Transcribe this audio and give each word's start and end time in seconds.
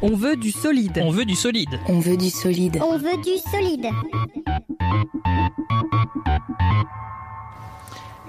On 0.00 0.14
veut 0.14 0.36
du 0.36 0.52
solide. 0.52 1.00
On 1.02 1.10
veut 1.10 1.24
du 1.24 1.34
solide. 1.34 1.80
On 1.88 1.98
veut 1.98 2.16
du 2.16 2.30
solide. 2.30 2.78
On 2.80 2.96
veut 2.96 3.16
du 3.16 3.36
solide. 3.50 3.88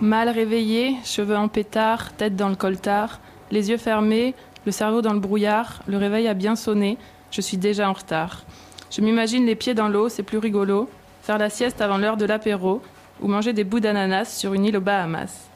Mal 0.02 0.30
réveillé, 0.30 0.95
cheveux 1.03 1.38
en 1.38 1.48
pétard, 1.48 2.14
tête 2.14 2.36
dans 2.36 2.50
le 2.50 2.56
coltard, 2.56 3.20
les 3.52 3.70
yeux 3.70 3.78
fermés, 3.78 4.34
le 4.66 4.72
cerveau 4.72 5.03
dans 5.03 5.14
le 5.14 5.20
brouillard, 5.20 5.84
le 5.86 5.98
réveil 5.98 6.28
a 6.28 6.34
bien 6.34 6.56
sonné, 6.56 6.98
je 7.30 7.42
suis 7.42 7.58
déjà 7.58 7.88
en 7.88 7.94
retard. 7.94 8.45
Je 8.89 9.02
m'imagine 9.02 9.45
les 9.45 9.56
pieds 9.56 9.76
dans 9.76 9.89
l'eau, 9.89 10.09
c'est 10.09 10.23
plus 10.23 10.39
rigolo, 10.39 10.89
faire 11.22 11.38
la 11.38 11.52
sieste 11.52 11.81
avant 11.81 11.98
l'heure 11.98 12.17
de 12.17 12.26
l'apéro, 12.26 12.81
ou 13.22 13.28
manger 13.28 13.54
des 13.54 13.64
bouts 13.64 13.80
d'ananas 13.80 14.26
sur 14.26 14.56
une 14.56 14.66
île 14.66 14.78
aux 14.78 14.81
Bahamas. 14.81 15.50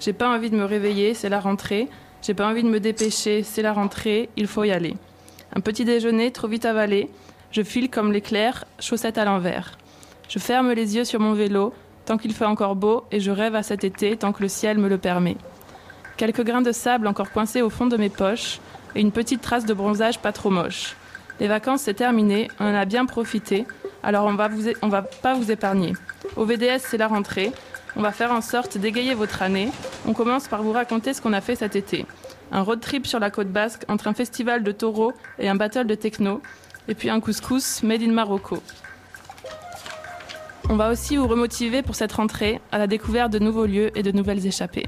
J'ai 0.00 0.14
pas 0.14 0.34
envie 0.34 0.50
de 0.50 0.56
me 0.56 0.64
réveiller, 0.64 1.14
c'est 1.14 1.28
la 1.28 1.38
rentrée, 1.38 1.88
j'ai 2.22 2.34
pas 2.34 2.48
envie 2.48 2.64
de 2.64 2.68
me 2.68 2.80
dépêcher, 2.80 3.44
c'est 3.44 3.62
la 3.62 3.72
rentrée, 3.72 4.30
il 4.36 4.48
faut 4.48 4.64
y 4.64 4.72
aller. 4.72 4.96
Un 5.54 5.60
petit 5.60 5.84
déjeuner 5.84 6.30
trop 6.30 6.48
vite 6.48 6.64
avalé, 6.64 7.10
je 7.50 7.62
file 7.62 7.90
comme 7.90 8.12
l'éclair, 8.12 8.64
chaussette 8.78 9.18
à 9.18 9.24
l'envers. 9.24 9.78
Je 10.28 10.38
ferme 10.38 10.72
les 10.72 10.96
yeux 10.96 11.04
sur 11.04 11.18
mon 11.20 11.32
vélo, 11.32 11.74
tant 12.06 12.18
qu'il 12.18 12.32
fait 12.32 12.44
encore 12.44 12.76
beau, 12.76 13.04
et 13.10 13.20
je 13.20 13.30
rêve 13.30 13.54
à 13.56 13.62
cet 13.62 13.82
été 13.84 14.16
tant 14.16 14.32
que 14.32 14.42
le 14.42 14.48
ciel 14.48 14.78
me 14.78 14.88
le 14.88 14.98
permet. 14.98 15.36
Quelques 16.16 16.44
grains 16.44 16.62
de 16.62 16.72
sable 16.72 17.06
encore 17.06 17.32
coincés 17.32 17.62
au 17.62 17.70
fond 17.70 17.86
de 17.86 17.96
mes 17.96 18.10
poches, 18.10 18.60
et 18.94 19.00
une 19.00 19.12
petite 19.12 19.40
trace 19.40 19.66
de 19.66 19.74
bronzage 19.74 20.20
pas 20.20 20.32
trop 20.32 20.50
moche. 20.50 20.96
Les 21.40 21.48
vacances, 21.48 21.82
c'est 21.82 21.94
terminé, 21.94 22.48
on 22.60 22.66
en 22.66 22.74
a 22.74 22.84
bien 22.84 23.06
profité, 23.06 23.66
alors 24.02 24.26
on 24.26 24.34
va, 24.34 24.48
vous 24.48 24.68
on 24.82 24.88
va 24.88 25.02
pas 25.02 25.34
vous 25.34 25.50
épargner. 25.50 25.94
Au 26.36 26.44
VDS, 26.44 26.80
c'est 26.80 26.98
la 26.98 27.08
rentrée, 27.08 27.52
on 27.96 28.02
va 28.02 28.12
faire 28.12 28.32
en 28.32 28.40
sorte 28.40 28.78
d'égayer 28.78 29.14
votre 29.14 29.42
année. 29.42 29.68
On 30.06 30.12
commence 30.12 30.46
par 30.46 30.62
vous 30.62 30.72
raconter 30.72 31.12
ce 31.12 31.20
qu'on 31.20 31.32
a 31.32 31.40
fait 31.40 31.56
cet 31.56 31.74
été. 31.74 32.06
Un 32.52 32.62
road 32.62 32.80
trip 32.80 33.06
sur 33.06 33.20
la 33.20 33.30
côte 33.30 33.48
basque 33.48 33.84
entre 33.88 34.08
un 34.08 34.14
festival 34.14 34.62
de 34.62 34.72
taureaux 34.72 35.12
et 35.38 35.48
un 35.48 35.54
battle 35.54 35.86
de 35.86 35.94
techno, 35.94 36.42
et 36.88 36.94
puis 36.94 37.08
un 37.10 37.20
couscous 37.20 37.82
made 37.82 38.02
in 38.02 38.12
Marocco. 38.12 38.62
On 40.68 40.76
va 40.76 40.90
aussi 40.90 41.16
vous 41.16 41.26
remotiver 41.26 41.82
pour 41.82 41.94
cette 41.94 42.12
rentrée 42.12 42.60
à 42.72 42.78
la 42.78 42.86
découverte 42.86 43.32
de 43.32 43.38
nouveaux 43.38 43.66
lieux 43.66 43.96
et 43.98 44.02
de 44.02 44.12
nouvelles 44.12 44.46
échappées. 44.46 44.86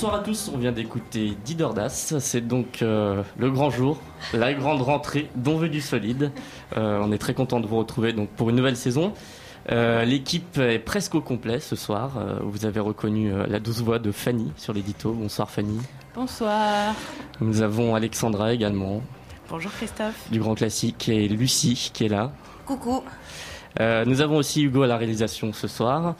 Bonsoir 0.00 0.18
à 0.18 0.24
tous, 0.24 0.50
on 0.54 0.56
vient 0.56 0.72
d'écouter 0.72 1.36
Didordas, 1.44 2.14
c'est 2.20 2.40
donc 2.40 2.80
euh, 2.80 3.22
le 3.36 3.50
grand 3.50 3.68
jour, 3.68 4.00
la 4.32 4.54
grande 4.54 4.80
rentrée 4.80 5.28
d'On 5.34 5.58
veut 5.58 5.68
du 5.68 5.82
solide. 5.82 6.32
Euh, 6.78 7.02
on 7.04 7.12
est 7.12 7.18
très 7.18 7.34
content 7.34 7.60
de 7.60 7.66
vous 7.66 7.76
retrouver 7.76 8.14
donc 8.14 8.30
pour 8.30 8.48
une 8.48 8.56
nouvelle 8.56 8.78
saison. 8.78 9.12
Euh, 9.70 10.06
L'équipe 10.06 10.56
est 10.56 10.78
presque 10.78 11.16
au 11.16 11.20
complet 11.20 11.60
ce 11.60 11.76
soir. 11.76 12.12
Euh, 12.16 12.38
vous 12.42 12.64
avez 12.64 12.80
reconnu 12.80 13.30
euh, 13.30 13.44
la 13.46 13.60
douce 13.60 13.82
voix 13.82 13.98
de 13.98 14.10
Fanny 14.10 14.50
sur 14.56 14.72
l'édito. 14.72 15.12
Bonsoir 15.12 15.50
Fanny. 15.50 15.78
Bonsoir. 16.14 16.94
Nous 17.42 17.60
avons 17.60 17.94
Alexandra 17.94 18.54
également, 18.54 19.02
Bonjour 19.50 19.70
Christophe. 19.70 20.30
du 20.30 20.40
grand 20.40 20.54
classique, 20.54 21.10
et 21.10 21.28
Lucie 21.28 21.90
qui 21.92 22.06
est 22.06 22.08
là. 22.08 22.32
Coucou. 22.64 23.02
Euh, 23.78 24.04
nous 24.04 24.20
avons 24.20 24.36
aussi 24.36 24.62
Hugo 24.62 24.82
à 24.82 24.86
la 24.86 24.96
réalisation 24.96 25.52
ce 25.52 25.68
soir. 25.68 26.14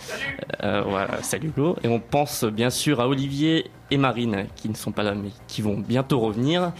Euh, 0.62 1.06
salut 1.22 1.48
Hugo. 1.48 1.76
Et 1.82 1.88
on 1.88 1.98
pense 1.98 2.44
bien 2.44 2.70
sûr 2.70 3.00
à 3.00 3.08
Olivier 3.08 3.70
et 3.90 3.96
Marine 3.96 4.46
qui 4.56 4.68
ne 4.68 4.74
sont 4.74 4.92
pas 4.92 5.02
là 5.02 5.14
mais 5.14 5.30
qui 5.48 5.62
vont 5.62 5.78
bientôt 5.78 6.20
revenir. 6.20 6.72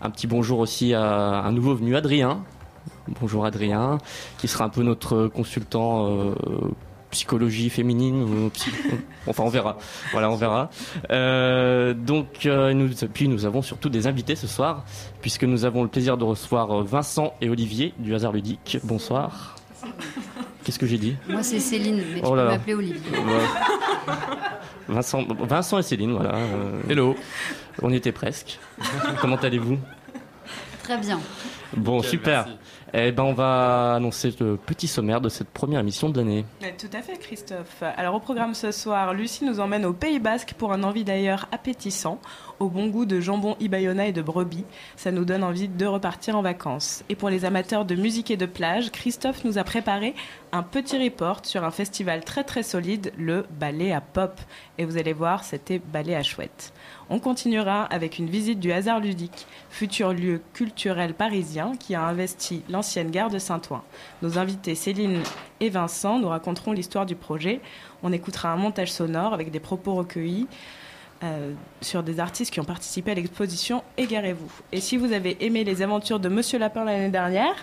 Un 0.00 0.10
petit 0.10 0.26
bonjour 0.26 0.58
aussi 0.58 0.94
à 0.94 1.02
un 1.02 1.52
nouveau 1.52 1.74
venu 1.74 1.96
Adrien. 1.96 2.44
Bonjour 3.20 3.44
Adrien, 3.44 3.98
qui 4.38 4.48
sera 4.48 4.64
un 4.64 4.68
peu 4.68 4.82
notre 4.82 5.26
consultant 5.26 6.06
euh, 6.06 6.34
psychologie 7.10 7.68
féminine. 7.68 8.22
ou 8.22 8.50
Enfin, 9.26 9.44
on 9.44 9.48
verra. 9.48 9.76
Voilà, 10.12 10.30
on 10.30 10.36
verra. 10.36 10.70
Donc, 11.94 12.48
puis 13.12 13.28
nous 13.28 13.44
avons 13.44 13.62
surtout 13.62 13.88
des 13.88 14.06
invités 14.06 14.34
ce 14.34 14.46
soir, 14.48 14.84
puisque 15.20 15.44
nous 15.44 15.64
avons 15.64 15.82
le 15.82 15.88
plaisir 15.88 16.16
de 16.16 16.24
recevoir 16.24 16.82
Vincent 16.82 17.34
et 17.40 17.48
Olivier 17.48 17.94
du 17.98 18.14
hasard 18.14 18.32
ludique. 18.32 18.78
Bonsoir. 18.82 19.56
Qu'est-ce 20.64 20.78
que 20.78 20.86
j'ai 20.86 20.98
dit 20.98 21.16
Moi, 21.28 21.42
c'est 21.42 21.58
Céline, 21.60 22.02
mais 22.14 22.20
tu 22.20 22.26
Oh 22.26 22.34
là 22.34 22.44
peux 22.44 22.48
m'appeler 22.50 22.74
Olivier. 22.74 23.18
Ouais. 23.18 24.12
Vincent, 24.88 25.22
Vincent 25.40 25.78
et 25.78 25.82
Céline, 25.82 26.12
voilà. 26.12 26.34
euh, 26.36 26.80
Hello. 26.88 27.16
On 27.82 27.90
y 27.90 27.96
était 27.96 28.12
presque. 28.12 28.58
Comment 29.20 29.36
allez-vous 29.36 29.78
Très 30.82 30.98
bien. 30.98 31.20
Bon, 31.76 32.02
super. 32.02 32.46
Eh 32.92 33.10
ben, 33.12 33.22
on 33.22 33.32
va 33.32 33.94
annoncer 33.94 34.34
le 34.38 34.56
petit 34.58 34.86
sommaire 34.86 35.22
de 35.22 35.30
cette 35.30 35.48
première 35.48 35.80
émission 35.80 36.10
de 36.10 36.18
l'année. 36.18 36.44
Mais 36.60 36.76
Tout 36.76 36.88
à 36.92 37.00
fait, 37.00 37.16
Christophe. 37.18 37.82
Alors, 37.96 38.14
au 38.16 38.20
programme 38.20 38.52
ce 38.52 38.70
soir, 38.70 39.14
Lucie 39.14 39.44
nous 39.46 39.60
emmène 39.60 39.86
au 39.86 39.94
Pays 39.94 40.18
Basque 40.18 40.52
pour 40.58 40.72
un 40.74 40.82
envie 40.82 41.02
d'ailleurs 41.04 41.48
appétissant, 41.52 42.20
au 42.60 42.68
bon 42.68 42.88
goût 42.88 43.04
de 43.04 43.20
jambon 43.20 43.56
Ibayona 43.60 44.06
et 44.06 44.12
de 44.12 44.22
brebis. 44.22 44.64
Ça 44.96 45.10
nous 45.10 45.24
donne 45.24 45.44
envie 45.44 45.68
de 45.68 45.86
repartir 45.86 46.36
en 46.36 46.42
vacances. 46.42 47.04
Et 47.08 47.14
pour 47.14 47.30
les 47.30 47.44
amateurs 47.44 47.84
de 47.84 47.94
musique 47.94 48.30
et 48.30 48.36
de 48.36 48.46
plage, 48.46 48.90
Christophe 48.90 49.44
nous 49.44 49.58
a 49.58 49.64
préparé 49.64 50.14
un 50.52 50.62
petit 50.62 51.02
report 51.02 51.40
sur 51.44 51.64
un 51.64 51.70
festival 51.70 52.24
très 52.24 52.44
très 52.44 52.62
solide, 52.62 53.12
le 53.16 53.46
Ballet 53.58 53.92
à 53.92 54.00
Pop. 54.00 54.40
Et 54.78 54.84
vous 54.84 54.98
allez 54.98 55.12
voir, 55.12 55.44
c'était 55.44 55.78
Ballet 55.78 56.14
à 56.14 56.22
Chouette. 56.22 56.72
On 57.08 57.18
continuera 57.18 57.84
avec 57.84 58.18
une 58.18 58.28
visite 58.28 58.60
du 58.60 58.72
hasard 58.72 59.00
ludique, 59.00 59.46
futur 59.70 60.12
lieu 60.12 60.40
culturel 60.52 61.14
parisien 61.14 61.72
qui 61.78 61.94
a 61.94 62.02
investi 62.02 62.62
l'ancienne 62.68 63.10
gare 63.10 63.30
de 63.30 63.38
Saint-Ouen. 63.38 63.82
Nos 64.22 64.38
invités 64.38 64.74
Céline 64.74 65.22
et 65.60 65.68
Vincent 65.68 66.18
nous 66.18 66.28
raconteront 66.28 66.72
l'histoire 66.72 67.06
du 67.06 67.16
projet. 67.16 67.60
On 68.02 68.12
écoutera 68.12 68.50
un 68.50 68.56
montage 68.56 68.92
sonore 68.92 69.34
avec 69.34 69.50
des 69.50 69.60
propos 69.60 69.94
recueillis 69.94 70.48
euh, 71.24 71.52
sur 71.80 72.02
des 72.02 72.20
artistes 72.20 72.52
qui 72.52 72.60
ont 72.60 72.64
participé 72.64 73.12
à 73.12 73.14
l'exposition 73.14 73.82
Égarez-vous. 73.96 74.50
Et 74.72 74.80
si 74.80 74.96
vous 74.96 75.12
avez 75.12 75.44
aimé 75.44 75.62
les 75.64 75.82
aventures 75.82 76.18
de 76.18 76.28
Monsieur 76.28 76.58
Lapin 76.58 76.84
l'année 76.84 77.10
dernière, 77.10 77.54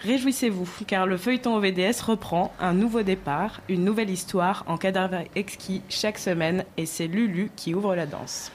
réjouissez-vous, 0.00 0.68
car 0.86 1.06
le 1.06 1.16
feuilleton 1.16 1.56
OVDS 1.56 2.00
reprend 2.02 2.52
un 2.60 2.74
nouveau 2.74 3.02
départ, 3.02 3.60
une 3.68 3.84
nouvelle 3.84 4.10
histoire 4.10 4.64
en 4.66 4.76
cadavre 4.76 5.24
exquis 5.34 5.82
chaque 5.88 6.18
semaine, 6.18 6.64
et 6.76 6.86
c'est 6.86 7.06
Lulu 7.06 7.50
qui 7.56 7.74
ouvre 7.74 7.94
la 7.94 8.06
danse. 8.06 8.52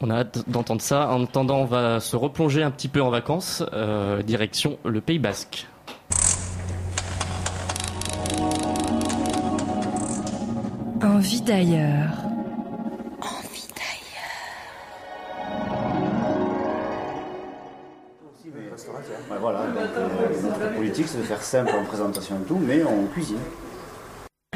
On 0.00 0.10
a 0.10 0.16
hâte 0.16 0.48
d'entendre 0.48 0.82
ça. 0.82 1.10
En 1.10 1.22
attendant, 1.24 1.58
on 1.58 1.64
va 1.64 2.00
se 2.00 2.16
replonger 2.16 2.62
un 2.62 2.70
petit 2.70 2.88
peu 2.88 3.00
en 3.02 3.10
vacances, 3.10 3.62
euh, 3.72 4.22
direction 4.22 4.78
le 4.84 5.00
Pays 5.00 5.18
Basque. 5.18 5.66
Envie 11.02 11.42
d'ailleurs. 11.42 12.31
Ouais, 19.32 19.38
voilà, 19.40 19.60
donc, 19.60 19.76
euh, 19.96 20.42
notre 20.42 20.74
politique 20.74 21.06
c'est 21.08 21.18
de 21.18 21.22
faire 21.22 21.42
simple 21.42 21.72
en 21.80 21.84
présentation 21.84 22.36
et 22.36 22.46
tout, 22.46 22.60
mais 22.60 22.82
on 22.84 23.06
cuisine. 23.06 23.38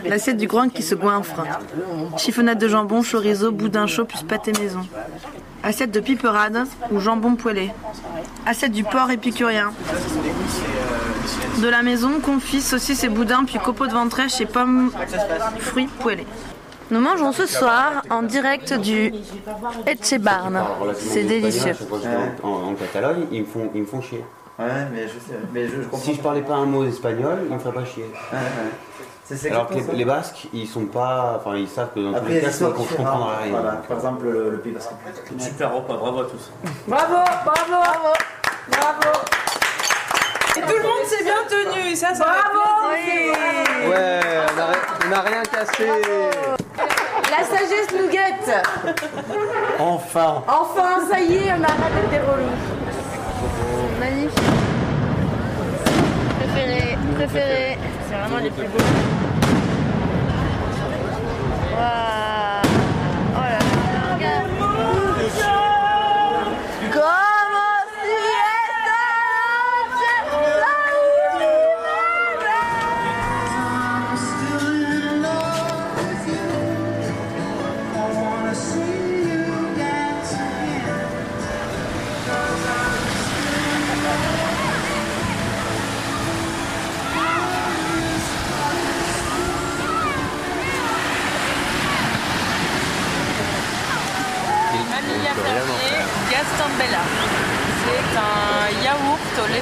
L'assiette 0.04 0.36
du 0.36 0.46
groin 0.46 0.68
qui 0.68 0.82
se 0.82 0.94
goinfre. 0.94 1.44
Chiffonnade 2.18 2.58
de 2.58 2.68
jambon, 2.68 3.02
chorizo, 3.02 3.52
boudin 3.52 3.86
chaud 3.86 4.04
plus 4.04 4.22
pâté 4.22 4.52
maison. 4.60 4.86
Assiette 5.62 5.92
de 5.92 6.00
piperade 6.00 6.64
ou 6.90 7.00
jambon 7.00 7.36
poêlé. 7.36 7.72
Assiette 8.44 8.72
du 8.72 8.84
porc 8.84 9.10
épicurien. 9.10 9.72
De 11.62 11.68
la 11.68 11.82
maison, 11.82 12.20
confit, 12.20 12.60
saucisses 12.60 13.02
et 13.02 13.08
boudin, 13.08 13.44
puis 13.44 13.58
copeaux 13.58 13.86
de 13.86 13.92
ventrèche 13.92 14.40
et 14.42 14.46
pommes, 14.46 14.92
fruits 15.58 15.88
poêlés. 16.00 16.26
Nous 16.90 17.00
mangeons 17.00 17.32
ce 17.32 17.46
soir 17.46 18.02
en 18.10 18.22
direct 18.22 18.74
du 18.74 19.12
Etchebarn. 19.86 20.62
C'est 20.94 21.24
délicieux. 21.24 21.72
En, 22.42 22.48
en 22.48 22.74
Catalogne, 22.74 23.26
ils 23.32 23.40
me 23.40 23.46
font, 23.46 23.70
ils 23.74 23.80
me 23.80 23.86
font 23.86 24.02
chier. 24.02 24.22
Ouais, 24.58 24.66
mais 24.92 25.02
je 25.02 25.12
sais, 25.18 25.38
mais 25.52 25.66
je, 25.68 25.76
je 25.76 25.82
comprends. 25.82 25.98
Si 25.98 26.14
je 26.14 26.20
parlais 26.20 26.40
pas 26.40 26.54
un 26.54 26.64
mot 26.66 26.84
espagnol, 26.86 27.40
ils 27.48 27.54
me 27.54 27.58
feraient 27.58 27.74
pas 27.74 27.84
chier. 27.84 28.04
Ouais, 28.32 28.38
ouais. 28.38 28.70
C'est- 29.28 29.50
Alors 29.50 29.66
que 29.68 29.74
les, 29.92 30.04
Basques, 30.04 30.46
ils 30.52 30.66
sont 30.68 30.86
pas. 30.86 31.34
Enfin, 31.40 31.56
ils 31.56 31.68
savent 31.68 31.88
que 31.94 31.98
dans 32.00 32.12
tous 32.12 32.18
Après, 32.18 32.34
les 32.34 32.40
cas, 32.40 32.48
différentes. 32.48 32.74
comprendra 32.76 33.36
rien. 33.42 33.50
Voilà, 33.50 33.72
par 33.88 33.96
exemple, 33.96 34.24
le, 34.24 34.50
le 34.50 34.58
pays 34.60 34.72
basque. 34.72 34.90
Super 35.38 35.74
repas, 35.74 35.96
bravo 35.96 36.20
à 36.20 36.24
tous. 36.26 36.50
Bravo, 36.86 37.14
bravo, 37.44 37.68
bravo, 37.68 38.14
bravo. 38.70 39.18
Et 40.56 40.60
tout 40.60 40.76
le 40.76 40.82
monde 40.84 41.06
s'est 41.06 41.24
bien 41.24 41.42
tenu, 41.50 41.94
ça, 41.96 42.14
ça 42.14 42.24
Bravo 42.24 42.94
Ouais, 43.90 44.20
on 44.54 44.60
a, 44.60 44.66
ri- 44.66 45.08
on 45.08 45.12
a 45.12 45.20
rien 45.20 45.42
cassé. 45.42 45.86
La 47.30 47.44
sagesse 47.44 47.88
nous 48.00 48.08
guette. 48.08 48.64
Enfin. 49.78 50.42
Enfin, 50.46 51.06
ça 51.10 51.20
y 51.20 51.34
est, 51.34 51.52
on 51.52 51.62
a 51.62 51.66
raté 51.66 52.06
des 52.10 52.18
Préféré, 56.38 56.98
préféré. 57.14 57.78
C'est 58.08 58.16
vraiment 58.16 58.38
les 58.42 58.50
plus 58.50 58.66
beaux. 58.66 58.78
Waouh. 61.76 62.35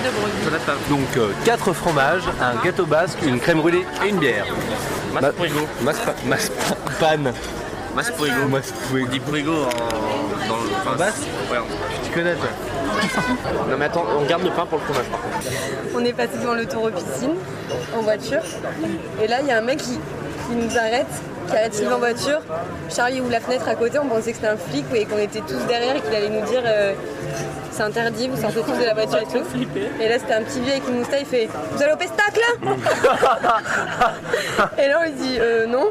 De 0.04 0.10
brebis. 0.10 0.88
Donc 0.88 1.34
4 1.44 1.72
fromages, 1.72 2.22
un 2.40 2.62
gâteau 2.64 2.86
basque, 2.86 3.18
une 3.26 3.40
crème 3.40 3.58
brûlée 3.60 3.84
et 4.04 4.08
une 4.08 4.18
bière. 4.18 4.46
Mas 5.12 5.32
Puego. 5.32 5.60
Mas, 5.82 5.96
pa- 5.98 6.14
mas 6.26 6.48
pa- 6.50 6.76
pan. 7.00 7.32
Mas 7.94 8.10
Puego. 8.10 8.48
Mas 8.50 8.72
On 8.92 9.06
dit 9.10 9.20
Puego 9.20 9.52
en, 9.52 10.48
dans 10.48 10.56
le 10.56 10.70
enfin, 10.84 10.96
basque 10.98 11.22
Ouais. 11.50 11.58
Tu 12.04 12.10
connais 12.10 12.34
toi 12.34 12.48
Non 13.70 13.76
mais 13.78 13.84
attends, 13.86 14.04
on 14.18 14.24
garde 14.24 14.42
le 14.44 14.50
pain 14.50 14.66
pour 14.66 14.78
le 14.78 14.84
fromage 14.84 15.06
par 15.06 15.20
contre. 15.20 15.36
On 15.94 16.04
est 16.04 16.12
passé 16.12 16.38
devant 16.40 16.54
le 16.54 16.66
tour 16.66 16.84
aux 16.84 16.90
piscines 16.90 17.36
en 17.96 18.02
voiture. 18.02 18.42
Et 19.22 19.28
là, 19.28 19.36
il 19.40 19.46
y 19.46 19.52
a 19.52 19.58
un 19.58 19.62
mec 19.62 19.78
qui, 19.78 19.98
qui 20.48 20.56
nous 20.56 20.78
arrête, 20.78 21.06
qui 21.48 21.56
arrête 21.56 21.74
Sylvain 21.74 21.96
en 21.96 21.98
voiture. 21.98 22.40
Charlie 22.94 23.20
ouvre 23.20 23.30
la 23.30 23.40
fenêtre 23.40 23.68
à 23.68 23.74
côté, 23.74 23.98
on 23.98 24.06
pensait 24.06 24.30
que 24.30 24.36
c'était 24.36 24.48
un 24.48 24.56
flic 24.56 24.84
et 24.94 25.04
qu'on 25.04 25.18
était 25.18 25.40
tous 25.40 25.66
derrière 25.68 25.96
et 25.96 26.00
qu'il 26.00 26.14
allait 26.14 26.28
nous 26.28 26.46
dire 26.46 26.62
euh, 26.64 26.94
c'est 27.74 27.82
interdit, 27.82 28.28
vous 28.28 28.40
sortez 28.40 28.60
tous 28.60 28.78
de 28.78 28.84
la 28.84 28.94
voiture 28.94 29.18
et 29.18 29.26
tout. 29.26 29.42
Et 30.00 30.08
là, 30.08 30.20
c'était 30.20 30.34
un 30.34 30.42
petit 30.42 30.60
vieux 30.60 30.70
avec 30.70 30.86
une 30.88 30.98
moustache, 30.98 31.22
il 31.22 31.26
fait 31.26 31.48
Vous 31.72 31.82
allez 31.82 31.92
au 31.92 31.96
pestacle 31.96 32.40
Et 34.78 34.86
là, 34.88 35.00
on 35.00 35.04
lui 35.04 35.12
dit 35.12 35.36
euh, 35.40 35.66
Non. 35.66 35.90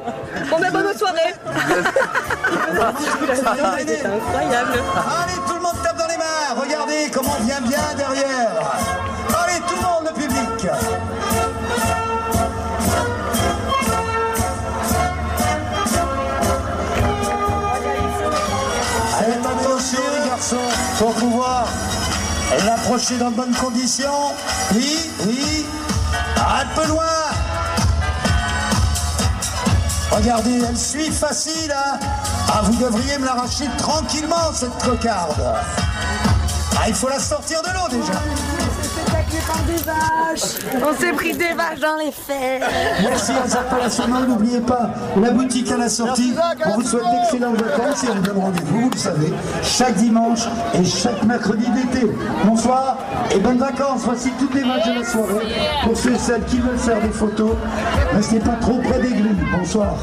Bon, 0.50 0.60
ben 0.60 0.72
bonne 0.72 0.98
soirée 0.98 1.34
C'était 3.80 4.06
incroyable 4.06 4.82
Allez, 4.96 5.40
tout 5.46 5.56
le 5.56 5.62
monde 5.62 5.76
tape 5.84 5.98
dans 5.98 6.08
les 6.08 6.16
mains. 6.18 6.54
Regardez 6.56 7.12
comment 7.12 7.36
on 7.38 7.44
vient 7.44 7.60
bien 7.60 7.94
derrière. 7.98 8.72
Allez, 9.44 9.60
tout 9.68 9.76
le 9.76 9.82
monde, 9.82 10.06
le 10.06 10.14
public. 10.14 10.70
Pour 20.98 21.14
pouvoir 21.14 21.68
l'approcher 22.66 23.18
dans 23.18 23.32
de 23.32 23.36
bonnes 23.36 23.56
conditions. 23.56 24.34
Oui, 24.74 25.10
oui. 25.26 25.66
Un 26.38 26.66
peu 26.76 26.88
loin. 26.88 27.04
Regardez, 30.12 30.62
elle 30.68 30.78
suit 30.78 31.12
facile. 31.12 31.72
Hein 31.72 32.00
ah, 32.50 32.62
vous 32.64 32.76
devriez 32.76 33.18
me 33.18 33.26
l'arracher 33.26 33.66
tranquillement, 33.78 34.52
cette 34.54 34.78
cocarde. 34.78 35.42
Ah, 36.78 36.88
il 36.88 36.94
faut 36.94 37.10
la 37.10 37.20
sortir 37.20 37.62
de 37.62 37.70
l'eau 37.70 38.02
déjà. 38.02 38.20
On 40.76 41.00
s'est 41.00 41.12
pris 41.14 41.34
des 41.34 41.54
vaches 41.54 41.80
dans 41.80 41.96
les 41.98 42.12
fesses. 42.12 42.64
Merci 43.02 43.32
à 43.32 43.48
Zappa 43.48 43.78
National. 43.82 44.28
N'oubliez 44.28 44.60
pas 44.60 44.90
la 45.22 45.32
boutique 45.32 45.72
à 45.72 45.78
la 45.78 45.90
sortie. 45.90 46.34
On 46.66 46.80
vous 46.80 46.84
souhaite 46.84 47.04
d'excellentes 47.04 47.62
vacances 47.62 48.04
et 48.04 48.08
on 48.10 48.16
vous 48.16 48.22
donne 48.22 48.38
rendez-vous, 48.38 48.82
vous 48.82 48.90
le 48.90 48.98
savez, 48.98 49.34
chaque 49.62 49.96
dimanche 49.96 50.42
et 50.74 50.84
chaque 50.84 51.24
mercredi 51.24 51.66
d'été. 51.70 52.12
Bonsoir 52.46 52.98
et 53.34 53.40
bonnes 53.40 53.60
vacances. 53.60 54.02
Voici 54.06 54.32
toutes 54.40 54.54
les 54.56 54.64
vaches 54.64 54.88
de 54.88 55.00
la 55.00 55.06
soirée. 55.06 55.48
Pour 55.84 55.98
ceux 55.98 56.14
et 56.14 56.20
celles 56.20 56.46
qui 56.46 56.60
veulent 56.60 56.78
faire 56.78 57.02
des 57.02 57.10
photos, 57.12 57.56
restez 58.14 58.40
pas 58.40 58.58
trop 58.60 58.80
près 58.80 59.00
des 59.00 59.10
grilles. 59.10 59.46
Bonsoir. 59.58 59.96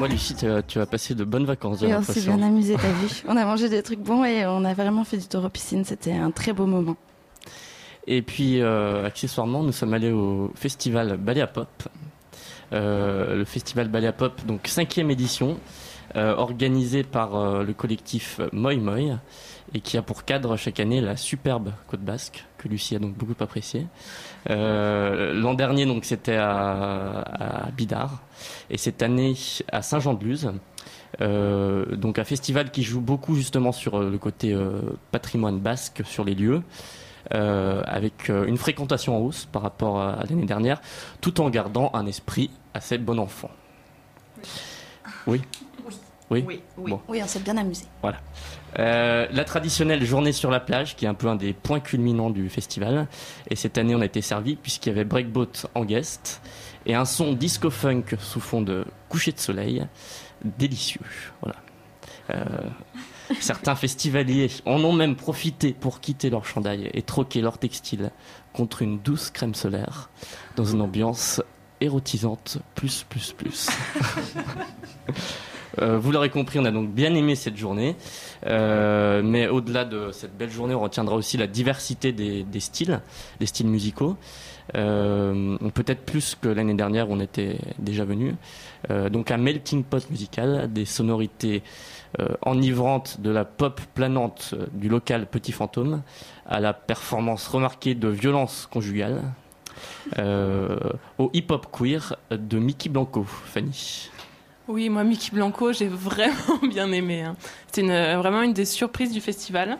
Dis-moi, 0.00 0.14
Lucie, 0.14 0.34
tu 0.66 0.78
as, 0.80 0.86
passé 0.86 1.14
de 1.14 1.24
bonnes 1.24 1.44
vacances, 1.44 1.82
on 1.82 2.02
s'est 2.02 2.22
bien 2.22 2.40
amusé, 2.40 2.74
t'as 2.74 2.90
vu. 2.90 3.22
On 3.28 3.36
a 3.36 3.44
mangé 3.44 3.68
des 3.68 3.82
trucs 3.82 3.98
bons 4.00 4.24
et 4.24 4.46
on 4.46 4.64
a 4.64 4.72
vraiment 4.72 5.04
fait 5.04 5.18
du 5.18 5.26
taureau 5.26 5.50
piscine. 5.50 5.84
C'était 5.84 6.14
un 6.14 6.30
très 6.30 6.54
beau 6.54 6.64
moment. 6.64 6.96
Et 8.06 8.22
puis, 8.22 8.62
euh, 8.62 9.04
accessoirement, 9.04 9.62
nous 9.62 9.72
sommes 9.72 9.92
allés 9.92 10.10
au 10.10 10.52
festival 10.54 11.18
Ballet 11.18 11.42
à 11.42 11.46
Pop. 11.46 11.68
Euh, 12.72 13.36
le 13.36 13.44
festival 13.44 13.88
Ballet 13.88 14.06
à 14.06 14.14
Pop, 14.14 14.40
donc 14.46 14.68
cinquième 14.68 15.10
édition, 15.10 15.58
euh, 16.16 16.34
organisé 16.34 17.02
par 17.02 17.62
le 17.62 17.72
collectif 17.74 18.40
Moi 18.54 18.76
Moi, 18.76 19.18
et 19.74 19.80
qui 19.80 19.96
a 19.96 20.02
pour 20.02 20.24
cadre 20.24 20.56
chaque 20.56 20.80
année 20.80 21.00
la 21.00 21.16
superbe 21.16 21.72
Côte 21.88 22.00
Basque, 22.00 22.44
que 22.58 22.68
Lucie 22.68 22.96
a 22.96 22.98
donc 22.98 23.14
beaucoup 23.14 23.34
appréciée. 23.42 23.86
Euh, 24.48 25.32
L'an 25.34 25.54
dernier, 25.54 25.86
donc, 25.86 26.04
c'était 26.04 26.36
à, 26.36 27.20
à 27.20 27.70
Bidart, 27.70 28.22
et 28.68 28.78
cette 28.78 29.02
année 29.02 29.34
à 29.70 29.82
Saint-Jean-de-Luz. 29.82 30.52
Euh, 31.20 31.96
donc 31.96 32.20
un 32.20 32.24
festival 32.24 32.70
qui 32.70 32.84
joue 32.84 33.00
beaucoup 33.00 33.34
justement 33.34 33.72
sur 33.72 33.98
euh, 33.98 34.10
le 34.10 34.16
côté 34.16 34.52
euh, 34.52 34.80
patrimoine 35.10 35.58
basque 35.58 36.02
sur 36.04 36.24
les 36.24 36.36
lieux, 36.36 36.62
euh, 37.34 37.82
avec 37.84 38.30
euh, 38.30 38.46
une 38.46 38.56
fréquentation 38.56 39.16
en 39.16 39.20
hausse 39.20 39.44
par 39.44 39.62
rapport 39.62 40.00
à, 40.00 40.12
à 40.12 40.24
l'année 40.26 40.46
dernière, 40.46 40.80
tout 41.20 41.40
en 41.40 41.50
gardant 41.50 41.90
un 41.94 42.06
esprit 42.06 42.48
assez 42.74 42.96
bon 42.96 43.18
enfant. 43.18 43.50
Oui. 45.26 45.42
Oui. 46.30 46.62
Bon. 46.78 47.00
Oui, 47.08 47.20
on 47.22 47.26
s'est 47.26 47.40
bien 47.40 47.56
amusé. 47.56 47.84
Voilà. 48.02 48.18
Euh, 48.78 49.26
la 49.30 49.44
traditionnelle 49.44 50.04
journée 50.04 50.32
sur 50.32 50.50
la 50.50 50.60
plage, 50.60 50.96
qui 50.96 51.04
est 51.04 51.08
un 51.08 51.14
peu 51.14 51.28
un 51.28 51.36
des 51.36 51.52
points 51.52 51.80
culminants 51.80 52.30
du 52.30 52.48
festival. 52.48 53.08
Et 53.48 53.56
cette 53.56 53.78
année, 53.78 53.94
on 53.94 54.00
a 54.00 54.04
été 54.04 54.22
servi 54.22 54.56
puisqu'il 54.56 54.90
y 54.90 54.92
avait 54.92 55.04
Breakboat 55.04 55.66
en 55.74 55.84
guest 55.84 56.40
et 56.86 56.94
un 56.94 57.04
son 57.04 57.32
disco 57.32 57.70
funk 57.70 58.04
sous 58.18 58.40
fond 58.40 58.62
de 58.62 58.84
coucher 59.08 59.32
de 59.32 59.38
soleil, 59.38 59.86
délicieux. 60.44 61.00
Voilà. 61.42 61.56
Euh, 62.30 62.44
certains 63.40 63.74
festivaliers 63.74 64.50
en 64.66 64.82
ont 64.84 64.92
même 64.92 65.16
profité 65.16 65.72
pour 65.72 66.00
quitter 66.00 66.30
leur 66.30 66.44
chandail 66.44 66.90
et 66.94 67.02
troquer 67.02 67.40
leur 67.40 67.58
textile 67.58 68.10
contre 68.52 68.82
une 68.82 68.98
douce 68.98 69.30
crème 69.30 69.54
solaire 69.54 70.10
dans 70.56 70.64
une 70.64 70.80
ambiance 70.80 71.42
érotisante 71.80 72.58
plus 72.74 73.04
plus 73.08 73.32
plus. 73.32 73.68
Euh, 75.78 75.98
vous 75.98 76.12
l'aurez 76.12 76.30
compris, 76.30 76.58
on 76.58 76.64
a 76.64 76.70
donc 76.70 76.90
bien 76.90 77.14
aimé 77.14 77.34
cette 77.34 77.56
journée. 77.56 77.96
Euh, 78.46 79.22
mais 79.22 79.48
au-delà 79.48 79.84
de 79.84 80.10
cette 80.12 80.36
belle 80.36 80.50
journée, 80.50 80.74
on 80.74 80.80
retiendra 80.80 81.16
aussi 81.16 81.36
la 81.36 81.46
diversité 81.46 82.12
des, 82.12 82.44
styles, 82.60 83.00
des 83.38 83.46
styles 83.46 83.68
musicaux. 83.68 84.16
Euh, 84.76 85.56
Peut-être 85.74 86.04
plus 86.04 86.36
que 86.40 86.48
l'année 86.48 86.74
dernière 86.74 87.10
où 87.10 87.14
on 87.14 87.20
était 87.20 87.58
déjà 87.78 88.04
venu. 88.04 88.34
Donc 88.88 89.30
un 89.30 89.36
melting 89.36 89.84
pot 89.84 90.08
musical, 90.10 90.72
des 90.72 90.84
sonorités 90.84 91.62
enivrantes 92.42 93.20
de 93.20 93.30
la 93.30 93.44
pop 93.44 93.80
planante 93.94 94.54
du 94.72 94.88
local 94.88 95.26
Petit 95.26 95.52
Fantôme 95.52 96.02
à 96.46 96.60
la 96.60 96.72
performance 96.72 97.46
remarquée 97.46 97.94
de 97.94 98.08
violence 98.08 98.68
conjugale. 98.70 99.22
Au 100.18 101.30
hip-hop 101.32 101.66
queer 101.70 102.16
de 102.30 102.58
Mickey 102.58 102.88
Blanco, 102.88 103.24
Fanny. 103.24 104.10
Oui, 104.70 104.88
moi, 104.88 105.02
Mickey 105.02 105.30
Blanco, 105.32 105.72
j'ai 105.72 105.88
vraiment 105.88 106.60
bien 106.70 106.92
aimé. 106.92 107.22
hein. 107.22 107.34
Une- 107.76 107.90
euh, 107.90 108.16
vraiment 108.18 108.42
une 108.42 108.52
des 108.52 108.64
surprises 108.64 109.10
du 109.10 109.20
festival. 109.20 109.78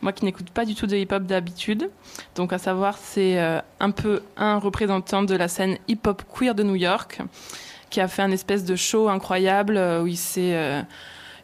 Moi 0.00 0.12
qui 0.14 0.24
n'écoute 0.24 0.48
pas 0.48 0.64
du 0.64 0.74
tout 0.74 0.86
de 0.86 0.96
hip-hop 0.96 1.24
d'habitude. 1.24 1.90
Donc, 2.36 2.54
à 2.54 2.58
savoir, 2.58 2.96
c'est 2.96 3.38
euh, 3.38 3.60
un 3.80 3.90
peu 3.90 4.22
un 4.38 4.56
représentant 4.58 5.22
de 5.22 5.36
la 5.36 5.46
scène 5.46 5.76
hip-hop 5.88 6.22
queer 6.34 6.54
de 6.54 6.62
New 6.62 6.76
York 6.76 7.20
qui 7.90 8.00
a 8.00 8.08
fait 8.08 8.22
un 8.22 8.30
espèce 8.30 8.64
de 8.64 8.76
show 8.76 9.10
incroyable 9.10 9.76
euh, 9.76 10.02
où 10.02 10.06
il 10.06 10.16
s'est. 10.16 10.56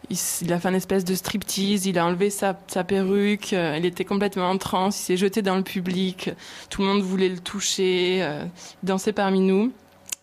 il, 0.08 0.52
a 0.54 0.58
fait 0.58 0.68
un 0.68 0.74
espèce 0.74 1.04
de 1.04 1.14
striptease, 1.14 1.84
il 1.84 1.98
a 1.98 2.06
enlevé 2.06 2.30
sa, 2.30 2.54
perruque, 2.54 3.52
il 3.52 3.84
était 3.84 4.06
complètement 4.06 4.48
en 4.48 4.56
transe, 4.56 4.98
il 5.00 5.02
s'est 5.02 5.16
jeté 5.18 5.42
dans 5.42 5.56
le 5.56 5.64
public, 5.64 6.30
tout 6.70 6.80
le 6.80 6.88
monde 6.88 7.02
voulait 7.02 7.28
le 7.28 7.40
toucher, 7.40 8.20
euh, 8.22 8.44
il 8.88 9.12
parmi 9.12 9.40
nous. 9.40 9.70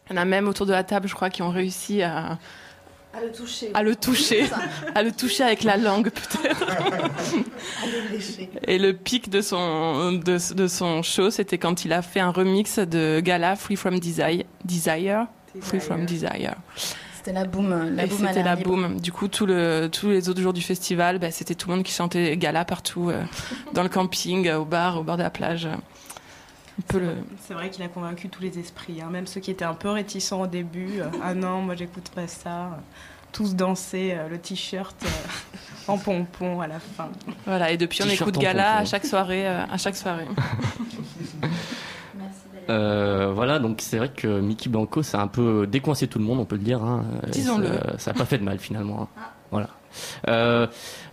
Il 0.10 0.15
y 0.15 0.20
en 0.20 0.22
a 0.22 0.25
même 0.25 0.48
autour 0.48 0.65
de 0.65 0.72
la 0.72 0.84
table, 0.84 1.08
je 1.08 1.13
crois, 1.13 1.30
qui 1.30 1.42
ont 1.42 1.50
réussi 1.50 2.01
à, 2.01 2.39
À 3.15 3.22
le 3.22 3.32
toucher. 3.32 3.70
à 3.75 3.84
le 3.84 3.96
toucher, 3.96 4.46
à 4.96 5.03
le 5.03 5.12
toucher 5.12 5.43
avec 5.43 5.63
la 5.63 5.77
langue 5.77 6.10
peut-être. 6.10 6.65
À 6.67 7.86
le 7.86 8.12
lécher. 8.12 8.50
Et 8.67 8.79
le 8.79 8.93
pic 8.93 9.29
de 9.29 9.41
son, 9.41 10.13
de, 10.13 10.53
de 10.53 10.67
son 10.67 11.03
show, 11.03 11.29
c'était 11.29 11.60
quand 11.60 11.86
il 11.86 11.93
a 11.93 12.01
fait 12.01 12.20
un 12.20 12.32
remix 12.32 12.79
de 12.79 13.20
Gala 13.24 13.55
Free 13.55 13.75
From 13.75 14.00
Desire. 14.00 14.43
Desire. 14.65 15.27
Free 15.62 15.79
From 15.79 16.05
Desire. 16.05 16.55
C'était 17.15 17.34
la 17.34 17.46
boum. 17.46 17.96
La 17.96 18.03
à 18.03 18.08
c'était 18.08 18.43
la 18.43 18.55
boum. 18.55 19.00
Du 19.00 19.12
coup, 19.12 19.27
tout 19.27 19.46
le, 19.46 19.88
tous 19.91 20.10
les 20.10 20.27
autres 20.27 20.41
jours 20.41 20.53
du 20.53 20.62
festival, 20.62 21.20
bah, 21.20 21.32
c'était 21.32 21.55
tout 21.55 21.70
le 21.70 21.75
monde 21.75 21.86
qui 21.86 21.93
chantait 21.93 22.36
Gala 22.36 22.65
partout, 22.65 23.10
euh, 23.10 23.22
dans 23.74 23.84
le 23.84 23.89
camping, 23.89 24.50
au 24.51 24.65
bar, 24.65 25.00
au 25.00 25.03
bord 25.03 25.17
de 25.17 25.24
la 25.24 25.29
plage. 25.29 25.70
Le... 26.94 27.15
C'est 27.42 27.53
vrai 27.53 27.70
qu'il 27.70 27.84
a 27.84 27.88
convaincu 27.88 28.30
tous 28.30 28.42
les 28.42 28.58
esprits, 28.60 29.01
hein. 29.01 29.10
même 29.12 29.27
ceux 29.27 29.39
qui 29.42 29.51
étaient 29.51 29.65
un 29.65 29.74
peu 29.75 29.89
réticents 29.89 30.42
au 30.42 30.48
début. 30.48 31.00
euh, 31.01 31.06
ah 31.24 31.34
non, 31.34 31.62
moi 31.62 31.75
j'écoute 31.75 32.10
pas 32.15 32.27
ça. 32.27 32.80
Tous 33.32 33.56
danser 33.56 34.13
euh, 34.15 34.27
le 34.30 34.38
t-shirt 34.38 34.96
euh, 35.06 35.08
en 35.92 35.98
pompon 35.98 36.62
à 36.62 36.68
la 36.68 36.80
fin. 36.80 37.10
Voilà, 37.46 37.72
et 37.72 37.77
depuis, 37.77 38.01
on 38.03 38.10
écoute 38.10 38.38
Gala 38.38 38.63
pompon. 38.63 38.77
à 38.82 38.86
chaque 38.86 39.06
soirée. 39.06 39.48
à 39.48 39.77
chaque 39.77 39.96
soirée. 39.96 40.27
Euh, 42.70 43.32
voilà, 43.34 43.60
donc 43.60 43.82
c'est 43.82 43.98
vrai 43.98 44.10
que 44.10 44.39
Mickey 44.39 44.70
Blanco, 44.70 45.03
ça 45.03 45.20
a 45.20 45.24
un 45.24 45.27
peu 45.27 45.68
décoincé 45.68 46.08
tout 46.08 46.18
le 46.20 46.25
monde, 46.25 46.39
on 46.39 46.46
peut 46.46 46.56
le 46.56 46.62
dire. 46.63 46.82
hein. 46.82 47.03
Disons-le. 47.27 47.68
Ça- 47.98 48.13
n'a 48.13 48.18
pas 48.18 48.25
fait 48.25 48.38
de 48.38 48.44
mal 48.44 48.58
finalement. 48.60 49.10
hein. 49.18 49.22
Voilà. 49.51 49.70
Euh, 50.27 50.65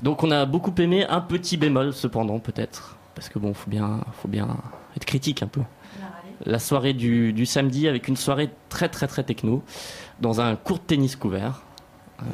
donc 0.03 0.23
on 0.23 0.31
a 0.31 0.47
beaucoup 0.47 0.73
aimé, 0.79 1.05
un 1.09 1.21
petit 1.21 1.57
bémol 1.57 1.93
cependant 1.93 2.39
peut-être, 2.39 2.97
parce 3.15 3.29
que 3.29 3.39
bon, 3.39 3.53
faut 3.53 3.69
bien, 3.69 4.01
faut 4.23 4.29
bien 4.29 4.57
être 4.97 5.05
critique 5.05 5.43
un 5.43 5.47
peu. 5.47 5.63
La 6.47 6.59
soirée 6.59 6.95
du, 6.95 7.33
du 7.33 7.45
samedi 7.45 7.87
avec 7.87 8.09
une 8.09 8.17
soirée 8.17 8.49
très 8.71 8.89
très 8.89 9.07
très 9.07 9.25
techno 9.25 9.63
dans 10.21 10.41
un 10.41 10.57
court 10.57 10.81
tennis 10.81 11.17
couvert. 11.17 11.63
Euh, 12.23 12.25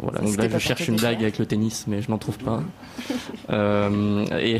voilà, 0.00 0.20
donc 0.20 0.36
là 0.36 0.48
je 0.48 0.58
cherche 0.58 0.88
une 0.88 0.96
blague 0.96 1.22
avec 1.22 1.38
le 1.38 1.46
tennis, 1.46 1.86
mais 1.86 2.02
je 2.02 2.10
n'en 2.10 2.18
trouve 2.18 2.38
pas. 2.38 2.62
Euh, 3.50 4.24
et, 4.38 4.58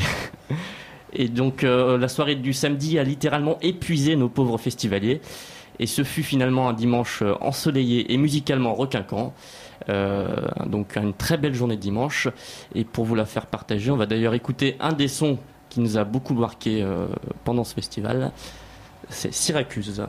et 1.14 1.28
donc 1.28 1.64
euh, 1.64 1.97
la 1.97 2.09
soirée 2.09 2.35
du 2.35 2.52
samedi 2.52 2.99
a 2.99 3.02
littéralement 3.02 3.59
épuisé 3.62 4.14
nos 4.14 4.28
pauvres 4.28 4.59
festivaliers. 4.59 5.23
Et 5.78 5.87
ce 5.87 6.04
fut 6.04 6.23
finalement 6.23 6.69
un 6.69 6.75
dimanche 6.75 7.23
ensoleillé 7.40 8.12
et 8.12 8.16
musicalement 8.19 8.75
requinquant. 8.75 9.33
Euh, 9.88 10.26
donc 10.66 10.97
une 10.97 11.14
très 11.14 11.37
belle 11.37 11.54
journée 11.54 11.76
de 11.76 11.81
dimanche. 11.81 12.28
Et 12.75 12.85
pour 12.85 13.04
vous 13.04 13.14
la 13.14 13.25
faire 13.25 13.47
partager, 13.47 13.90
on 13.90 13.97
va 13.97 14.07
d'ailleurs 14.07 14.35
écouter 14.35 14.76
un 14.81 14.93
des 14.93 15.09
sons 15.09 15.38
qui 15.75 15.81
nous 15.81 15.99
a 15.99 16.04
beaucoup 16.04 16.35
marqué 16.35 16.83
euh, 16.83 17.09
pendant 17.43 17.64
ce 17.64 17.75
festival. 17.75 18.31
C'est 19.09 19.35
Syracuse. 19.35 19.87
Syracuse 19.87 20.07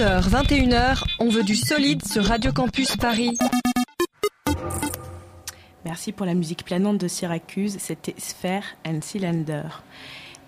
20h, 0.00 0.30
21h, 0.30 1.04
on 1.18 1.28
veut 1.28 1.42
du 1.42 1.54
solide 1.54 2.02
sur 2.06 2.24
Radio 2.24 2.52
Campus 2.52 2.96
Paris. 2.96 3.36
Merci 5.84 6.12
pour 6.12 6.24
la 6.24 6.32
musique 6.32 6.64
planante 6.64 6.96
de 6.96 7.06
Syracuse, 7.06 7.76
c'était 7.78 8.14
Sphere 8.16 8.62
and 8.86 9.00
Cylinder. 9.02 9.64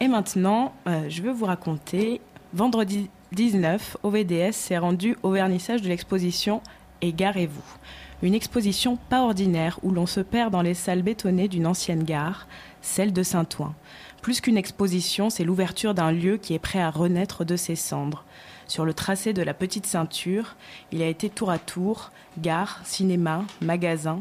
Et 0.00 0.08
maintenant, 0.08 0.72
euh, 0.86 1.04
je 1.10 1.20
veux 1.20 1.32
vous 1.32 1.44
raconter, 1.44 2.22
vendredi 2.54 3.10
19, 3.32 3.98
OVDS 4.02 4.52
s'est 4.52 4.78
rendu 4.78 5.18
au 5.22 5.32
vernissage 5.32 5.82
de 5.82 5.88
l'exposition 5.88 6.62
Égarez-vous. 7.02 7.76
Une 8.22 8.34
exposition 8.34 8.96
pas 9.10 9.20
ordinaire 9.20 9.78
où 9.82 9.90
l'on 9.90 10.06
se 10.06 10.20
perd 10.20 10.50
dans 10.50 10.62
les 10.62 10.72
salles 10.72 11.02
bétonnées 11.02 11.48
d'une 11.48 11.66
ancienne 11.66 12.04
gare, 12.04 12.46
celle 12.80 13.12
de 13.12 13.22
Saint-Ouen. 13.22 13.74
Plus 14.22 14.40
qu'une 14.40 14.56
exposition, 14.56 15.30
c'est 15.30 15.42
l'ouverture 15.42 15.94
d'un 15.94 16.12
lieu 16.12 16.36
qui 16.36 16.54
est 16.54 16.60
prêt 16.60 16.80
à 16.80 16.90
renaître 16.90 17.44
de 17.44 17.56
ses 17.56 17.74
cendres. 17.74 18.24
Sur 18.68 18.84
le 18.84 18.94
tracé 18.94 19.32
de 19.32 19.42
la 19.42 19.52
petite 19.52 19.84
ceinture, 19.84 20.54
il 20.92 21.02
a 21.02 21.08
été 21.08 21.28
tour 21.28 21.50
à 21.50 21.58
tour 21.58 22.12
gare, 22.38 22.80
cinéma, 22.84 23.44
magasin, 23.60 24.20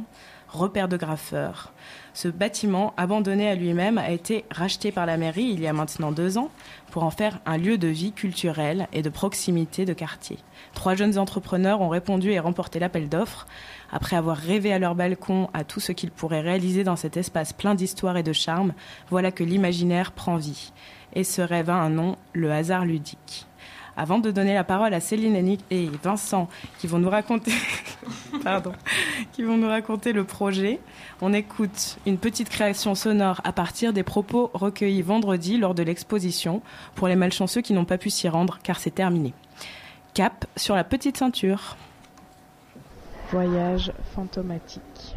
repère 0.52 0.88
de 0.88 0.98
graffeurs. 0.98 1.72
Ce 2.14 2.28
bâtiment, 2.28 2.94
abandonné 2.98 3.50
à 3.50 3.56
lui-même, 3.56 3.98
a 3.98 4.12
été 4.12 4.46
racheté 4.52 4.92
par 4.92 5.06
la 5.06 5.18
mairie 5.18 5.50
il 5.54 5.62
y 5.62 5.68
a 5.68 5.74
maintenant 5.74 6.12
deux 6.12 6.38
ans 6.38 6.50
pour 6.92 7.04
en 7.04 7.12
faire 7.12 7.40
un 7.46 7.58
lieu 7.58 7.78
de 7.78 7.88
vie 7.88 8.12
culturelle 8.12 8.88
et 8.92 9.02
de 9.02 9.10
proximité 9.10 9.86
de 9.86 9.94
quartier. 9.94 10.38
Trois 10.74 10.96
jeunes 10.96 11.18
entrepreneurs 11.18 11.82
ont 11.82 11.90
répondu 11.90 12.32
et 12.32 12.40
remporté 12.40 12.80
l'appel 12.80 13.08
d'offres. 13.08 13.48
Après 13.92 14.16
avoir 14.16 14.38
rêvé 14.38 14.74
à 14.74 14.80
leur 14.80 14.96
balcon 14.96 15.50
à 15.54 15.64
tout 15.64 15.80
ce 15.80 15.94
qu'ils 15.94 16.12
pourraient 16.12 16.42
réaliser 16.42 16.84
dans 16.84 16.98
cet 16.98 17.18
espace 17.18 17.54
plein 17.54 17.76
d'histoire 17.76 18.18
et 18.18 18.24
de 18.24 18.34
charme, 18.34 18.74
voilà 19.10 19.32
que 19.32 19.44
l'imaginaire 19.44 20.12
prend 20.12 20.36
vie. 20.36 20.74
Et 21.14 21.24
ce 21.24 21.42
rêve 21.42 21.70
a 21.70 21.76
un 21.76 21.90
nom, 21.90 22.18
le 22.34 22.52
hasard 22.52 22.86
ludique. 22.86 23.48
Avant 24.02 24.18
de 24.18 24.32
donner 24.32 24.56
la 24.56 24.64
parole 24.64 24.96
à 24.96 25.00
Céline 25.00 25.60
et 25.70 25.90
Vincent 26.02 26.50
qui 26.80 26.88
vont 26.88 26.98
nous 26.98 27.12
raconter, 27.12 27.52
pardon, 28.44 28.72
qui 29.32 29.44
vont 29.44 29.58
nous 29.58 29.68
raconter 29.68 30.12
le 30.12 30.24
projet, 30.24 30.80
on 31.22 31.34
écoute 31.34 32.00
une 32.08 32.18
petite 32.18 32.50
création 32.50 32.96
sonore 32.96 33.42
à 33.44 33.54
partir 33.54 33.94
des 33.94 34.02
propos 34.02 34.50
recueillis 34.56 35.04
vendredi 35.04 35.60
lors 35.60 35.76
de 35.76 35.84
l'exposition 35.84 36.64
pour 36.96 37.10
les 37.10 37.16
malchanceux 37.16 37.62
qui 37.62 37.74
n'ont 37.74 37.86
pas 37.86 38.00
pu 38.00 38.10
s'y 38.10 38.28
rendre 38.28 38.58
car 38.64 38.80
c'est 38.80 38.90
terminé. 38.90 39.36
Cap 40.16 40.48
sur 40.56 40.74
la 40.74 40.84
petite 40.84 41.18
ceinture. 41.18 41.78
Voyage 43.30 43.94
fantomatique. 44.16 45.14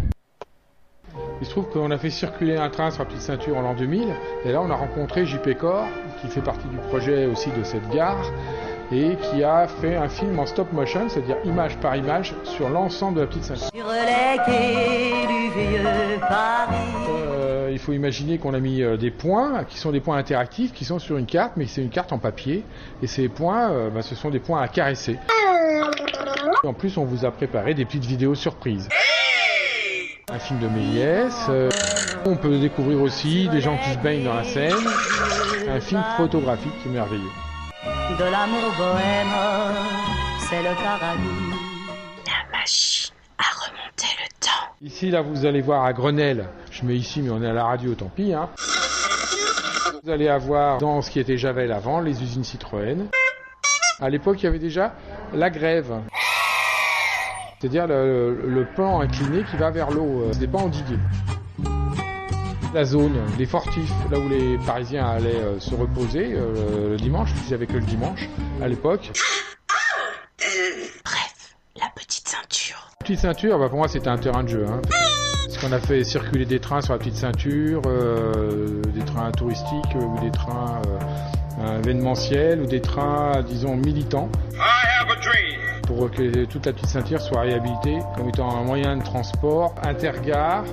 Il 1.40 1.46
se 1.46 1.50
trouve 1.52 1.70
qu'on 1.70 1.90
a 1.90 1.98
fait 1.98 2.10
circuler 2.10 2.56
un 2.56 2.70
train 2.70 2.90
sur 2.90 3.02
la 3.02 3.06
petite 3.06 3.22
ceinture 3.22 3.56
en 3.56 3.62
l'an 3.62 3.74
2000, 3.74 4.08
et 4.44 4.52
là 4.52 4.60
on 4.60 4.70
a 4.70 4.74
rencontré 4.74 5.26
JP 5.26 5.56
Cor, 5.58 5.86
qui 6.20 6.28
fait 6.28 6.40
partie 6.40 6.68
du 6.68 6.76
projet 6.88 7.26
aussi 7.26 7.50
de 7.50 7.62
cette 7.62 7.88
gare, 7.90 8.30
et 8.92 9.16
qui 9.16 9.42
a 9.42 9.66
fait 9.66 9.96
un 9.96 10.08
film 10.08 10.38
en 10.38 10.46
stop 10.46 10.72
motion, 10.72 11.08
c'est-à-dire 11.08 11.36
image 11.44 11.76
par 11.78 11.96
image, 11.96 12.34
sur 12.44 12.68
l'ensemble 12.68 13.16
de 13.16 13.20
la 13.22 13.26
petite 13.26 13.44
ceinture. 13.44 13.68
Sur 13.74 13.86
les 13.86 14.36
quais 14.44 15.26
du 15.26 15.50
vieux 15.50 16.20
Paris. 16.20 16.74
Euh, 17.08 17.68
il 17.72 17.78
faut 17.78 17.92
imaginer 17.92 18.38
qu'on 18.38 18.54
a 18.54 18.60
mis 18.60 18.82
euh, 18.82 18.96
des 18.96 19.10
points, 19.10 19.64
qui 19.64 19.78
sont 19.78 19.90
des 19.90 20.00
points 20.00 20.16
interactifs, 20.16 20.72
qui 20.72 20.84
sont 20.84 20.98
sur 20.98 21.16
une 21.16 21.26
carte, 21.26 21.52
mais 21.56 21.66
c'est 21.66 21.82
une 21.82 21.90
carte 21.90 22.12
en 22.12 22.18
papier, 22.18 22.62
et 23.02 23.06
ces 23.06 23.28
points, 23.28 23.70
euh, 23.70 23.90
bah, 23.90 24.02
ce 24.02 24.14
sont 24.14 24.30
des 24.30 24.40
points 24.40 24.60
à 24.60 24.68
caresser. 24.68 25.18
En 26.62 26.72
plus, 26.72 26.96
on 26.96 27.04
vous 27.04 27.24
a 27.24 27.30
préparé 27.30 27.74
des 27.74 27.84
petites 27.84 28.06
vidéos 28.06 28.34
surprises. 28.34 28.88
Un 30.32 30.38
film 30.38 30.58
de 30.60 30.68
Méliès. 30.68 31.34
euh, 31.50 31.68
on 32.24 32.36
peut 32.36 32.58
découvrir 32.58 33.02
aussi 33.02 33.48
des 33.50 33.60
gens 33.60 33.76
qui 33.76 33.90
se 33.90 33.98
baignent 33.98 34.24
dans 34.24 34.34
la 34.34 34.44
Seine. 34.44 34.72
Un 35.68 35.80
film 35.80 36.02
photographique 36.16 36.72
qui 36.82 36.88
est 36.88 36.92
merveilleux. 36.92 37.30
De 38.18 38.24
l'amour 38.24 38.72
bohème, 38.78 39.34
c'est 40.38 40.62
le 40.62 40.74
paradis. 40.82 41.50
La 42.26 42.58
machine 42.58 43.14
à 43.38 43.44
remonter 43.66 44.06
le 44.22 44.28
temps. 44.40 44.74
Ici, 44.82 45.10
là, 45.10 45.20
vous 45.22 45.44
allez 45.46 45.60
voir 45.60 45.84
à 45.84 45.92
Grenelle. 45.92 46.46
Je 46.70 46.84
mets 46.84 46.94
ici, 46.96 47.20
mais 47.22 47.30
on 47.30 47.42
est 47.42 47.48
à 47.48 47.52
la 47.52 47.64
radio, 47.64 47.94
tant 47.94 48.10
pis. 48.14 48.32
Hein. 48.32 48.48
Vous 50.02 50.10
allez 50.10 50.28
avoir 50.28 50.78
dans 50.78 51.02
ce 51.02 51.10
qui 51.10 51.18
était 51.20 51.36
Javel 51.38 51.72
avant, 51.72 52.00
les 52.00 52.22
usines 52.22 52.44
Citroën. 52.44 53.06
À 54.00 54.10
l'époque, 54.10 54.40
il 54.42 54.44
y 54.44 54.48
avait 54.48 54.58
déjà 54.58 54.94
la 55.32 55.50
grève. 55.50 55.92
C'est-à-dire 57.58 57.86
le, 57.86 58.42
le 58.46 58.64
plan 58.66 59.00
incliné 59.00 59.42
qui 59.50 59.56
va 59.56 59.70
vers 59.70 59.90
l'eau. 59.90 60.24
euh, 60.28 60.32
C'était 60.32 60.46
pas 60.46 60.58
endigué. 60.58 60.96
La 62.74 62.84
zone 62.84 63.12
des 63.38 63.46
fortifs, 63.46 63.92
là 64.10 64.18
où 64.18 64.28
les 64.28 64.58
Parisiens 64.66 65.06
allaient 65.06 65.36
euh, 65.36 65.60
se 65.60 65.76
reposer 65.76 66.32
euh, 66.34 66.90
le 66.90 66.96
dimanche, 66.96 67.30
puisqu'il 67.30 67.50
n'y 67.50 67.54
avait 67.54 67.68
que 67.68 67.74
le 67.74 67.84
dimanche 67.84 68.28
à 68.60 68.66
l'époque. 68.66 69.12
Bref, 71.04 71.54
la 71.76 71.86
petite 71.94 72.26
ceinture. 72.26 72.90
Petite 72.98 73.20
ceinture, 73.20 73.60
bah 73.60 73.68
pour 73.68 73.78
moi 73.78 73.86
c'était 73.86 74.08
un 74.08 74.18
terrain 74.18 74.42
de 74.42 74.48
jeu. 74.48 74.66
Hein. 74.68 74.80
Parce 75.46 75.58
qu'on 75.58 75.70
a 75.70 75.78
fait 75.78 76.02
circuler 76.02 76.46
des 76.46 76.58
trains 76.58 76.80
sur 76.80 76.94
la 76.94 76.98
petite 76.98 77.14
ceinture, 77.14 77.82
euh, 77.86 78.82
des 78.92 79.04
trains 79.04 79.30
touristiques 79.30 79.94
ou 79.94 80.18
des 80.20 80.32
trains 80.32 80.82
événementiels 81.78 82.60
ou 82.60 82.66
des 82.66 82.80
trains, 82.80 83.40
disons, 83.46 83.76
militants. 83.76 84.30
Pour 85.86 86.10
que 86.10 86.44
toute 86.46 86.66
la 86.66 86.72
petite 86.72 86.88
ceinture 86.88 87.20
soit 87.20 87.42
réhabilitée 87.42 87.98
comme 88.16 88.28
étant 88.28 88.56
un 88.56 88.62
moyen 88.64 88.96
de 88.96 89.02
transport 89.02 89.74
intergare. 89.82 90.64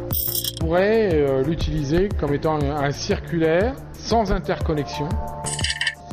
On 0.62 0.66
pourrait 0.66 1.10
euh, 1.14 1.44
l'utiliser 1.44 2.08
comme 2.20 2.34
étant 2.34 2.56
un, 2.62 2.84
un 2.86 2.92
circulaire 2.92 3.74
sans 3.94 4.32
interconnexion. 4.32 5.10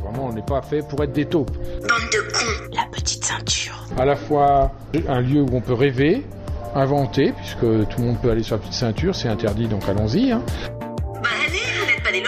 Vraiment, 0.02 0.26
on 0.26 0.32
n'est 0.32 0.42
pas 0.42 0.62
fait 0.62 0.86
pour 0.88 1.02
être 1.04 1.12
des 1.12 1.26
taupes. 1.26 1.50
Bande 1.50 2.10
de 2.12 2.32
cons. 2.32 2.74
La 2.74 2.84
petite 2.90 3.24
ceinture. 3.24 3.74
à 3.98 4.04
la 4.04 4.16
fois 4.16 4.72
un 5.08 5.20
lieu 5.20 5.42
où 5.42 5.48
on 5.52 5.60
peut 5.60 5.74
rêver, 5.74 6.24
inventer, 6.74 7.32
puisque 7.32 7.60
tout 7.60 7.98
le 8.00 8.04
monde 8.04 8.18
peut 8.20 8.30
aller 8.30 8.42
sur 8.42 8.56
la 8.56 8.60
petite 8.60 8.74
ceinture, 8.74 9.14
c'est 9.14 9.28
interdit, 9.28 9.68
donc 9.68 9.88
allons-y. 9.88 10.32
hein. 10.32 10.42
Bah 11.22 11.28
allez, 11.46 11.58
vous 11.80 11.86
n'êtes 11.86 12.02
pas 12.02 12.12
des 12.12 12.22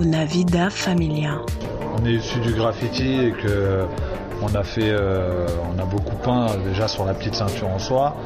Una 0.00 0.24
vida 0.24 0.70
familia. 0.70 1.40
On 1.96 2.06
est 2.06 2.12
issu 2.12 2.38
du 2.38 2.52
graffiti 2.52 3.26
et 3.26 3.32
que 3.32 3.84
on 4.40 4.54
a 4.54 4.62
fait, 4.62 4.90
euh, 4.90 5.46
on 5.68 5.78
a 5.78 5.84
beaucoup 5.84 6.14
peint 6.16 6.46
déjà 6.64 6.86
sur 6.86 7.04
la 7.04 7.14
petite 7.14 7.34
ceinture 7.34 7.68
en 7.68 7.80
soi. 7.80 8.16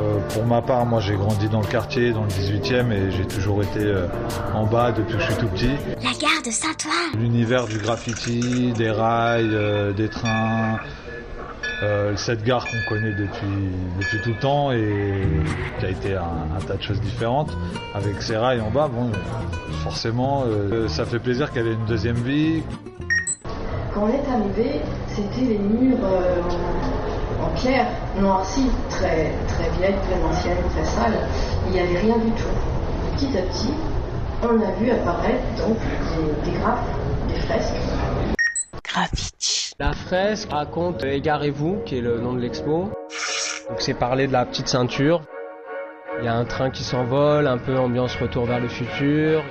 Euh, 0.00 0.18
pour 0.32 0.46
ma 0.46 0.62
part, 0.62 0.86
moi 0.86 1.00
j'ai 1.00 1.14
grandi 1.14 1.48
dans 1.48 1.60
le 1.60 1.66
quartier, 1.66 2.12
dans 2.12 2.22
le 2.22 2.30
18e 2.30 2.92
et 2.92 3.10
j'ai 3.10 3.26
toujours 3.26 3.62
été 3.62 3.80
euh, 3.80 4.06
en 4.54 4.64
bas 4.64 4.92
depuis 4.92 5.14
que 5.16 5.20
je 5.20 5.26
suis 5.26 5.40
tout 5.40 5.48
petit. 5.48 5.72
La 6.02 6.12
gare 6.12 6.42
de 6.44 6.50
Saint-Ouen. 6.50 7.18
L'univers 7.18 7.66
du 7.66 7.78
graffiti, 7.78 8.72
des 8.72 8.90
rails, 8.90 9.50
euh, 9.52 9.92
des 9.92 10.08
trains, 10.08 10.78
euh, 11.82 12.14
cette 12.16 12.44
gare 12.44 12.66
qu'on 12.66 12.94
connaît 12.94 13.12
depuis, 13.12 13.70
depuis 13.98 14.20
tout 14.22 14.30
le 14.30 14.38
temps 14.38 14.70
et 14.70 15.22
qui 15.78 15.86
a 15.86 15.88
été 15.88 16.14
un, 16.14 16.56
un 16.56 16.60
tas 16.60 16.74
de 16.74 16.82
choses 16.82 17.00
différentes. 17.00 17.56
Avec 17.94 18.20
ces 18.20 18.36
rails 18.36 18.60
en 18.60 18.70
bas, 18.70 18.88
bon, 18.88 19.10
forcément, 19.82 20.44
euh, 20.46 20.88
ça 20.88 21.06
fait 21.06 21.18
plaisir 21.18 21.50
qu'elle 21.52 21.66
ait 21.66 21.72
une 21.72 21.86
deuxième 21.86 22.16
vie. 22.16 22.62
Quand 23.94 24.02
on 24.02 24.08
est 24.08 24.28
arrivé, 24.30 24.80
c'était 25.08 25.40
les 25.40 25.58
murs 25.58 25.98
euh, 26.04 26.42
en, 27.42 27.48
pierre 27.56 27.86
noircie, 28.20 28.70
très, 28.90 29.32
très 29.48 29.70
vieille, 29.78 29.96
très 30.04 30.22
ancienne, 30.22 30.58
très 30.74 30.84
sale. 30.84 31.18
Il 31.66 31.72
n'y 31.72 31.80
avait 31.80 31.98
rien 31.98 32.18
du 32.18 32.30
tout. 32.32 33.16
Petit 33.16 33.38
à 33.38 33.42
petit, 33.42 33.72
on 34.42 34.60
a 34.60 34.70
vu 34.78 34.90
apparaître 34.90 35.66
donc 35.66 35.78
des, 36.44 36.50
des 36.50 36.58
graphes, 36.58 36.84
des 37.28 37.40
fresques. 37.40 37.74
Graffiti. 38.84 39.59
La 39.80 39.94
fresque 39.94 40.50
raconte 40.50 41.04
Égarez-vous, 41.04 41.80
qui 41.86 41.96
est 41.96 42.00
le 42.02 42.20
nom 42.20 42.34
de 42.34 42.40
l'expo. 42.40 42.90
Donc 43.70 43.78
c'est 43.80 43.94
parler 43.94 44.26
de 44.26 44.32
la 44.32 44.44
petite 44.44 44.68
ceinture. 44.68 45.22
Il 46.18 46.26
y 46.26 46.28
a 46.28 46.34
un 46.34 46.44
train 46.44 46.70
qui 46.70 46.84
s'envole, 46.84 47.46
un 47.46 47.56
peu 47.56 47.78
ambiance 47.78 48.14
retour 48.16 48.44
vers 48.44 48.60
le 48.60 48.68
futur. 48.68 49.42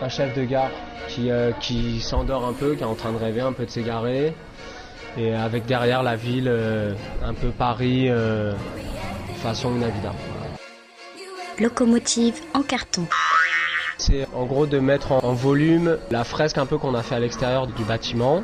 Un 0.00 0.08
chef 0.08 0.36
de 0.36 0.44
gare 0.44 0.70
qui, 1.08 1.32
euh, 1.32 1.50
s'endort 1.98 2.46
un 2.46 2.52
peu, 2.52 2.76
qui 2.76 2.82
est 2.82 2.86
en 2.86 2.94
train 2.94 3.10
de 3.10 3.18
rêver 3.18 3.40
un 3.40 3.52
peu 3.52 3.66
de 3.66 3.70
s'égarer. 3.70 4.36
Et 5.18 5.34
avec 5.34 5.66
derrière 5.66 6.04
la 6.04 6.14
ville, 6.14 6.46
euh, 6.46 6.94
un 7.24 7.34
peu 7.34 7.48
Paris, 7.48 8.08
euh, 8.08 8.52
façon 9.42 9.74
Una 9.74 9.88
Vida. 9.88 10.12
Locomotive 11.58 12.40
en 12.54 12.62
carton. 12.62 13.04
C'est 14.00 14.26
en 14.34 14.46
gros 14.46 14.64
de 14.64 14.78
mettre 14.78 15.12
en, 15.12 15.34
volume 15.34 15.98
la 16.10 16.24
fresque 16.24 16.56
un 16.56 16.64
peu 16.64 16.78
qu'on 16.78 16.94
a 16.94 17.02
fait 17.02 17.16
à 17.16 17.18
l'extérieur 17.18 17.66
du 17.66 17.84
bâtiment, 17.84 18.42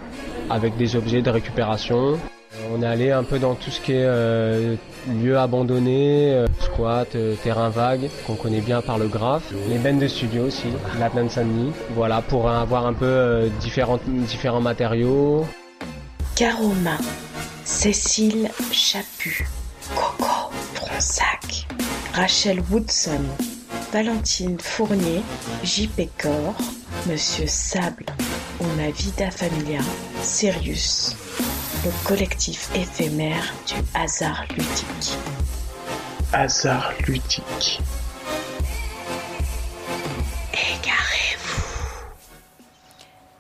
avec 0.51 0.77
des 0.77 0.97
objets 0.97 1.23
de 1.23 1.31
récupération. 1.31 2.13
Euh, 2.13 2.75
On 2.75 2.83
est 2.83 2.87
allé 2.87 3.11
un 3.11 3.25
peu 3.25 3.39
dans 3.39 3.55
tout 3.55 3.71
ce 3.71 3.81
qui 3.81 3.93
est 3.93 4.05
euh, 4.05 4.77
lieu 5.09 5.39
abandonné, 5.39 6.35
euh, 6.35 6.47
squat, 6.61 7.15
euh, 7.15 7.35
terrain 7.43 7.71
vague, 7.71 8.11
qu'on 8.27 8.35
connaît 8.35 8.61
bien 8.61 8.83
par 8.83 8.99
le 8.99 9.09
graphe. 9.09 9.51
Les 9.71 9.79
bennes 9.79 9.99
de 9.99 10.09
studio 10.09 10.45
aussi, 10.45 10.69
la 11.01 11.09
plaine 11.09 11.31
Saint-Denis. 11.31 11.73
Voilà, 11.95 12.21
pour 12.21 12.51
avoir 12.51 12.87
un 12.87 12.93
peu 12.93 13.07
euh, 13.07 13.49
différentes, 13.59 14.03
différents 14.05 14.61
matériaux. 14.61 15.47
Caroma. 16.35 16.99
Cécile 17.65 18.51
Chaput. 18.73 19.49
Coco 19.95 20.53
Fronsac. 20.75 21.67
Rachel 22.13 22.61
Woodson. 22.71 23.23
Valentine 23.97 24.59
Fournier, 24.61 25.23
JP 25.65 26.03
Cor, 26.19 26.55
Monsieur 27.07 27.47
Sable, 27.47 28.05
Una 28.61 28.91
Vida 28.91 29.31
Familia, 29.31 29.81
Sirius, 30.21 31.17
le 31.83 32.07
collectif 32.07 32.69
éphémère 32.75 33.55
du 33.67 33.77
hasard 33.95 34.45
ludique. 34.51 35.17
Hasard 36.31 36.93
ludique. 37.09 37.81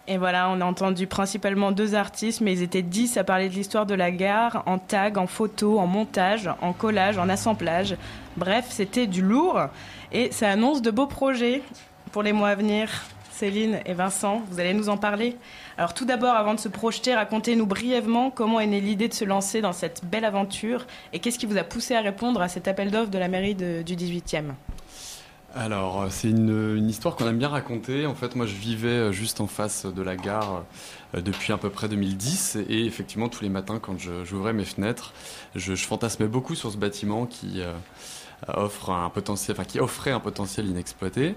Et 0.09 0.19
voilà, 0.19 0.49
on 0.51 0.61
a 0.61 0.64
entendu 0.64 1.09
principalement 1.09 1.73
deux 1.73 1.97
artistes, 1.97 2.40
mais 2.40 2.53
ils 2.53 2.62
étaient 2.62 2.83
dix 2.83 3.16
à 3.16 3.25
parler 3.25 3.49
de 3.49 3.55
l'histoire 3.55 3.87
de 3.87 3.95
la 3.95 4.12
gare, 4.12 4.62
en 4.66 4.79
tag, 4.79 5.19
en 5.19 5.27
photo, 5.27 5.81
en 5.81 5.88
montage, 5.88 6.49
en 6.61 6.73
collage, 6.73 7.19
en 7.19 7.29
assemblage. 7.29 7.97
Bref, 8.37 8.66
c'était 8.69 9.09
du 9.09 9.21
lourd 9.21 9.62
et 10.16 10.33
ça 10.33 10.48
annonce 10.48 10.81
de 10.81 10.90
beaux 10.90 11.07
projets 11.07 11.62
pour 12.11 12.22
les 12.22 12.33
mois 12.33 12.48
à 12.48 12.55
venir. 12.55 12.88
Céline 13.31 13.81
et 13.85 13.92
Vincent, 13.92 14.42
vous 14.50 14.61
allez 14.61 14.72
nous 14.72 14.88
en 14.88 14.96
parler. 14.96 15.37
Alors 15.76 15.92
tout 15.92 16.07
d'abord, 16.07 16.35
avant 16.35 16.55
de 16.55 16.59
se 16.59 16.68
projeter, 16.68 17.14
racontez-nous 17.14 17.66
brièvement 17.66 18.31
comment 18.31 18.59
est 18.59 18.66
née 18.66 18.81
l'idée 18.81 19.09
de 19.09 19.14
se 19.14 19.26
lancer 19.26 19.61
dans 19.61 19.74
cette 19.74 20.07
belle 20.07 20.24
aventure 20.24 20.87
et 21.12 21.18
qu'est-ce 21.18 21.38
qui 21.38 21.44
vous 21.44 21.59
a 21.59 21.64
poussé 21.64 21.94
à 21.94 22.00
répondre 22.00 22.40
à 22.40 22.48
cet 22.48 22.66
appel 22.66 22.90
d'offres 22.90 23.11
de 23.11 23.18
la 23.18 23.29
mairie 23.29 23.55
du 23.55 23.94
18e. 23.94 24.52
Alors, 25.55 26.02
euh, 26.02 26.07
c'est 26.11 26.29
une, 26.29 26.87
histoire 26.88 27.16
qu'on 27.16 27.26
aime 27.26 27.38
bien 27.38 27.48
raconter. 27.48 28.05
En 28.05 28.14
fait, 28.14 28.37
moi, 28.37 28.44
je 28.44 28.55
vivais 28.55 28.88
euh, 28.88 29.12
juste 29.12 29.40
en 29.40 29.46
face 29.46 29.87
de 29.87 30.02
la 30.02 30.14
gare 30.14 30.64
euh, 31.14 31.22
depuis 31.22 31.52
à 31.52 31.57
peu 31.57 31.70
près 31.70 31.88
2010. 31.88 32.59
Et 32.68 32.85
effectivement, 32.85 33.31
tous 33.31 33.42
les 33.42 33.48
matins, 33.48 33.79
quand 33.79 33.96
j'ouvrais 34.24 34.52
mes 34.52 34.66
fenêtres, 34.66 35.14
je, 35.55 35.74
fantasmais 35.74 36.29
beaucoup 36.29 36.55
sur 36.55 36.70
ce 36.70 36.76
bâtiment 36.76 37.24
qui 37.24 37.62
offre 38.49 38.90
un 38.90 39.11
potentiel, 39.11 39.57
qui 39.66 39.81
offrait 39.81 40.12
un 40.12 40.20
potentiel 40.20 40.66
inexploité. 40.66 41.35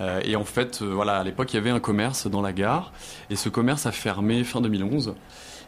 Euh, 0.00 0.20
et 0.24 0.36
en 0.36 0.44
fait, 0.44 0.82
euh, 0.82 0.86
voilà, 0.86 1.18
à 1.18 1.24
l'époque, 1.24 1.52
il 1.52 1.56
y 1.56 1.58
avait 1.58 1.70
un 1.70 1.80
commerce 1.80 2.26
dans 2.26 2.42
la 2.42 2.52
gare. 2.52 2.92
Et 3.30 3.36
ce 3.36 3.48
commerce 3.48 3.86
a 3.86 3.92
fermé 3.92 4.44
fin 4.44 4.60
2011. 4.60 5.14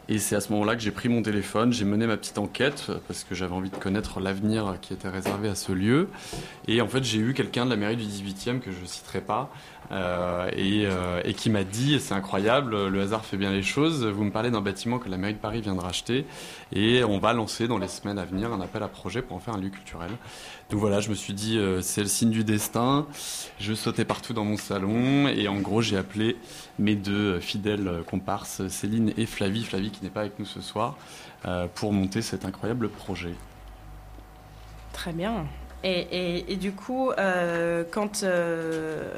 Et 0.09 0.19
c'est 0.19 0.37
à 0.37 0.41
ce 0.41 0.53
moment-là 0.53 0.75
que 0.75 0.81
j'ai 0.81 0.91
pris 0.91 1.09
mon 1.09 1.21
téléphone, 1.21 1.73
j'ai 1.73 1.83
mené 1.83 2.07
ma 2.07 2.15
petite 2.15 2.37
enquête 2.37 2.85
euh, 2.89 2.97
parce 3.07 3.25
que 3.25 3.35
j'avais 3.35 3.53
envie 3.53 3.69
de 3.69 3.75
connaître 3.75 4.21
l'avenir 4.21 4.77
qui 4.81 4.93
était 4.93 5.09
réservé 5.09 5.49
à 5.49 5.55
ce 5.55 5.73
lieu. 5.73 6.07
Et 6.67 6.79
en 6.81 6.87
fait, 6.87 7.03
j'ai 7.03 7.19
eu 7.19 7.33
quelqu'un 7.33 7.65
de 7.65 7.71
la 7.71 7.75
mairie 7.75 7.97
du 7.97 8.05
18e 8.05 8.59
que 8.59 8.71
je 8.71 8.85
citerai 8.85 9.19
pas 9.19 9.49
euh, 9.91 10.49
et, 10.53 10.85
euh, 10.85 11.21
et 11.23 11.33
qui 11.33 11.49
m'a 11.49 11.63
dit, 11.63 11.99
c'est 11.99 12.13
incroyable, 12.13 12.87
le 12.87 13.01
hasard 13.01 13.23
fait 13.23 13.37
bien 13.37 13.51
les 13.51 13.63
choses, 13.63 14.05
vous 14.05 14.23
me 14.23 14.31
parlez 14.31 14.51
d'un 14.51 14.61
bâtiment 14.61 14.99
que 14.99 15.09
la 15.09 15.17
mairie 15.17 15.33
de 15.33 15.39
Paris 15.39 15.61
vient 15.61 15.75
de 15.75 15.81
racheter 15.81 16.25
et 16.73 17.03
on 17.03 17.19
va 17.19 17.33
lancer 17.33 17.67
dans 17.67 17.77
les 17.77 17.87
semaines 17.87 18.19
à 18.19 18.25
venir 18.25 18.51
un 18.51 18.59
appel 18.59 18.83
à 18.83 18.87
projet 18.87 19.21
pour 19.21 19.37
en 19.37 19.39
faire 19.39 19.53
un 19.53 19.59
lieu 19.59 19.69
culturel. 19.69 20.11
Donc 20.69 20.79
voilà, 20.81 20.99
je 20.99 21.09
me 21.09 21.15
suis 21.15 21.33
dit, 21.33 21.57
euh, 21.57 21.81
c'est 21.81 22.01
le 22.01 22.07
signe 22.07 22.31
du 22.31 22.43
destin. 22.43 23.07
Je 23.59 23.73
sautais 23.73 24.03
partout 24.05 24.33
dans 24.33 24.43
mon 24.43 24.57
salon 24.57 25.27
et 25.29 25.47
en 25.47 25.59
gros, 25.59 25.81
j'ai 25.81 25.97
appelé 25.97 26.35
mes 26.79 26.95
deux 26.95 27.39
fidèles 27.39 28.03
comparses, 28.05 28.67
Céline 28.67 29.13
et 29.17 29.25
Flavie, 29.25 29.63
Flavie 29.63 29.91
qui 29.91 30.03
n'est 30.03 30.09
pas 30.09 30.21
avec 30.21 30.37
nous 30.39 30.45
ce 30.45 30.61
soir, 30.61 30.95
pour 31.75 31.93
monter 31.93 32.21
cet 32.21 32.43
incroyable 32.43 32.89
projet. 32.89 33.33
Très 34.91 35.13
bien. 35.13 35.45
Et, 35.83 36.55
du 36.57 36.71
coup, 36.73 37.11
euh, 37.11 37.83
quand 37.91 38.23
euh, 38.23 39.09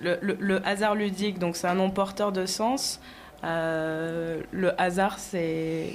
le, 0.00 0.18
le- 0.20 0.36
le 0.40 0.66
hasard 0.66 0.94
ludique, 0.94 1.38
donc 1.38 1.56
c'est 1.56 1.68
un 1.68 1.74
nom 1.74 1.90
porteur 1.90 2.32
de 2.32 2.46
sens, 2.46 3.00
euh, 3.42 4.40
le 4.52 4.78
hasard, 4.80 5.18
c'est 5.18 5.94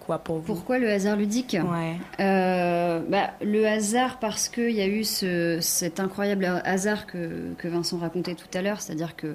quoi 0.00 0.18
pour 0.18 0.36
vous? 0.38 0.42
Pourquoi 0.42 0.78
le 0.78 0.90
hasard 0.90 1.16
ludique? 1.16 1.56
Euh, 2.20 3.00
bah, 3.08 3.30
Le 3.40 3.66
hasard 3.66 4.18
parce 4.18 4.48
qu'il 4.48 4.72
y 4.72 4.82
a 4.82 4.86
eu 4.86 5.04
ce, 5.04 5.58
cet 5.60 6.00
incroyable 6.00 6.60
hasard 6.64 7.06
que, 7.06 7.54
que 7.56 7.68
Vincent 7.68 7.96
racontait 7.98 8.34
tout 8.34 8.46
à 8.52 8.60
l'heure, 8.60 8.80
c'est-à-dire 8.80 9.16
que 9.16 9.34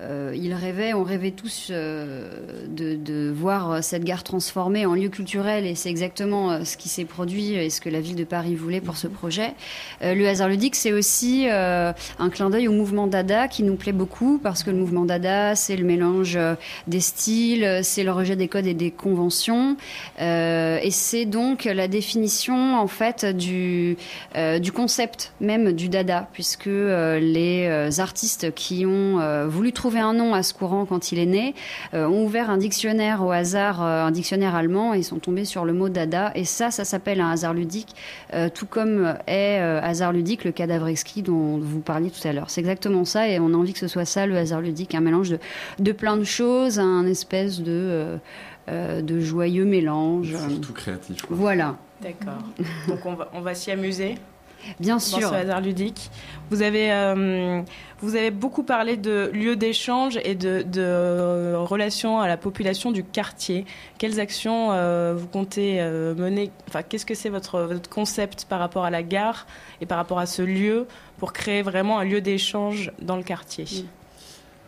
euh, 0.00 0.32
il 0.34 0.52
rêvait, 0.54 0.92
on 0.92 1.04
rêvait 1.04 1.30
tous 1.30 1.68
euh, 1.70 2.66
de, 2.68 2.96
de 2.96 3.30
voir 3.30 3.84
cette 3.84 4.02
gare 4.02 4.24
transformée 4.24 4.86
en 4.86 4.94
lieu 4.94 5.10
culturel 5.10 5.66
et 5.66 5.76
c'est 5.76 5.90
exactement 5.90 6.64
ce 6.64 6.76
qui 6.76 6.88
s'est 6.88 7.04
produit 7.04 7.54
et 7.54 7.70
ce 7.70 7.80
que 7.80 7.88
la 7.88 8.00
ville 8.00 8.16
de 8.16 8.24
Paris 8.24 8.56
voulait 8.56 8.80
pour 8.80 8.96
ce 8.96 9.06
projet. 9.06 9.54
Le 10.00 10.26
hasard 10.26 10.48
ludique, 10.48 10.74
c'est 10.74 10.92
aussi 10.92 11.46
un 11.48 12.30
clin 12.30 12.50
d'œil 12.50 12.66
au 12.66 12.72
mouvement 12.72 13.06
Dada 13.06 13.46
qui 13.46 13.62
nous 13.62 13.76
plaît 13.76 13.92
beaucoup 13.92 14.40
parce 14.42 14.64
que 14.64 14.70
le 14.70 14.76
mouvement 14.76 15.04
Dada, 15.04 15.54
c'est 15.54 15.76
le 15.76 15.84
mélange 15.84 16.23
euh, 16.36 16.54
des 16.86 17.00
styles, 17.00 17.64
euh, 17.64 17.80
c'est 17.82 18.02
le 18.02 18.12
rejet 18.12 18.36
des 18.36 18.48
codes 18.48 18.66
et 18.66 18.74
des 18.74 18.90
conventions, 18.90 19.76
euh, 20.20 20.78
et 20.82 20.90
c'est 20.90 21.24
donc 21.26 21.64
la 21.64 21.88
définition 21.88 22.78
en 22.78 22.86
fait 22.86 23.24
du 23.24 23.96
du 24.60 24.72
concept 24.72 25.32
même 25.40 25.72
du 25.72 25.88
Dada, 25.88 26.28
puisque 26.32 26.66
les 26.66 28.00
artistes 28.00 28.54
qui 28.54 28.84
ont 28.86 29.46
voulu 29.48 29.72
trouver 29.72 30.00
un 30.00 30.14
nom 30.14 30.34
à 30.34 30.42
ce 30.42 30.54
courant 30.54 30.86
quand 30.86 31.12
il 31.12 31.18
est 31.18 31.26
né 31.26 31.54
ont 31.92 32.24
ouvert 32.24 32.50
un 32.50 32.56
dictionnaire 32.56 33.24
au 33.24 33.30
hasard, 33.30 33.82
un 33.82 34.10
dictionnaire 34.10 34.54
allemand, 34.54 34.94
et 34.94 34.98
ils 34.98 35.04
sont 35.04 35.18
tombés 35.18 35.44
sur 35.44 35.64
le 35.64 35.72
mot 35.72 35.88
Dada, 35.88 36.32
et 36.34 36.44
ça, 36.44 36.70
ça 36.70 36.84
s'appelle 36.84 37.20
un 37.20 37.30
hasard 37.30 37.54
ludique, 37.54 37.94
tout 38.54 38.66
comme 38.66 39.14
est 39.26 39.58
hasard 39.58 40.12
ludique 40.12 40.44
le 40.44 40.52
cadavre 40.52 40.88
exquis 40.88 41.22
dont 41.22 41.58
vous 41.58 41.80
parliez 41.80 42.10
tout 42.10 42.26
à 42.26 42.32
l'heure. 42.32 42.50
C'est 42.50 42.60
exactement 42.60 43.04
ça, 43.04 43.28
et 43.28 43.38
on 43.38 43.52
a 43.52 43.56
envie 43.56 43.72
que 43.72 43.78
ce 43.78 43.88
soit 43.88 44.04
ça 44.04 44.26
le 44.26 44.36
hasard 44.36 44.60
ludique, 44.60 44.94
un 44.94 45.00
mélange 45.00 45.30
de, 45.30 45.38
de 45.78 45.92
plein 45.92 46.13
de 46.16 46.24
choses, 46.24 46.78
un 46.78 47.06
espèce 47.06 47.60
de, 47.60 47.64
euh, 47.68 48.16
euh, 48.68 49.02
de 49.02 49.20
joyeux 49.20 49.64
mélange. 49.64 50.34
Surtout 50.48 50.72
créatif. 50.72 51.22
quoi. 51.22 51.36
Voilà. 51.36 51.76
D'accord. 52.02 52.42
Donc 52.88 53.06
on 53.06 53.14
va, 53.14 53.28
on 53.32 53.40
va 53.40 53.54
s'y 53.54 53.70
amuser. 53.70 54.16
Bien 54.80 54.94
Dans 54.94 55.00
sûr. 55.00 55.28
ce 55.28 55.34
hasard 55.34 55.60
ludique. 55.60 56.10
Vous 56.50 56.62
avez, 56.62 56.90
euh, 56.90 57.60
vous 58.00 58.16
avez 58.16 58.30
beaucoup 58.30 58.62
parlé 58.62 58.96
de 58.96 59.30
lieux 59.34 59.56
d'échange 59.56 60.18
et 60.24 60.34
de, 60.34 60.62
de 60.62 61.54
relations 61.54 62.18
à 62.18 62.28
la 62.28 62.38
population 62.38 62.90
du 62.90 63.04
quartier. 63.04 63.66
Quelles 63.98 64.20
actions 64.20 64.72
euh, 64.72 65.12
vous 65.14 65.26
comptez 65.26 65.82
euh, 65.82 66.14
mener? 66.14 66.50
Enfin, 66.66 66.82
qu'est-ce 66.82 67.04
que 67.04 67.14
c'est 67.14 67.28
votre, 67.28 67.60
votre 67.60 67.90
concept 67.90 68.46
par 68.46 68.58
rapport 68.58 68.86
à 68.86 68.90
la 68.90 69.02
gare 69.02 69.46
et 69.82 69.86
par 69.86 69.98
rapport 69.98 70.18
à 70.18 70.24
ce 70.24 70.40
lieu 70.40 70.86
pour 71.18 71.34
créer 71.34 71.60
vraiment 71.60 71.98
un 71.98 72.04
lieu 72.04 72.22
d'échange 72.22 72.90
dans 73.02 73.18
le 73.18 73.22
quartier? 73.22 73.66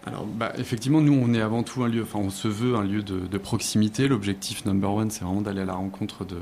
Alors, 0.06 0.24
bah, 0.24 0.52
effectivement, 0.56 1.00
nous, 1.00 1.12
on 1.12 1.34
est 1.34 1.40
avant 1.40 1.64
tout 1.64 1.82
un 1.82 1.88
lieu, 1.88 2.02
enfin, 2.02 2.20
on 2.20 2.30
se 2.30 2.46
veut 2.46 2.76
un 2.76 2.84
lieu 2.84 3.02
de, 3.02 3.38
proximité. 3.38 4.06
L'objectif 4.06 4.64
number 4.64 4.92
one, 4.92 5.10
c'est 5.10 5.24
vraiment 5.24 5.40
d'aller 5.40 5.62
à 5.62 5.64
la 5.64 5.74
rencontre 5.74 6.24
de, 6.24 6.38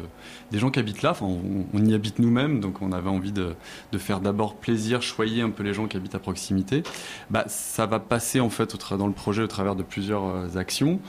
des 0.53 0.59
gens 0.59 0.71
qui 0.71 0.79
habitent 0.79 1.01
là. 1.01 1.13
Enfin, 1.13 1.27
on, 1.27 1.85
y 1.85 1.95
habite 1.95 2.19
nous-mêmes, 2.19 2.61
donc 2.61 2.83
on 2.83 2.93
avait 2.93 3.09
envie 3.09 3.33
de, 3.33 3.55
de 3.91 3.99
faire 3.99 4.21
d'abord 4.21 4.57
plaisir, 4.57 5.01
choyer 5.01 5.41
un 5.41 5.49
peu 5.49 5.63
les 5.63 5.73
gens 5.73 5.87
qui 5.87 5.97
habitent 5.97 6.15
à 6.15 6.19
proximité. 6.19 6.83
Bah, 7.31 7.45
ça 7.49 7.87
va 7.87 8.01
passer, 8.01 8.39
en 8.39 8.51
fait, 8.51 8.75
au 8.75 8.97
dans 8.97 9.07
le 9.07 9.15
projet 9.15 9.43
au 9.43 9.47
travers 9.47 9.77
de 9.77 9.83
plusieurs 9.83 10.27
euh, 10.27 10.57
actions. 10.57 11.01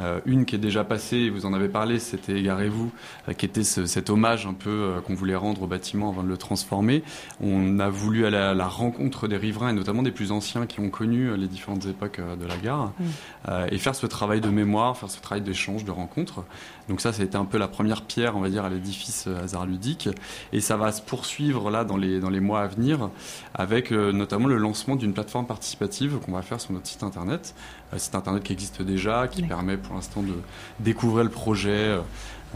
Euh, 0.00 0.20
une 0.26 0.44
qui 0.44 0.56
est 0.56 0.58
déjà 0.58 0.82
passée, 0.84 1.30
vous 1.30 1.46
en 1.46 1.52
avez 1.54 1.68
parlé, 1.68 1.98
c'était 1.98 2.38
Égarez-vous, 2.38 2.90
euh, 3.28 3.32
qui 3.32 3.46
était 3.46 3.62
ce- 3.64 3.86
cet 3.86 4.10
hommage 4.10 4.46
un 4.46 4.52
peu 4.54 4.70
euh, 4.70 5.00
qu'on 5.00 5.14
voulait 5.14 5.36
rendre 5.36 5.62
au 5.62 5.66
bâtiment 5.66 6.08
avant 6.10 6.22
de 6.22 6.28
le 6.28 6.36
transformer. 6.36 7.02
On 7.40 7.78
a 7.78 7.88
voulu 7.88 8.26
aller 8.26 8.36
à 8.36 8.54
la 8.54 8.66
rencontre 8.66 9.28
des 9.28 9.36
riverains 9.36 9.70
et 9.70 9.72
notamment 9.72 10.02
des 10.02 10.10
plus 10.10 10.32
anciens 10.32 10.66
qui 10.66 10.80
ont 10.80 10.90
connu 10.90 11.36
les 11.36 11.46
différentes 11.46 11.86
époques 11.86 12.20
de 12.20 12.46
la 12.46 12.56
gare 12.56 12.92
Mm. 12.98 13.52
et 13.70 13.78
faire 13.78 13.94
ce 13.94 14.06
travail 14.06 14.40
de 14.40 14.48
mémoire, 14.48 14.96
faire 14.96 15.10
ce 15.10 15.20
travail 15.20 15.42
d'échange, 15.42 15.84
de 15.84 15.90
rencontre. 15.90 16.44
Donc 16.88 17.00
ça, 17.00 17.12
ça 17.12 17.22
a 17.22 17.24
été 17.24 17.36
un 17.36 17.44
peu 17.44 17.58
la 17.58 17.68
première 17.68 18.02
pierre, 18.02 18.36
on 18.36 18.40
va 18.40 18.50
dire, 18.50 18.64
à 18.64 18.68
l'édifice 18.68 19.24
euh, 19.26 19.42
hasard 19.44 19.66
ludique. 19.66 20.08
Et 20.52 20.60
ça 20.60 20.76
va 20.76 20.92
se 20.92 21.02
poursuivre 21.02 21.70
là 21.70 21.84
dans 21.84 21.96
les, 21.96 22.20
dans 22.20 22.30
les 22.30 22.40
mois 22.40 22.60
à 22.62 22.66
venir 22.66 23.10
avec 23.54 23.92
euh, 23.92 24.12
notamment 24.12 24.48
le 24.48 24.58
lancement 24.58 24.96
d'une 24.96 25.12
plateforme 25.12 25.46
participative 25.46 26.18
qu'on 26.18 26.32
va 26.32 26.42
faire 26.42 26.60
sur 26.60 26.72
notre 26.72 26.86
site 26.86 27.02
internet. 27.02 27.54
Un 27.92 27.98
site 27.98 28.14
internet 28.14 28.42
qui 28.42 28.52
existe 28.52 28.82
déjà, 28.82 29.28
qui 29.28 29.42
permet 29.42 29.76
pour 29.76 29.94
l'instant 29.94 30.22
de 30.22 30.34
découvrir 30.80 31.24
le 31.24 31.30
projet. 31.30 31.70
euh, 31.70 32.00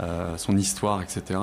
euh, 0.01 0.37
son 0.37 0.55
histoire, 0.55 1.01
etc. 1.01 1.39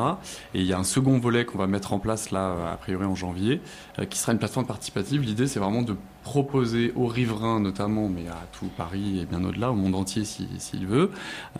Et 0.55 0.61
il 0.61 0.67
y 0.67 0.73
a 0.73 0.79
un 0.79 0.85
second 0.85 1.19
volet 1.19 1.45
qu'on 1.45 1.59
va 1.59 1.67
mettre 1.67 1.93
en 1.93 1.99
place 1.99 2.31
là, 2.31 2.53
euh, 2.53 2.73
a 2.73 2.77
priori 2.79 3.05
en 3.05 3.15
janvier, 3.15 3.61
euh, 3.99 4.07
qui 4.07 4.19
sera 4.19 4.33
une 4.33 4.39
plateforme 4.39 4.65
participative. 4.65 5.21
L'idée, 5.21 5.47
c'est 5.47 5.61
vraiment 5.61 5.83
de 5.83 5.95
proposer 6.27 6.93
aux 6.97 7.07
riverains, 7.07 7.61
notamment, 7.61 8.09
mais 8.09 8.27
à 8.27 8.43
tout 8.59 8.67
Paris 8.77 9.21
et 9.21 9.27
bien 9.27 9.45
au-delà, 9.45 9.71
au 9.71 9.75
monde 9.77 9.95
entier 9.95 10.25
si- 10.25 10.49
s'il 10.59 10.85
veut, 10.85 11.13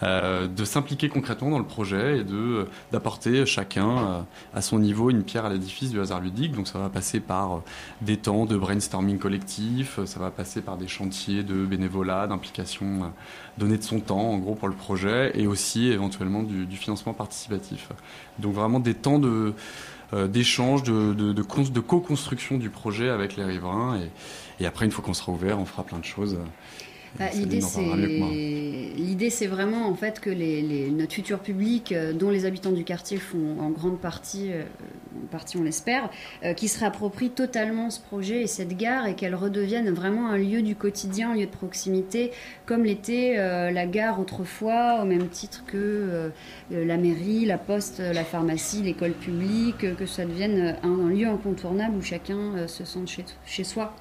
euh, 0.03 0.49
de 0.49 0.65
s'impliquer 0.65 1.09
concrètement 1.09 1.51
dans 1.51 1.61
le 1.61 1.65
projet 1.65 2.19
et 2.19 2.25
d'apporter 2.91 3.47
chacun 3.47 3.91
euh, 3.91 4.21
à 4.55 4.63
son 4.63 4.81
niveau 4.81 5.09
une 5.11 5.23
pierre 5.23 5.45
à 5.45 5.51
l'édifice 5.51 5.91
du 5.91 6.01
hasard 6.01 6.21
ludique. 6.21 6.51
Donc 6.51 6.67
ça 6.67 6.81
va 6.81 6.89
passer 6.89 7.21
par 7.21 7.55
euh, 7.55 7.61
des 8.01 8.17
temps 8.17 8.45
de 8.45 8.57
brainstorming 8.57 9.19
collectif, 9.19 10.01
ça 10.05 10.19
va 10.19 10.33
passer 10.33 10.61
par 10.63 10.77
des 10.77 10.89
chantiers 10.89 11.45
de 11.45 11.65
bénévolat, 11.65 12.27
d'implication, 12.27 13.13
donner 13.59 13.79
de 13.79 13.85
son 13.85 14.01
temps 14.01 14.31
en 14.33 14.39
gros 14.39 14.57
pour 14.57 14.67
le 14.67 14.75
projet 14.75 15.31
et 15.41 15.47
aussi 15.47 15.87
éventuellement 15.87 16.43
du 16.43 16.77
financement 16.77 17.15
participatif. 17.15 17.89
Donc 18.41 18.53
vraiment 18.53 18.81
des 18.81 18.95
temps 18.95 19.21
de 19.21 19.55
euh, 20.13 20.29
d'échange, 20.29 20.83
de, 20.83 21.13
de, 21.15 21.33
de, 21.33 21.43
cons- 21.43 21.63
de 21.71 21.81
co-construction 21.81 22.59
du 22.59 22.71
projet 22.71 23.09
avec 23.09 23.37
les 23.37 23.45
riverains 23.45 24.01
et 24.61 24.67
après 24.67 24.85
une 24.85 24.91
fois 24.93 25.05
qu'on 25.05 25.15
sera 25.15 25.33
ouvert, 25.33 25.59
on 25.59 25.65
fera 25.67 25.83
plein 25.85 25.99
de 25.99 26.05
choses. 26.05 26.39
Bah, 27.19 27.27
L'idée, 27.35 27.61
c'est 27.61 27.81
l'idée, 28.97 29.31
c'est 29.31 29.47
vraiment 29.47 29.89
en 29.89 29.95
fait 29.95 30.21
que 30.21 30.31
les, 30.31 30.63
les, 30.63 30.91
notre 30.91 31.13
futur 31.13 31.39
public, 31.39 31.93
euh, 31.93 32.13
dont 32.13 32.31
les 32.31 32.45
habitants 32.45 32.73
du 32.73 32.85
quartier 32.85 33.19
font 33.19 33.59
en 33.61 33.71
grande 33.71 33.99
partie, 33.99 34.51
euh, 34.53 34.63
en 35.23 35.27
partie 35.27 35.57
on 35.57 35.63
l'espère, 35.63 36.11
euh, 36.45 36.55
qui 36.55 36.69
se 36.69 36.81
réapproprie 36.81 37.31
totalement 37.31 37.91
ce 37.91 38.01
projet 38.01 38.43
et 38.43 38.47
cette 38.47 38.77
gare 38.77 39.07
et 39.07 39.15
qu'elle 39.15 39.35
redevienne 39.35 39.91
vraiment 39.91 40.29
un 40.29 40.39
lieu 40.39 40.63
du 40.63 40.75
quotidien, 40.75 41.33
un 41.33 41.35
lieu 41.35 41.47
de 41.47 41.51
proximité, 41.51 42.33
comme 42.65 42.85
l'était 42.85 43.37
la 43.37 43.87
gare 43.87 44.21
autrefois, 44.21 45.01
au 45.03 45.05
même 45.05 45.29
titre 45.29 45.65
que 45.67 46.31
la 46.71 46.97
mairie, 46.97 47.45
la 47.45 47.59
poste, 47.59 48.01
la 48.01 48.25
pharmacie, 48.25 48.83
l'école 48.83 49.13
publique, 49.13 49.97
que 49.97 50.07
ça 50.07 50.25
devienne 50.25 50.77
un, 50.83 50.89
un, 50.89 51.09
lieu 51.09 51.27
incontournable 51.27 51.97
où 51.97 52.03
chacun 52.03 52.67
se 52.67 52.85
sente 52.85 53.09
chez, 53.09 53.25
chez 53.45 53.65
soi. 53.65 53.95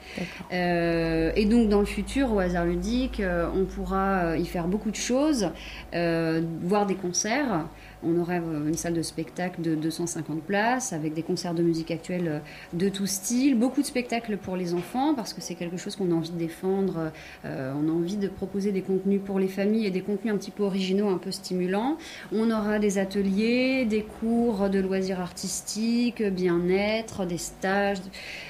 et 0.51 1.45
donc 1.45 1.69
dans 1.69 1.79
le 1.79 1.85
futur, 1.85 2.33
au 2.33 2.39
hasard 2.39 2.65
ludique 2.65 3.04
euh, 3.19 3.47
on 3.53 3.65
pourra 3.65 4.25
euh, 4.25 4.37
y 4.37 4.45
faire 4.45 4.67
beaucoup 4.67 4.91
de 4.91 4.95
choses, 4.95 5.49
euh, 5.93 6.41
voir 6.61 6.85
des 6.85 6.95
concerts. 6.95 7.65
On 8.05 8.19
aura 8.19 8.35
une 8.35 8.75
salle 8.75 8.93
de 8.93 9.01
spectacle 9.01 9.61
de 9.61 9.75
250 9.75 10.41
places 10.43 10.93
avec 10.93 11.13
des 11.13 11.23
concerts 11.23 11.53
de 11.53 11.63
musique 11.63 11.91
actuelle 11.91 12.41
de 12.73 12.89
tout 12.89 13.07
style, 13.07 13.57
beaucoup 13.57 13.81
de 13.81 13.85
spectacles 13.85 14.37
pour 14.37 14.55
les 14.55 14.73
enfants 14.73 15.13
parce 15.15 15.33
que 15.33 15.41
c'est 15.41 15.55
quelque 15.55 15.77
chose 15.77 15.95
qu'on 15.95 16.11
a 16.11 16.13
envie 16.13 16.31
de 16.31 16.37
défendre. 16.37 17.11
on 17.43 17.47
a 17.47 17.91
envie 17.91 18.17
de 18.17 18.27
proposer 18.27 18.71
des 18.71 18.81
contenus 18.81 19.21
pour 19.23 19.39
les 19.39 19.47
familles 19.47 19.85
et 19.85 19.91
des 19.91 20.01
contenus 20.01 20.33
un 20.33 20.37
petit 20.37 20.51
peu 20.51 20.63
originaux, 20.63 21.09
un 21.09 21.17
peu 21.17 21.31
stimulants. 21.31 21.97
On 22.31 22.51
aura 22.51 22.79
des 22.79 22.97
ateliers, 22.97 23.85
des 23.85 24.03
cours 24.03 24.69
de 24.69 24.79
loisirs 24.79 25.19
artistiques, 25.19 26.23
bien-être, 26.23 27.25
des 27.25 27.37
stages, 27.37 28.01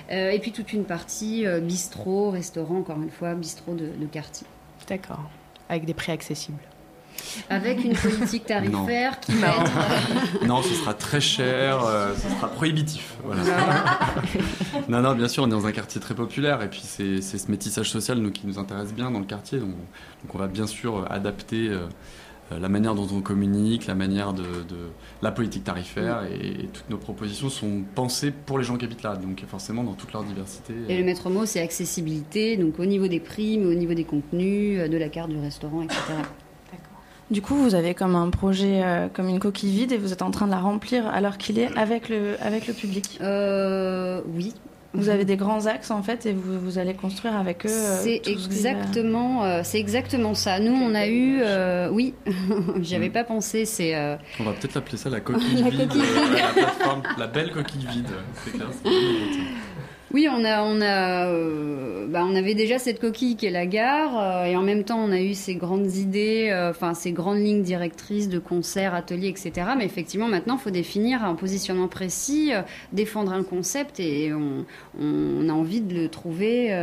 et 0.10 0.39
puis 0.39 0.52
toute 0.52 0.74
une 0.74 0.84
partie 0.84 1.46
bistrot, 1.62 2.30
restaurant, 2.32 2.80
encore 2.80 3.02
une 3.02 3.10
fois, 3.10 3.34
bistrot 3.36 3.74
de 3.74 4.06
quartier. 4.06 4.48
D'accord. 4.88 5.30
Avec 5.70 5.86
des 5.86 5.94
prix 5.94 6.12
accessibles. 6.12 6.60
Avec 7.49 7.84
une 7.84 7.93
politique 7.93 8.45
tarifaire 8.45 9.19
qui 9.19 9.34
va 9.34 9.47
être... 9.49 10.45
non, 10.45 10.62
ce 10.62 10.73
sera 10.73 10.93
très 10.93 11.21
cher, 11.21 11.84
euh, 11.86 12.13
ce 12.15 12.30
sera 12.30 12.47
prohibitif. 12.47 13.17
non, 14.89 15.01
non, 15.01 15.13
bien 15.13 15.28
sûr, 15.28 15.43
on 15.43 15.47
est 15.47 15.51
dans 15.51 15.65
un 15.65 15.71
quartier 15.71 15.99
très 16.01 16.15
populaire 16.15 16.62
et 16.62 16.69
puis 16.69 16.82
c'est 16.84 17.21
ce 17.21 17.51
métissage 17.51 17.89
social 17.89 18.17
nous, 18.19 18.32
qui 18.32 18.47
nous 18.47 18.60
intéresse 18.60 18.93
bien 18.93 19.12
dans 19.12 19.19
le 19.19 19.25
quartier. 19.25 19.60
Donc, 19.60 19.69
donc 19.69 20.34
on 20.34 20.38
va 20.38 20.47
bien 20.47 20.67
sûr 20.67 21.06
adapter 21.12 21.69
euh, 21.69 21.88
euh, 22.51 22.60
la 22.60 22.69
manière 22.69 22.93
dont 22.93 23.08
on 23.12 23.21
communique, 23.21 23.88
la 23.88 23.95
manière 23.95 24.32
de, 24.34 24.43
la 25.23 25.32
politique 25.32 25.63
tarifaire 25.63 26.21
mm. 26.21 26.62
et, 26.63 26.67
toutes 26.71 26.89
nos 26.89 26.97
propositions 26.97 27.49
sont 27.49 27.84
pensées 27.95 28.32
pour 28.32 28.60
les 28.60 28.63
gens 28.63 28.78
qui 28.78 28.86
habitent 28.86 29.04
là, 29.04 29.15
donc 29.15 29.43
forcément 29.47 29.84
dans 29.84 29.93
toute 29.93 30.13
leur 30.13 30.23
diversité. 30.23 30.73
Et 30.89 30.97
le 30.97 31.04
maître 31.04 31.30
mot, 31.30 31.45
c'est 31.45 31.62
accessibilité, 31.62 32.56
donc 32.58 32.80
au 32.80 32.86
niveau 32.86 33.08
des 33.08 33.19
prix, 33.19 33.58
mais 33.58 33.65
au 33.65 33.73
niveau 33.73 33.95
des 33.95 34.04
contenus, 34.04 34.80
euh, 34.80 34.88
de 34.88 34.97
la 34.97 35.10
carte 35.10 35.30
du 35.30 35.39
restaurant, 35.39 35.82
etc. 35.84 35.99
Du 37.32 37.42
coup, 37.42 37.56
vous 37.56 37.74
avez 37.74 37.96
comme 37.96 38.16
un 38.16 38.30
projet, 38.30 38.82
euh, 38.84 39.08
comme 39.12 39.28
une 39.30 39.40
coquille 39.40 39.72
vide, 39.72 39.92
et 39.92 39.98
vous 39.98 40.14
êtes 40.14 40.22
en 40.22 40.32
train 40.32 40.46
de 40.46 40.52
la 40.52 40.60
remplir 40.60 41.08
alors 41.08 41.38
qu'il 41.38 41.58
est 41.58 41.76
avec 41.76 42.10
le, 42.10 42.36
avec 42.42 42.68
le 42.68 42.74
public 42.74 43.18
euh, 43.22 44.22
Oui, 44.28 44.54
vous 44.96 45.10
avez 45.10 45.26
des 45.26 45.36
grands 45.36 45.66
axes 45.66 45.92
en 45.92 46.02
fait 46.02 46.26
et 46.26 46.34
vous, 46.34 46.60
vous 46.60 46.78
allez 46.78 46.94
construire 46.94 47.36
avec 47.36 47.66
eux. 47.66 47.70
Euh, 47.70 48.00
c'est 48.02 48.22
exactement, 48.28 49.44
euh, 49.44 49.62
c'est 49.64 49.80
exactement 49.80 50.34
ça. 50.34 50.60
Nous, 50.60 50.72
on 50.72 50.96
a 50.96 51.08
eu, 51.08 51.40
euh, 51.42 51.90
oui, 51.90 52.14
j'avais 52.82 53.10
mm. 53.10 53.14
pas 53.14 53.24
pensé. 53.24 53.66
C'est. 53.66 53.96
On 54.40 54.44
va 54.44 54.54
peut-être 54.54 54.76
l'appeler 54.76 54.98
ça 54.98 55.10
la 55.10 55.20
coquille 55.22 55.62
la 55.62 55.70
vide. 55.70 55.88
Coquille 55.88 56.02
vide. 56.02 56.38
la, 56.38 56.64
plateforme, 56.64 57.04
la 57.18 57.28
belle 57.28 57.52
coquille 57.52 57.88
vide. 57.88 58.10
C'est 58.44 58.52
clair. 58.52 58.68
Oui, 60.15 60.30
on 60.32 60.45
a, 60.45 60.63
on 60.63 60.80
a, 60.80 61.28
euh, 61.28 62.08
bah, 62.08 62.23
on 62.25 62.38
avait 62.38 62.56
déjà 62.56 62.80
cette 62.80 63.01
coquille 63.01 63.36
qui 63.36 63.47
est 63.47 63.51
la 63.51 63.65
gare, 63.65 64.17
euh, 64.17 64.45
et 64.45 64.56
en 64.56 64.62
même 64.62 64.86
temps, 64.86 64.97
on 64.97 65.12
a 65.12 65.19
eu 65.19 65.34
ces 65.34 65.56
grandes 65.56 65.93
idées, 65.93 66.51
euh, 66.51 66.69
enfin 66.69 66.93
ces 66.93 67.12
grandes 67.12 67.39
lignes 67.39 67.63
directrices 67.63 68.30
de 68.30 68.39
concerts, 68.39 68.93
ateliers, 68.93 69.28
etc. 69.28 69.71
Mais 69.78 69.84
effectivement, 69.84 70.30
maintenant, 70.30 70.56
il 70.56 70.62
faut 70.62 70.69
définir 70.69 71.25
un 71.25 71.36
positionnement 71.36 71.89
précis, 71.89 72.54
défendre 72.93 73.34
un 73.34 73.43
concept, 73.43 73.99
et 73.99 74.34
on, 74.34 74.65
on, 74.97 75.49
a 75.49 75.51
envie 75.51 75.82
de 75.82 75.93
le 75.93 76.08
trouver 76.08 76.73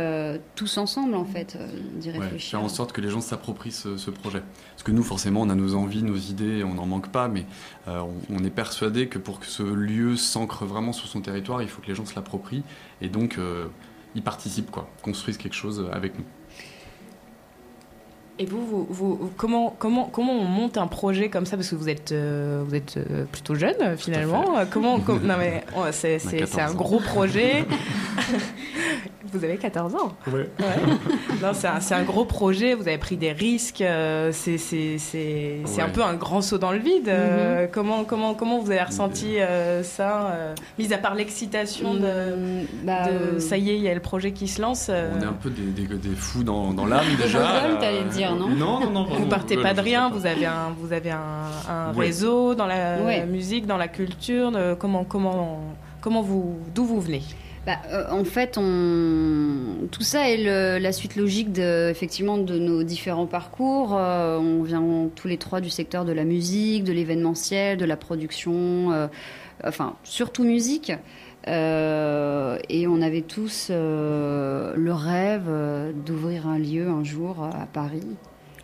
tous 0.53 0.77
ensemble, 0.77 1.15
en 1.15 1.25
fait, 1.25 1.57
d'y 1.95 2.11
réfléchir. 2.11 2.59
faire 2.59 2.63
en 2.63 2.69
sorte 2.69 2.91
que 2.91 3.01
les 3.01 3.09
gens 3.09 3.21
s'approprient 3.21 3.71
ce, 3.71 3.97
ce, 3.97 4.11
projet. 4.11 4.43
Parce 4.73 4.83
que 4.83 4.91
nous, 4.91 5.01
forcément, 5.03 5.41
on 5.41 5.49
a 5.49 5.55
nos 5.55 5.73
envies, 5.73 6.03
nos 6.03 6.17
idées, 6.17 6.63
on 6.63 6.75
n'en 6.75 6.85
manque 6.85 7.11
pas, 7.11 7.29
mais 7.29 7.45
on, 7.87 8.11
on, 8.29 8.43
est 8.43 8.51
persuadé 8.51 9.07
que 9.07 9.17
pour 9.17 9.39
que 9.39 9.47
ce 9.47 9.63
lieu 9.63 10.17
s'ancre 10.17 10.65
vraiment 10.65 10.93
sur 10.93 11.07
son 11.07 11.21
territoire, 11.21 11.63
il 11.63 11.67
faut 11.67 11.81
que 11.81 11.87
les 11.87 11.95
gens 11.95 12.05
se 12.05 12.13
l'approprient. 12.15 12.63
Et 13.03 13.09
donc, 13.09 13.37
euh, 13.37 13.67
ils 14.15 14.23
participent, 14.23 14.71
quoi, 14.71 14.89
construisent 15.03 15.37
quelque 15.37 15.53
chose 15.55 15.87
avec 15.91 16.17
nous. 16.17 16.25
Et 18.39 18.45
vous, 18.45 18.87
vous, 18.89 19.31
comment, 19.37 19.75
comment, 19.77 20.09
comment 20.11 20.33
on 20.33 20.45
monte 20.45 20.77
un 20.77 20.87
projet 20.87 21.29
comme 21.29 21.45
ça 21.45 21.55
Parce 21.55 21.69
que 21.69 21.75
vous 21.75 21.87
êtes, 21.87 22.11
euh, 22.11 22.63
vous 22.65 22.73
êtes 22.73 22.97
euh, 22.97 23.25
plutôt 23.31 23.53
jeune 23.53 23.95
finalement. 23.97 24.55
Comment, 24.71 24.97
non 24.97 25.35
mais 25.37 25.63
c'est, 25.91 26.17
c'est 26.19 26.61
un 26.61 26.73
gros 26.73 26.99
projet. 26.99 27.65
Vous 29.33 29.43
avez 29.43 29.57
14 29.57 29.95
ans. 29.95 30.11
Ouais. 30.31 30.47
non, 31.41 31.53
c'est 31.53 31.67
un, 31.67 31.99
un, 31.99 32.03
gros 32.03 32.25
projet. 32.25 32.75
Vous 32.75 32.87
avez 32.87 32.99
pris 32.99 33.17
des 33.17 33.31
risques. 33.31 33.81
Euh, 33.81 34.31
c'est 34.31 35.81
un 35.81 35.89
peu 35.89 36.03
un 36.03 36.13
grand 36.13 36.41
saut 36.41 36.59
dans 36.59 36.71
le 36.71 36.77
vide. 36.77 37.09
Euh, 37.09 37.65
mm-hmm. 37.65 37.71
comment, 37.71 38.03
comment, 38.03 38.33
comment 38.35 38.59
vous 38.59 38.69
avez 38.69 38.83
ressenti 38.83 39.39
euh, 39.39 39.81
ça 39.81 40.35
Mis 40.77 40.93
à 40.93 40.99
part 40.99 41.15
l'excitation 41.15 41.95
de, 41.95 41.99
mm, 41.99 42.65
bah, 42.83 43.09
de, 43.09 43.39
ça 43.39 43.57
y 43.57 43.71
est, 43.71 43.75
il 43.75 43.81
y 43.81 43.89
a 43.89 43.93
le 43.95 44.01
projet 44.01 44.33
qui 44.33 44.47
se 44.47 44.61
lance. 44.61 44.89
On 44.89 45.21
est 45.21 45.25
un 45.25 45.33
peu 45.33 45.49
des, 45.49 45.87
des, 45.87 45.95
des 45.95 46.15
fous 46.15 46.43
dans, 46.43 46.71
dans 46.73 46.85
l'âme 46.85 47.05
déjà. 47.19 47.63
Dire, 48.27 48.35
non 48.35 48.49
Non, 48.49 48.79
non, 48.79 48.89
non. 48.89 49.05
Vous 49.05 49.27
partez 49.27 49.57
pas 49.57 49.73
de 49.73 49.81
rien. 49.81 50.09
Vous 50.09 50.25
avez 50.25 50.45
un, 50.45 50.73
vous 50.77 50.93
avez 50.93 51.11
un, 51.11 51.49
un 51.69 51.91
réseau 51.91 52.55
dans 52.55 52.67
la 52.67 53.25
musique, 53.25 53.65
dans 53.65 53.77
la 53.77 53.87
culture. 53.87 54.51
comment, 54.79 55.03
comment, 55.03 55.59
comment 56.01 56.21
vous, 56.21 56.57
d'où 56.73 56.85
vous 56.85 57.01
venez? 57.01 57.21
Bah, 57.65 57.77
euh, 57.91 58.03
en 58.11 58.25
fait, 58.25 58.57
on... 58.57 59.87
tout 59.89 60.01
ça 60.01 60.29
est 60.29 60.79
la 60.79 60.91
suite 60.91 61.15
logique 61.15 61.53
de, 61.53 61.89
effectivement 61.89 62.37
de 62.37 62.59
nos 62.59 62.83
différents 62.83 63.25
parcours. 63.25 63.95
Euh, 63.95 64.37
on 64.37 64.63
vient 64.63 64.83
tous 65.15 65.29
les 65.29 65.37
trois 65.37 65.61
du 65.61 65.69
secteur 65.69 66.03
de 66.03 66.11
la 66.11 66.25
musique, 66.25 66.83
de 66.83 66.91
l'événementiel, 66.91 67.77
de 67.77 67.85
la 67.85 67.95
production, 67.95 68.91
euh, 68.91 69.07
enfin 69.63 69.95
surtout 70.03 70.43
musique. 70.43 70.91
Et 71.47 72.87
on 72.87 73.01
avait 73.01 73.21
tous 73.21 73.69
le 73.69 74.91
rêve 74.91 75.49
d'ouvrir 76.05 76.47
un 76.47 76.59
lieu 76.59 76.87
un 76.87 77.03
jour 77.03 77.43
à 77.43 77.65
Paris. 77.65 78.07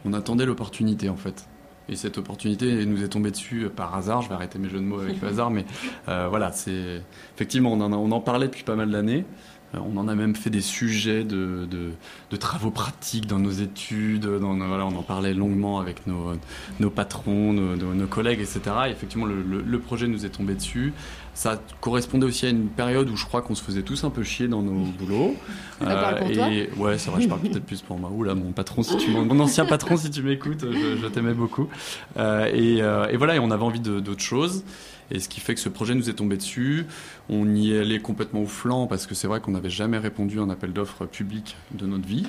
On 0.06 0.13
attendait 0.13 0.46
l'opportunité 0.46 1.10
en 1.10 1.18
fait. 1.18 1.48
Et 1.89 1.96
cette 1.96 2.20
opportunité 2.20 2.86
nous 2.86 3.04
est 3.04 3.08
tombée 3.10 3.32
dessus 3.32 3.68
par 3.76 3.96
hasard. 3.96 4.22
Je 4.22 4.30
vais 4.30 4.36
arrêter 4.36 4.60
mes 4.60 4.70
jeux 4.70 4.78
de 4.78 4.84
mots 4.84 5.00
avec 5.00 5.20
le 5.20 5.28
hasard, 5.28 5.50
mais 5.50 5.65
euh, 6.08 6.28
voilà, 6.30 6.52
c'est 6.52 7.02
effectivement 7.36 7.74
on 7.74 7.82
en, 7.82 7.92
on 7.94 8.12
en 8.12 8.22
parlait 8.22 8.46
depuis 8.46 8.63
pas 8.63 8.76
mal 8.76 8.92
d'années. 8.92 9.26
Euh, 9.75 9.79
on 9.84 9.97
en 9.97 10.08
a 10.08 10.15
même 10.15 10.36
fait 10.36 10.49
des 10.49 10.62
sujets 10.62 11.23
de, 11.23 11.67
de, 11.69 12.38
travaux 12.38 12.71
pratiques 12.71 13.27
dans 13.27 13.39
nos 13.39 13.51
études. 13.51 14.25
Dans, 14.25 14.55
voilà, 14.55 14.86
on 14.86 14.95
en 14.95 15.03
parlait 15.03 15.34
longuement 15.34 15.79
avec 15.79 16.08
nos, 16.08 16.34
nos 16.79 16.89
patrons, 16.89 17.53
nos, 17.53 17.75
nos, 17.75 18.08
collègues, 18.08 18.39
etc. 18.39 18.62
Et 18.88 18.91
effectivement, 18.91 19.25
le, 19.25 19.41
le, 19.43 19.79
projet 19.79 20.08
nous 20.08 20.25
est 20.25 20.29
tombé 20.29 20.55
dessus. 20.55 20.93
Ça 21.34 21.62
correspondait 21.79 22.25
aussi 22.25 22.45
à 22.45 22.49
une 22.49 22.67
période 22.67 23.10
où 23.10 23.15
je 23.15 23.25
crois 23.25 23.41
qu'on 23.41 23.55
se 23.55 23.63
faisait 23.63 23.82
tous 23.82 24.03
un 24.03 24.10
peu 24.10 24.23
chier 24.23 24.47
dans 24.47 24.62
nos 24.62 24.86
boulots. 24.86 25.36
Euh, 25.82 26.17
pour 26.17 26.32
toi 26.34 26.51
et 26.51 26.69
ouais, 26.75 26.97
c'est 26.97 27.10
vrai, 27.10 27.21
je 27.21 27.29
parle 27.29 27.39
peut-être 27.39 27.63
plus 27.63 27.82
pour 27.82 27.97
moi. 27.97 28.10
Mon 28.10 28.51
patron, 28.51 28.84
si 28.84 28.97
tu 28.97 29.12
mon 29.12 29.39
ancien 29.39 29.65
patron, 29.65 29.95
si 29.95 30.10
tu 30.10 30.21
m'écoutes, 30.21 30.65
je, 30.69 30.97
je 31.01 31.08
t'aimais 31.08 31.34
beaucoup. 31.34 31.69
Euh, 32.17 32.47
et, 32.53 32.82
euh, 32.82 33.08
et, 33.08 33.15
voilà, 33.15 33.36
et 33.36 33.39
on 33.39 33.49
avait 33.49 33.63
envie 33.63 33.79
d'autres 33.79 34.21
choses. 34.21 34.65
Et 35.12 35.19
ce 35.19 35.30
qui 35.30 35.39
fait 35.39 35.56
que 35.56 35.62
ce 35.62 35.69
projet 35.69 35.95
nous 35.95 36.10
est 36.10 36.13
tombé 36.13 36.38
dessus. 36.38 36.86
On 37.30 37.56
y 37.56 37.74
est 37.74 37.80
allé 37.80 38.00
complètement 38.00 38.41
au 38.41 38.48
flanc 38.48 38.88
parce 38.88 39.08
que 39.08 39.15
c'est 39.15 39.28
vrai 39.28 39.39
qu'on 39.39 39.52
n'avait 39.52 39.69
jamais 39.69 39.98
répondu 39.98 40.39
à 40.39 40.43
un 40.43 40.50
appel 40.50 40.74
d'offres 40.74 41.06
public 41.06 41.56
de 41.72 41.86
notre 41.86 42.08
vie. 42.08 42.28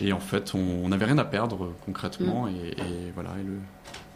Et 0.00 0.12
en 0.12 0.20
fait, 0.20 0.54
on 0.54 0.88
n'avait 0.88 1.04
rien 1.04 1.18
à 1.18 1.24
perdre 1.24 1.72
concrètement. 1.84 2.46
Mm. 2.46 2.48
Et, 2.48 2.68
et, 2.68 3.12
voilà, 3.14 3.30
et 3.40 3.44
le, 3.44 3.58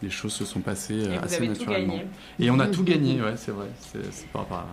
les 0.02 0.10
choses 0.10 0.32
se 0.32 0.44
sont 0.44 0.60
passées 0.60 1.04
et 1.04 1.16
assez 1.16 1.46
naturellement. 1.46 2.00
Et 2.38 2.50
on 2.50 2.58
a 2.58 2.66
tout 2.68 2.84
gagné, 2.84 3.20
ouais, 3.20 3.34
c'est 3.36 3.50
vrai. 3.50 3.66
C'est 3.80 4.28
pas, 4.28 4.44
pas... 4.44 4.66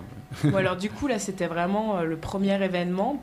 bon, 0.44 0.56
alors 0.56 0.78
du 0.78 0.90
coup, 0.90 1.08
là, 1.08 1.20
c'était 1.20 1.48
vraiment 1.48 1.98
euh, 1.98 2.04
le 2.04 2.18
premier 2.18 2.64
événement 2.64 3.22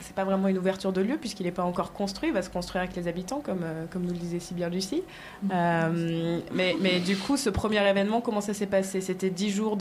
c'est 0.00 0.14
pas 0.14 0.24
vraiment 0.24 0.48
une 0.48 0.58
ouverture 0.58 0.92
de 0.92 1.00
lieu 1.00 1.16
puisqu'il 1.16 1.44
n'est 1.44 1.52
pas 1.52 1.62
encore 1.62 1.92
construit, 1.92 2.30
il 2.30 2.32
va 2.32 2.42
se 2.42 2.50
construire 2.50 2.82
avec 2.82 2.96
les 2.96 3.08
habitants, 3.08 3.40
comme, 3.40 3.62
euh, 3.62 3.86
comme 3.90 4.02
nous 4.02 4.12
le 4.12 4.18
disait 4.18 4.40
si 4.40 4.54
bien 4.54 4.68
Lucie. 4.68 5.02
Mm. 5.42 5.48
Euh, 5.52 6.40
mais, 6.52 6.76
mais, 6.80 7.00
du 7.00 7.16
coup, 7.16 7.36
ce 7.36 7.50
premier 7.50 7.86
événement, 7.88 8.20
comment 8.20 8.40
ça 8.40 8.54
s'est 8.54 8.66
passé? 8.66 9.00
C'était 9.00 9.30
dix 9.30 9.50
jours 9.50 9.76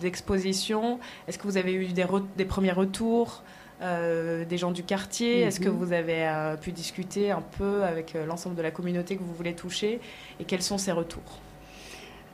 d'exposition. 0.00 0.96
De, 0.96 1.00
Est-ce 1.28 1.38
que 1.38 1.44
vous 1.44 1.56
avez 1.56 1.72
eu 1.72 1.86
des, 1.88 2.06
des 2.36 2.44
premiers 2.44 2.72
retours 2.72 3.42
euh, 3.82 4.44
des 4.44 4.58
gens 4.58 4.72
du 4.72 4.82
quartier? 4.82 5.40
Est-ce 5.40 5.60
que 5.60 5.68
mm-hmm. 5.68 5.72
vous 5.72 5.92
avez 5.92 6.56
pu 6.60 6.72
discuter 6.72 7.30
un 7.30 7.42
peu 7.42 7.84
avec 7.84 8.16
l'ensemble 8.26 8.56
de 8.56 8.62
la 8.62 8.70
communauté 8.70 9.16
que 9.16 9.22
vous 9.22 9.34
voulez 9.34 9.54
toucher? 9.54 10.00
Et 10.40 10.44
quels 10.44 10.62
sont 10.62 10.78
ces 10.78 10.92
retours? 10.92 11.40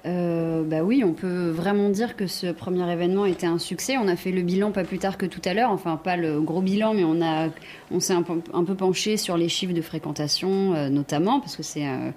Euh, 0.06 0.62
bah 0.64 0.82
oui, 0.82 1.02
on 1.02 1.14
peut 1.14 1.48
vraiment 1.48 1.88
dire 1.88 2.14
que 2.14 2.26
ce 2.26 2.48
premier 2.48 2.90
événement 2.92 3.24
était 3.24 3.46
un 3.46 3.58
succès. 3.58 3.96
On 3.96 4.06
a 4.06 4.16
fait 4.16 4.32
le 4.32 4.42
bilan 4.42 4.70
pas 4.70 4.84
plus 4.84 4.98
tard 4.98 5.16
que 5.16 5.24
tout 5.24 5.40
à 5.46 5.54
l'heure, 5.54 5.70
enfin 5.70 5.96
pas 5.96 6.16
le 6.16 6.42
gros 6.42 6.60
bilan, 6.60 6.92
mais 6.92 7.04
on, 7.04 7.22
a, 7.22 7.48
on 7.90 8.00
s'est 8.00 8.12
un, 8.12 8.22
peu- 8.22 8.74
penché 8.74 9.16
sur 9.16 9.38
les 9.38 9.48
chiffres 9.48 9.72
de 9.72 9.80
fréquentation 9.80 10.74
euh, 10.74 10.90
notamment, 10.90 11.40
parce 11.40 11.56
que 11.56 11.62
c'est 11.62 11.86
euh, 11.86 12.10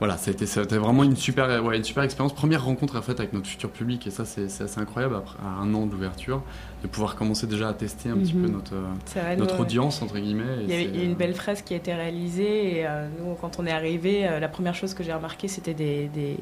voilà, 0.00 0.16
c'était 0.16 0.46
vraiment 0.76 1.04
une 1.04 1.14
super, 1.14 1.62
ouais, 1.64 1.76
une 1.76 1.84
super 1.84 2.02
expérience. 2.02 2.34
Première 2.34 2.64
rencontre 2.64 2.98
en 2.98 3.02
fait 3.02 3.20
avec 3.20 3.32
notre 3.32 3.46
futur 3.46 3.70
public 3.70 4.06
et 4.06 4.10
ça 4.10 4.24
c'est 4.24 4.46
assez 4.46 4.80
incroyable 4.80 5.14
après 5.14 5.36
à 5.44 5.60
un 5.62 5.72
an 5.74 5.86
d'ouverture 5.86 6.42
de 6.82 6.88
pouvoir 6.88 7.14
commencer 7.14 7.46
déjà 7.46 7.68
à 7.68 7.74
tester 7.74 8.08
un 8.08 8.16
petit 8.16 8.34
Mhm. 8.34 8.42
peu 8.42 8.48
notre 8.50 8.74
vrai, 9.14 9.36
notre 9.36 9.56
nous, 9.56 9.60
audience 9.62 10.00
entre 10.00 10.18
guillemets. 10.18 10.60
et 10.60 10.64
Il 10.64 10.70
y 10.70 10.72
a 10.72 10.80
eu 10.80 10.90
c'est, 10.94 11.04
une 11.04 11.12
euh, 11.12 11.14
belle 11.14 11.34
fresque 11.34 11.66
qui 11.66 11.74
a 11.74 11.76
été 11.76 11.92
réalisée 11.94 12.78
et 12.78 12.86
euh, 12.86 13.06
nous, 13.20 13.34
quand 13.34 13.58
on 13.58 13.66
est 13.66 13.70
arrivé, 13.70 14.26
euh, 14.26 14.40
la 14.40 14.48
première 14.48 14.74
chose 14.74 14.94
que 14.94 15.02
j'ai 15.04 15.12
remarqué, 15.12 15.46
c'était 15.46 15.74
des, 15.74 16.08
des, 16.08 16.36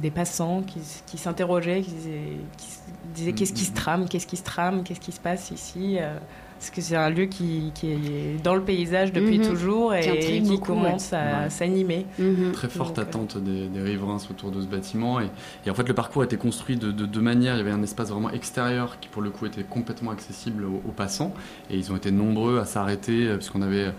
des 0.00 0.10
passants 0.10 0.62
qui, 0.62 0.80
qui 1.06 1.18
s'interrogeaient, 1.18 1.82
qui 1.82 1.90
disaient, 1.92 2.36
qui 2.56 2.66
disaient 3.14 3.32
qu'est-ce 3.34 3.52
qui 3.52 3.64
se 3.64 3.74
trame, 3.74 4.08
qu'est-ce 4.08 4.26
qui 4.26 4.38
se 4.38 4.44
trame, 4.44 4.82
qu'est-ce 4.84 5.00
qui 5.00 5.12
se 5.12 5.20
passe 5.20 5.50
ici. 5.50 5.96
euh, 6.00 6.16
parce 6.62 6.70
que 6.70 6.80
c'est 6.80 6.94
un 6.94 7.10
lieu 7.10 7.24
qui, 7.24 7.72
qui 7.74 7.90
est 7.90 8.40
dans 8.44 8.54
le 8.54 8.62
paysage 8.62 9.12
depuis 9.12 9.40
Mhm. 9.40 9.48
toujours 9.48 9.94
et 9.94 10.20
qui 10.20 10.40
beaucoup, 10.42 10.74
commence 10.74 11.10
ouais. 11.10 11.18
à 11.18 11.42
Ouais. 11.42 11.50
s'animer. 11.50 12.06
Très 12.52 12.68
forte 12.68 12.94
Donc, 12.94 12.98
euh, 13.04 13.08
attente 13.08 13.38
des, 13.38 13.66
des 13.66 13.80
riverains 13.82 14.18
autour 14.30 14.52
de 14.52 14.60
ce 14.60 14.66
bâtiment. 14.68 15.18
Et, 15.18 15.28
et 15.66 15.70
en 15.70 15.74
fait, 15.74 15.88
le 15.88 15.92
parcours 15.94 16.22
a 16.22 16.24
été 16.24 16.36
construit 16.36 16.76
de 16.76 16.92
deux 16.92 17.08
de, 17.08 17.20
manières. 17.20 17.56
Il 17.56 17.58
y 17.58 17.60
avait 17.62 17.72
un 17.72 17.82
espace 17.82 18.10
vraiment 18.10 18.30
extérieur 18.30 19.00
qui, 19.00 19.08
pour 19.08 19.22
le 19.22 19.30
coup, 19.30 19.44
était 19.46 19.64
complètement 19.64 20.12
accessible 20.12 20.64
aux, 20.64 20.80
aux 20.88 20.92
passants. 20.92 21.34
Et 21.68 21.76
ils 21.76 21.90
ont 21.90 21.96
été 21.96 22.12
nombreux 22.12 22.60
à 22.60 22.64
s'arrêter, 22.64 23.26
euh, 23.26 23.38
puisqu'on 23.38 23.62
avait 23.62 23.86
euh, 23.86 23.90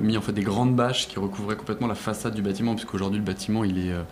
mis 0.00 0.16
en 0.16 0.20
fait 0.20 0.32
des 0.32 0.42
grandes 0.42 0.74
bâches 0.76 1.08
qui 1.08 1.18
recouvraient 1.18 1.56
complètement 1.56 1.86
la 1.86 1.94
façade 1.94 2.34
du 2.34 2.42
bâtiment, 2.42 2.74
puisqu'aujourd'hui, 2.74 3.18
le 3.18 3.24
bâtiment, 3.24 3.64
il, 3.64 3.78
est, 3.86 3.92
euh, 3.92 4.02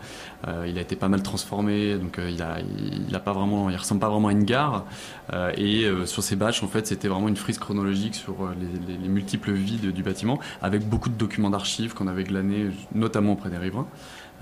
euh, 0.49 0.67
il 0.69 0.79
a 0.79 0.81
été 0.81 0.97
pas 0.97 1.09
mal 1.09 1.23
transformé. 1.23 1.97
Donc, 1.99 2.19
euh, 2.19 2.31
il, 2.31 2.41
a, 2.43 2.59
il, 3.09 3.15
a 3.15 3.21
pas 3.21 3.33
vraiment, 3.33 3.69
il 3.71 3.77
ressemble 3.77 4.01
pas 4.01 4.09
vraiment 4.09 4.29
à 4.29 4.33
une 4.33 4.45
gare. 4.45 4.85
Euh, 5.33 5.53
et 5.57 5.85
euh, 5.85 6.07
sur 6.07 6.23
ces 6.23 6.37
bâches, 6.37 6.63
en 6.63 6.69
fait, 6.69 6.87
c'était 6.87 7.09
vraiment 7.09 7.29
une 7.29 7.37
frise 7.37 7.59
chronologique 7.59 8.15
sur 8.15 8.45
euh, 8.45 8.55
les, 8.59 8.95
les- 8.95 8.99
les 9.01 9.09
multiples 9.09 9.53
vies 9.53 9.77
de- 9.79 9.91
du 9.91 10.03
bâtiment, 10.03 10.39
avec 10.63 10.89
beaucoup 10.89 11.09
de 11.11 11.15
documents 11.17 11.51
d'archives 11.51 11.95
qu'on 11.95 12.07
avait 12.09 12.25
glanés, 12.25 12.71
notamment 12.95 13.33
auprès 13.33 13.51
des 13.51 13.59
riverains. 13.59 13.87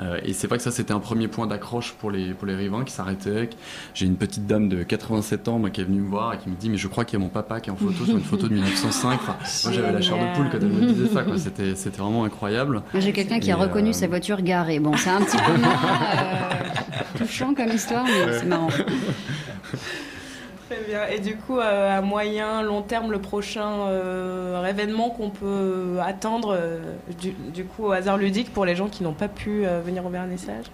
Euh, 0.00 0.20
et 0.24 0.32
c'est 0.32 0.46
vrai 0.46 0.58
que 0.58 0.62
ça, 0.62 0.70
c'était 0.70 0.92
un 0.92 1.00
premier 1.00 1.26
point 1.28 1.46
d'accroche 1.46 1.92
pour 1.98 2.10
les, 2.10 2.32
pour 2.34 2.46
les 2.46 2.54
riverains 2.54 2.84
qui 2.84 2.92
s'arrêtaient. 2.92 3.50
J'ai 3.94 4.06
une 4.06 4.16
petite 4.16 4.46
dame 4.46 4.68
de 4.68 4.82
87 4.82 5.48
ans 5.48 5.58
moi, 5.58 5.70
qui 5.70 5.80
est 5.80 5.84
venue 5.84 6.00
me 6.00 6.08
voir 6.08 6.34
et 6.34 6.38
qui 6.38 6.48
me 6.48 6.54
dit 6.54 6.70
Mais 6.70 6.76
je 6.76 6.86
crois 6.88 7.04
qu'il 7.04 7.18
y 7.18 7.22
a 7.22 7.24
mon 7.24 7.30
papa 7.30 7.60
qui 7.60 7.70
est 7.70 7.72
en 7.72 7.76
photo 7.76 8.04
sur 8.04 8.14
une 8.16 8.22
photo 8.22 8.48
de 8.48 8.54
1905. 8.54 9.14
Enfin, 9.14 9.36
moi, 9.64 9.72
j'avais 9.72 9.92
la 9.92 10.00
chair 10.00 10.16
de 10.16 10.36
poule 10.36 10.48
quand 10.52 10.58
elle 10.60 10.68
me 10.68 10.86
disait 10.92 11.12
ça. 11.12 11.22
quoi. 11.24 11.36
C'était, 11.38 11.74
c'était 11.74 11.98
vraiment 12.00 12.24
incroyable. 12.24 12.82
Moi, 12.92 13.00
J'ai 13.00 13.12
quelqu'un 13.12 13.40
qui 13.40 13.50
Et, 13.50 13.52
a 13.52 13.56
reconnu 13.56 13.90
euh, 13.90 13.92
sa 13.92 14.06
voiture 14.06 14.40
garée. 14.42 14.78
Bon, 14.78 14.96
c'est 14.96 15.10
un 15.10 15.20
petit 15.20 15.36
peu 15.36 15.56
moins 15.60 15.70
euh, 15.72 17.18
touchant 17.18 17.54
comme 17.54 17.68
histoire, 17.70 18.04
mais 18.04 18.38
c'est 18.38 18.46
marrant. 18.46 18.68
Très 20.68 20.84
bien. 20.86 21.06
Et 21.06 21.18
du 21.18 21.36
coup, 21.36 21.58
euh, 21.58 21.98
à 21.98 22.02
moyen, 22.02 22.62
long 22.62 22.82
terme, 22.82 23.10
le 23.10 23.20
prochain 23.20 23.88
euh, 23.88 24.64
événement 24.66 25.08
qu'on 25.08 25.30
peut 25.30 25.96
attendre, 26.02 26.54
euh, 26.54 26.78
du, 27.20 27.32
du 27.54 27.64
coup, 27.64 27.86
au 27.86 27.92
hasard 27.92 28.18
ludique, 28.18 28.52
pour 28.52 28.66
les 28.66 28.76
gens 28.76 28.88
qui 28.88 29.02
n'ont 29.02 29.14
pas 29.14 29.28
pu 29.28 29.64
euh, 29.64 29.80
venir 29.80 30.04
au 30.04 30.10
vernissage? 30.10 30.66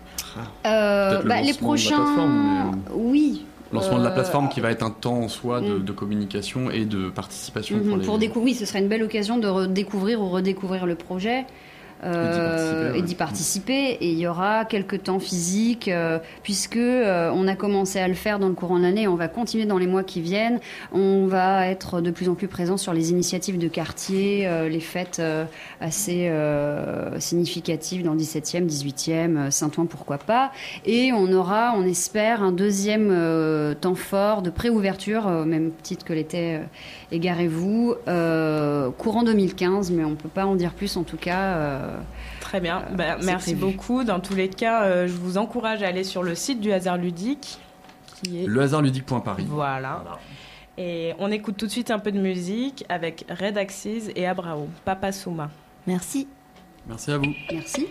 Euh, 0.66 1.11
Peut-être 1.11 1.22
le 1.22 1.28
bah, 1.28 1.40
les 1.40 1.47
lancement 1.47 1.47
de 1.47 1.47
la 1.47 1.55
prochains, 1.55 1.97
plateforme, 1.97 2.80
oui. 2.95 3.47
Lancement 3.72 3.99
de 3.99 4.05
la 4.05 4.11
plateforme 4.11 4.49
qui 4.49 4.61
va 4.61 4.70
être 4.72 4.82
un 4.82 4.90
temps 4.90 5.18
en 5.18 5.28
soi 5.28 5.61
de, 5.61 5.74
mm. 5.74 5.84
de 5.84 5.92
communication 5.92 6.70
et 6.70 6.84
de 6.84 7.09
participation 7.09 7.78
pour 7.78 7.97
les 7.97 8.05
pour 8.05 8.18
découvrir, 8.18 8.53
oui, 8.53 8.55
ce 8.55 8.66
serait 8.66 8.80
une 8.80 8.88
belle 8.88 9.03
occasion 9.03 9.38
de 9.38 9.49
redécouvrir 9.49 10.20
ou 10.20 10.28
redécouvrir 10.28 10.86
le 10.86 10.97
projet. 10.97 11.45
Euh, 12.03 12.92
et 12.95 13.03
d'y 13.03 13.14
participer 13.14 13.92
et 14.01 14.11
il 14.11 14.18
y 14.18 14.26
aura 14.26 14.64
quelques 14.64 15.05
temps 15.05 15.18
physiques 15.18 15.88
euh, 15.88 16.18
puisque 16.42 16.76
euh, 16.76 17.30
on 17.34 17.47
a 17.49 17.55
commencé 17.55 17.99
à 17.99 18.09
le 18.09 18.14
faire 18.14 18.38
dans 18.38 18.49
le 18.49 18.55
courant 18.55 18.78
de 18.78 18.82
l'année. 18.82 19.09
On 19.09 19.14
va 19.14 19.28
continuer 19.28 19.66
dans 19.66 19.78
les 19.78 19.86
mois 19.86 20.03
qui 20.03 20.20
viennent. 20.20 20.61
On 20.92 21.26
va 21.26 21.66
être 21.68 22.01
de 22.01 22.11
plus 22.11 22.28
en 22.28 22.34
plus 22.34 22.49
présent 22.49 22.76
sur 22.76 22.92
les 22.92 23.11
initiatives 23.11 23.59
de 23.59 23.68
quartier 23.68 24.47
euh, 24.47 24.68
les 24.68 24.80
fêtes 24.80 25.22
assez 25.80 26.30
significatives 27.18 28.05
dans 28.05 28.12
le 28.12 28.18
17e 28.18 28.66
18e 28.66 29.36
euh, 29.36 29.51
Saint-Ouen 29.51 29.86
pourquoi 29.86 30.18
pas. 30.18 30.53
Et 30.84 31.12
on 31.12 31.32
aura 31.32 31.74
on 31.76 31.84
espère 31.84 32.42
un 32.42 32.53
deuxième 32.53 33.74
temps 33.80 33.95
fort 33.95 34.42
de 34.42 34.51
préouverture 34.51 35.26
au 35.26 35.45
même 35.45 35.70
titre 35.82 36.05
que 36.05 36.12
l'était 36.12 36.61
Égarez-vous 37.12 37.95
courant 38.99 39.22
2015 39.22 39.90
mais 39.90 40.05
on 40.05 40.14
peut 40.14 40.28
pas 40.28 40.47
en 40.47 40.55
dire 40.55 40.72
plus 40.72 40.97
en 40.97 41.03
tout 41.03 41.16
cas 41.16 41.80
Très 42.41 42.61
bien. 42.61 42.85
Bah, 42.95 43.16
c'est 43.20 43.26
merci 43.26 43.55
prévu. 43.55 43.72
beaucoup. 43.72 44.05
Dans 44.05 44.20
tous 44.20 44.35
les 44.35 44.49
cas, 44.49 44.85
euh, 44.85 45.07
je 45.07 45.12
vous 45.12 45.39
encourage 45.39 45.82
à 45.82 45.89
aller 45.89 46.05
sur 46.05 46.22
le 46.22 46.35
site 46.35 46.61
du 46.61 46.72
hasard 46.72 46.97
ludique. 46.97 47.59
Qui 48.22 48.43
est... 48.43 48.47
Le 48.47 48.61
hasardludique.paris. 48.61 49.47
Voilà. 49.49 50.03
Et 50.76 51.14
on 51.18 51.30
écoute 51.30 51.57
tout 51.57 51.66
de 51.66 51.70
suite 51.70 51.91
un 51.91 51.99
peu 51.99 52.11
de 52.11 52.20
musique 52.20 52.85
avec 52.89 53.26
Red 53.30 53.57
Axis 53.59 54.11
et 54.16 54.26
Abrao, 54.26 54.68
Papa 54.85 55.12
Souma. 55.12 55.51
Merci. 55.87 56.28
Merci 56.87 57.12
à 57.12 57.18
vous. 57.18 57.32
Merci. 57.53 57.87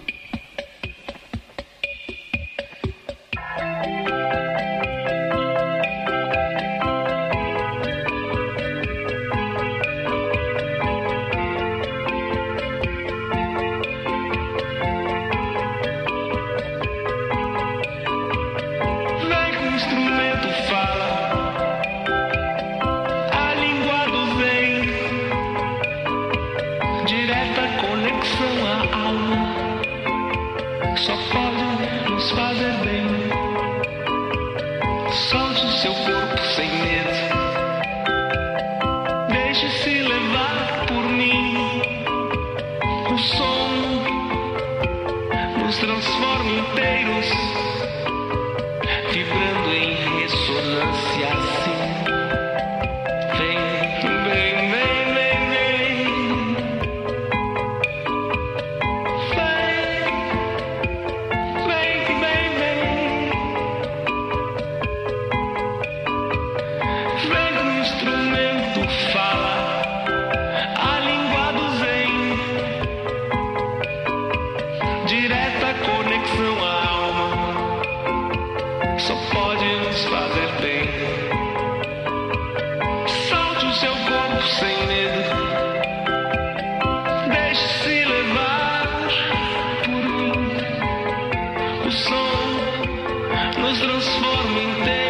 transforma 94.04 94.62
em 94.62 94.84
terra. 94.84 95.03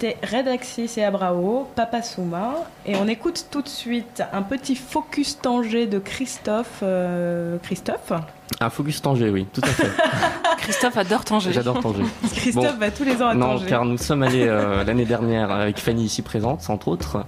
C'était 0.00 0.16
Red 0.34 0.48
Axis 0.48 0.90
et 0.96 1.04
Abrao, 1.04 1.68
Papa 1.76 2.00
Souma. 2.00 2.54
Et 2.86 2.96
on 2.96 3.06
écoute 3.06 3.48
tout 3.50 3.60
de 3.60 3.68
suite 3.68 4.22
un 4.32 4.40
petit 4.40 4.74
focus 4.74 5.38
Tanger 5.42 5.86
de 5.86 5.98
Christophe. 5.98 6.78
euh, 6.82 7.58
Christophe 7.62 8.10
Un 8.60 8.70
focus 8.70 9.02
Tanger, 9.02 9.28
oui, 9.28 9.46
tout 9.52 9.60
à 9.62 9.66
fait. 9.66 9.90
Christophe 10.56 10.96
adore 10.96 11.22
Tanger. 11.26 11.52
J'adore 11.52 11.80
Tanger. 11.80 12.04
Christophe 12.34 12.78
va 12.78 12.90
tous 12.90 13.04
les 13.04 13.20
ans 13.20 13.28
à 13.28 13.34
Non, 13.34 13.58
Tanger. 13.58 13.66
car 13.66 13.84
nous 13.84 13.98
sommes 13.98 14.22
allés 14.22 14.46
euh, 14.48 14.84
l'année 14.84 15.04
dernière 15.04 15.50
avec 15.50 15.78
Fanny 15.78 16.04
ici 16.04 16.22
présente, 16.22 16.70
entre 16.70 16.88
autres. 16.88 17.26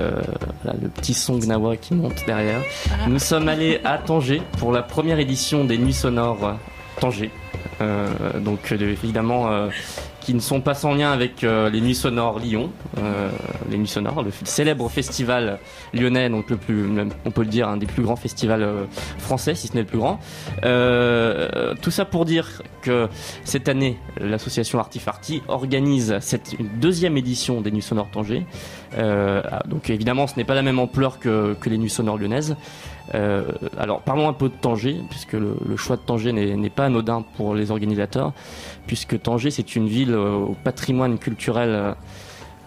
Euh, 0.00 0.20
là, 0.64 0.72
le 0.82 0.88
petit 0.88 1.14
son 1.14 1.38
Gnawa 1.38 1.76
qui 1.76 1.94
monte 1.94 2.26
derrière. 2.26 2.60
Nous 3.06 3.20
sommes 3.20 3.48
allés 3.48 3.80
à 3.84 3.98
Tanger 3.98 4.42
pour 4.58 4.72
la 4.72 4.82
première 4.82 5.20
édition 5.20 5.64
des 5.64 5.78
Nuits 5.78 5.94
Sonores 5.94 6.56
Tanger. 6.98 7.30
Euh, 7.80 8.08
donc, 8.40 8.72
évidemment, 8.72 9.50
euh, 9.50 9.68
qui 10.20 10.34
ne 10.34 10.40
sont 10.40 10.60
pas 10.60 10.74
sans 10.74 10.94
lien 10.94 11.12
avec 11.12 11.44
euh, 11.44 11.70
les 11.70 11.80
Nuits 11.80 11.94
Sonores 11.94 12.38
Lyon. 12.38 12.70
Euh, 12.98 13.30
les 13.70 13.78
Nuits 13.78 13.88
Sonores, 13.88 14.22
le 14.22 14.30
célèbre 14.44 14.88
festival 14.88 15.58
lyonnais, 15.94 16.28
donc 16.28 16.50
le 16.50 16.56
plus, 16.56 16.86
on 17.24 17.30
peut 17.30 17.42
le 17.42 17.48
dire, 17.48 17.68
un 17.68 17.76
des 17.76 17.86
plus 17.86 18.02
grands 18.02 18.16
festivals 18.16 18.62
euh, 18.62 18.84
français, 19.18 19.54
si 19.54 19.68
ce 19.68 19.74
n'est 19.74 19.80
le 19.80 19.86
plus 19.86 19.98
grand. 19.98 20.20
Euh, 20.64 21.74
tout 21.80 21.90
ça 21.90 22.04
pour 22.04 22.24
dire 22.24 22.62
que 22.82 23.08
cette 23.44 23.68
année, 23.68 23.98
l'association 24.20 24.78
Artifarty 24.78 25.42
organise 25.48 26.18
cette 26.20 26.54
une 26.58 26.68
deuxième 26.80 27.16
édition 27.16 27.60
des 27.60 27.70
Nuits 27.70 27.82
Sonores 27.82 28.10
Tanger. 28.10 28.46
Euh, 28.98 29.42
donc 29.66 29.90
évidemment, 29.90 30.26
ce 30.26 30.36
n'est 30.36 30.44
pas 30.44 30.54
la 30.54 30.62
même 30.62 30.78
ampleur 30.78 31.18
que, 31.18 31.54
que 31.60 31.70
les 31.70 31.78
Nuits 31.78 31.90
Sonores 31.90 32.18
lyonnaises. 32.18 32.56
Euh, 33.14 33.44
alors 33.78 34.00
parlons 34.02 34.28
un 34.28 34.32
peu 34.32 34.48
de 34.48 34.54
Tanger, 34.54 34.96
puisque 35.10 35.32
le, 35.32 35.56
le 35.66 35.76
choix 35.76 35.96
de 35.96 36.02
Tanger 36.02 36.32
n'est 36.32 36.70
pas 36.70 36.86
anodin 36.86 37.24
pour 37.36 37.54
les 37.54 37.70
organisateurs, 37.70 38.32
puisque 38.86 39.20
Tanger 39.20 39.50
c'est 39.50 39.74
une 39.76 39.88
ville 39.88 40.14
euh, 40.14 40.32
au 40.34 40.56
patrimoine 40.62 41.18
culturel 41.18 41.70
euh, 41.70 41.94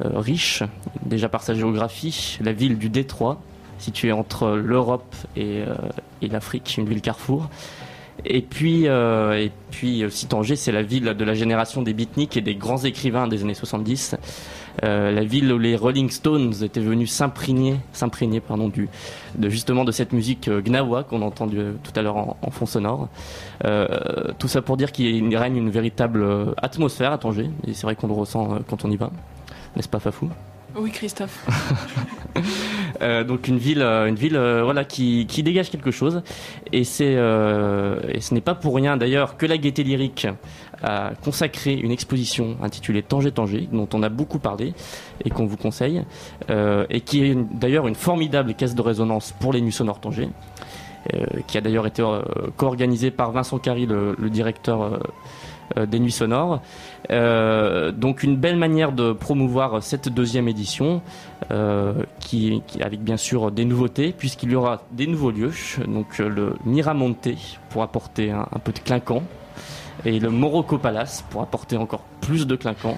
riche, 0.02 0.64
déjà 1.06 1.30
par 1.30 1.44
sa 1.44 1.54
géographie, 1.54 2.38
la 2.42 2.52
ville 2.52 2.78
du 2.78 2.90
Détroit, 2.90 3.42
située 3.80 4.12
entre 4.12 4.50
l'Europe 4.50 5.16
et, 5.36 5.62
euh, 5.62 5.76
et 6.22 6.28
l'Afrique, 6.28 6.76
une 6.78 6.88
ville 6.88 7.02
carrefour. 7.02 7.50
Et 8.26 8.42
puis, 8.42 8.86
et 8.86 9.52
puis 9.72 10.06
aussi 10.06 10.28
Tanger, 10.28 10.56
c'est 10.56 10.72
la 10.72 10.84
ville 10.84 11.04
de 11.04 11.26
la 11.26 11.34
génération 11.34 11.82
des 11.82 11.94
beatniks 11.94 12.38
et 12.38 12.42
des 12.42 12.54
grands 12.54 12.78
écrivains 12.78 13.28
des 13.28 13.42
années 13.42 13.56
70. 13.56 14.16
Euh, 14.84 15.12
la 15.12 15.24
ville 15.24 15.52
où 15.54 15.60
les 15.60 15.76
Rolling 15.76 16.10
Stones 16.10 16.54
étaient 16.64 16.80
venus 16.80 17.12
s'imprégner, 17.12 17.76
s'imprégner 17.92 18.40
pardon, 18.40 18.70
du, 18.70 18.90
de 19.36 19.50
justement 19.50 19.86
de 19.86 19.92
cette 19.92 20.14
musique 20.14 20.48
euh, 20.48 20.62
gnawa 20.62 21.04
qu'on 21.04 21.22
a 21.22 21.26
entendu 21.26 21.60
euh, 21.60 21.74
tout 21.84 21.92
à 21.96 22.02
l'heure 22.02 22.18
en, 22.18 22.38
en 22.42 22.52
fond 22.52 22.66
sonore. 22.66 23.10
Tout 24.40 24.48
ça 24.48 24.62
pour 24.62 24.78
dire 24.78 24.92
qu'il 24.92 25.36
règne 25.38 25.58
une 25.58 25.70
véritable 25.70 26.26
atmosphère 26.58 27.12
à 27.12 27.18
Tanger, 27.18 27.50
et 27.68 27.74
c'est 27.74 27.84
vrai 27.84 27.96
qu'on 27.96 28.08
le 28.08 28.14
ressent 28.14 28.60
quand 28.68 28.84
on 28.86 28.92
y 28.92 28.98
va, 28.98 29.12
n'est-ce 29.76 29.90
pas 29.90 30.00
Fafou? 30.00 30.30
Oui, 30.76 30.92
Christophe. 30.92 31.46
Euh, 33.02 33.24
donc 33.24 33.48
une 33.48 33.58
ville, 33.58 33.82
une 33.82 34.16
ville, 34.16 34.38
euh, 34.38 34.64
voilà, 34.64 34.86
qui, 34.86 35.26
qui 35.28 35.44
dégage 35.44 35.70
quelque 35.70 35.92
chose. 35.92 36.22
Et 36.72 36.84
c'est, 36.84 37.16
euh, 37.18 38.00
et 38.08 38.22
ce 38.22 38.34
n'est 38.34 38.42
pas 38.42 38.56
pour 38.56 38.76
rien 38.76 38.98
d'ailleurs 38.98 39.36
que 39.36 39.46
la 39.46 39.58
Gaieté 39.58 39.84
Lyrique 39.84 40.28
a 40.84 41.12
consacré 41.24 41.74
une 41.74 41.92
exposition 41.92 42.58
intitulée 42.62 43.02
Tanger 43.02 43.32
Tanger, 43.32 43.70
dont 43.72 43.88
on 43.94 44.04
a 44.04 44.10
beaucoup 44.10 44.40
parlé 44.40 44.74
et 45.24 45.30
qu'on 45.30 45.46
vous 45.46 45.58
conseille, 45.58 46.04
euh, 46.50 46.86
et 46.90 47.02
qui 47.02 47.24
est 47.24 47.36
d'ailleurs 47.36 47.88
une 47.88 47.96
formidable 47.96 48.54
caisse 48.54 48.76
de 48.76 48.82
résonance 48.82 49.34
pour 49.40 49.54
les 49.54 49.62
nuits 49.62 49.72
sonores 49.72 50.00
Tanger. 50.00 50.30
euh, 51.14 51.26
qui 51.48 51.58
a 51.58 51.62
d'ailleurs 51.62 51.86
été 51.86 52.02
euh, 52.02 52.22
co-organisée 52.56 53.12
par 53.12 53.32
Vincent 53.32 53.60
Carry, 53.60 53.86
le, 53.86 54.16
directeur 54.30 55.00
des 55.76 56.00
Nuits 56.00 56.12
Sonores. 56.12 56.62
Donc 57.10 58.24
une 58.24 58.36
belle 58.36 58.58
manière 58.58 58.92
de 58.92 59.12
promouvoir 59.14 59.82
cette 59.82 60.10
deuxième 60.10 60.48
édition, 60.48 61.02
qui, 62.20 62.62
avec 62.82 63.02
bien 63.02 63.18
sûr 63.18 63.52
des 63.52 63.66
nouveautés, 63.66 64.14
puisqu'il 64.18 64.52
y 64.52 64.56
aura 64.56 64.84
des 64.92 65.08
nouveaux 65.08 65.32
lieux, 65.32 65.52
donc 65.88 66.20
le 66.20 66.56
Miramonte 66.66 67.30
pour 67.70 67.84
apporter 67.84 68.32
un, 68.32 68.48
un 68.52 68.60
peu 68.60 68.72
de 68.72 68.80
clinquant, 68.80 69.24
et 70.06 70.20
le 70.20 70.30
Morocco 70.30 70.78
Palace 70.78 71.24
pour 71.30 71.42
apporter 71.42 71.78
encore 71.78 72.04
plus 72.22 72.46
de 72.48 72.56
clinquant. 72.56 72.98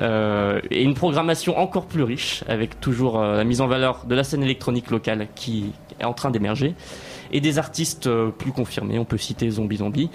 Euh, 0.00 0.60
et 0.70 0.82
une 0.82 0.94
programmation 0.94 1.58
encore 1.58 1.86
plus 1.86 2.02
riche, 2.02 2.42
avec 2.48 2.80
toujours 2.80 3.20
euh, 3.20 3.36
la 3.36 3.44
mise 3.44 3.60
en 3.60 3.66
valeur 3.68 4.04
de 4.06 4.14
la 4.14 4.24
scène 4.24 4.42
électronique 4.42 4.90
locale 4.90 5.28
qui 5.34 5.72
est 6.00 6.04
en 6.04 6.12
train 6.14 6.30
d'émerger, 6.30 6.74
et 7.30 7.40
des 7.40 7.58
artistes 7.58 8.08
euh, 8.08 8.30
plus 8.30 8.50
confirmés. 8.52 8.98
On 8.98 9.04
peut 9.04 9.18
citer 9.18 9.48
Zombie 9.50 9.76
Zombie. 9.76 10.10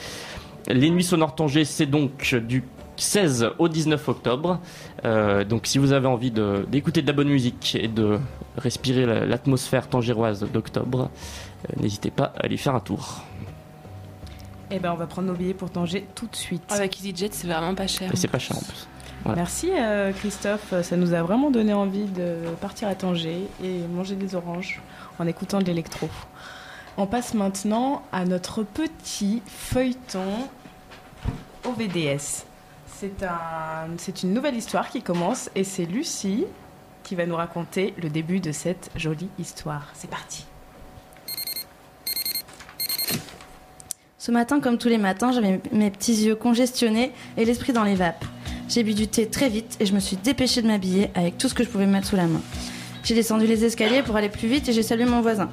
Les 0.70 0.90
Nuits 0.90 1.04
Sonores 1.06 1.36
Tanger, 1.36 1.64
c'est 1.64 1.86
donc 1.86 2.36
du 2.36 2.64
16 2.98 3.52
au 3.60 3.70
19 3.70 4.10
octobre. 4.10 4.60
Donc 5.48 5.66
si 5.68 5.78
vous 5.78 5.94
avez 5.94 6.08
envie 6.08 6.32
de- 6.32 6.66
d'écouter 6.70 7.02
de, 7.02 7.08
la 7.08 7.14
bonne 7.14 7.30
musique 7.30 7.78
et 7.80 7.88
de 7.88 8.18
respirer 8.58 9.06
la- 9.06 9.26
l'atmosphère 9.26 9.88
tangéroise 9.88 10.46
d'octobre, 10.52 11.10
n'hésitez 11.80 12.12
pas 12.12 12.34
à 12.36 12.46
aller 12.46 12.58
faire 12.58 12.76
un 12.76 12.82
tour. 12.82 13.22
Eh 14.70 14.80
ben, 14.80 14.92
on 14.92 14.96
va 14.96 15.08
prendre 15.08 15.28
nos 15.28 15.34
billets 15.34 15.54
pour 15.54 15.70
Tanger 15.70 16.08
tout 16.16 16.28
de 16.28 16.36
suite. 16.36 16.64
Avec 16.70 17.00
EasyJet, 17.00 17.30
c'est 17.32 17.48
vraiment 17.48 17.76
pas 17.76 17.88
cher. 17.88 18.12
Et 18.14 18.16
c'est 18.18 18.28
pas 18.28 18.40
cher 18.40 18.58
en 18.58 18.62
plus. 18.62 18.88
Voilà. 19.24 19.42
Merci 19.42 19.72
euh, 19.74 20.12
Christophe, 20.14 20.74
ça 20.84 20.96
nous 20.96 21.14
a 21.14 21.22
vraiment 21.22 21.50
donné 21.50 21.74
envie 21.74 22.06
de 22.06 22.38
partir 22.62 22.88
à 22.88 22.96
Tanger 22.96 23.48
et 23.64 23.80
manger 23.88 24.16
des 24.16 24.36
oranges 24.36 24.82
en 25.20 25.28
écoutant 25.28 25.60
de 25.60 25.66
l'électro. 25.66 26.10
On 26.98 27.08
passe 27.08 27.34
maintenant 27.34 28.04
à 28.12 28.26
notre 28.26 28.64
petit 28.64 29.42
feuilleton 29.46 30.50
OVDS. 31.66 32.46
C'est 32.88 33.24
un, 33.24 33.90
c'est 33.98 34.24
une 34.24 34.34
nouvelle 34.34 34.56
histoire 34.56 34.90
qui 34.90 35.02
commence 35.02 35.50
et 35.56 35.64
c'est 35.64 35.86
Lucie 35.86 36.46
qui 37.04 37.16
va 37.16 37.26
nous 37.26 37.36
raconter 37.36 37.94
le 38.02 38.10
début 38.10 38.40
de 38.40 38.52
cette 38.52 38.90
jolie 38.96 39.30
histoire. 39.38 39.90
C'est 39.94 40.10
parti. 40.10 40.46
Ce 44.28 44.32
matin, 44.34 44.60
comme 44.60 44.78
tous 44.78 44.90
les 44.90 44.98
matins, 44.98 45.32
j'avais 45.32 45.62
mes 45.72 45.90
petits 45.90 46.26
yeux 46.26 46.36
congestionnés 46.36 47.14
et 47.38 47.46
l'esprit 47.46 47.72
dans 47.72 47.86
les 47.86 47.96
vapes. 47.96 48.26
J'ai 48.68 48.84
bu 48.84 48.94
du 48.94 49.08
thé 49.08 49.28
très 49.28 49.48
vite 49.48 49.78
et 49.80 49.86
je 49.86 49.94
me 49.94 50.02
suis 50.02 50.18
dépêchée 50.18 50.62
de 50.62 50.68
m'habiller 50.68 51.12
avec 51.16 51.38
tout 51.38 51.48
ce 51.48 51.54
que 51.54 51.64
je 51.64 51.70
pouvais 51.70 51.86
mettre 51.86 52.08
sous 52.08 52.18
la 52.18 52.28
main. 52.28 52.42
J'ai 53.06 53.16
descendu 53.16 53.48
les 53.48 53.64
escaliers 53.64 54.04
pour 54.04 54.18
aller 54.18 54.28
plus 54.28 54.50
vite 54.50 54.68
et 54.68 54.74
j'ai 54.74 54.84
salué 54.84 55.06
mon 55.06 55.22
voisin. 55.22 55.48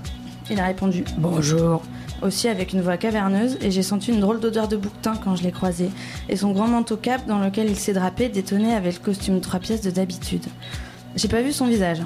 Il 0.50 0.58
a 0.58 0.66
répondu 0.66 1.04
Bonjour 1.18 1.82
aussi 2.20 2.48
avec 2.48 2.72
une 2.72 2.80
voix 2.80 2.96
caverneuse 2.96 3.58
et 3.60 3.70
j'ai 3.70 3.84
senti 3.84 4.10
une 4.10 4.18
drôle 4.18 4.40
d'odeur 4.40 4.66
de 4.66 4.76
bouquetin 4.76 5.14
quand 5.22 5.36
je 5.36 5.44
l'ai 5.44 5.52
croisé 5.52 5.88
et 6.28 6.34
son 6.34 6.50
grand 6.50 6.66
manteau 6.66 6.96
cap 6.96 7.28
dans 7.28 7.38
lequel 7.38 7.70
il 7.70 7.76
s'est 7.76 7.92
drapé 7.92 8.28
détonnait 8.28 8.74
avec 8.74 8.94
le 8.94 9.04
costume 9.04 9.40
trois 9.40 9.60
pièces 9.60 9.82
de 9.82 9.92
d'habitude. 9.92 10.46
J'ai 11.14 11.28
pas 11.28 11.42
vu 11.42 11.52
son 11.52 11.68
visage. 11.68 12.00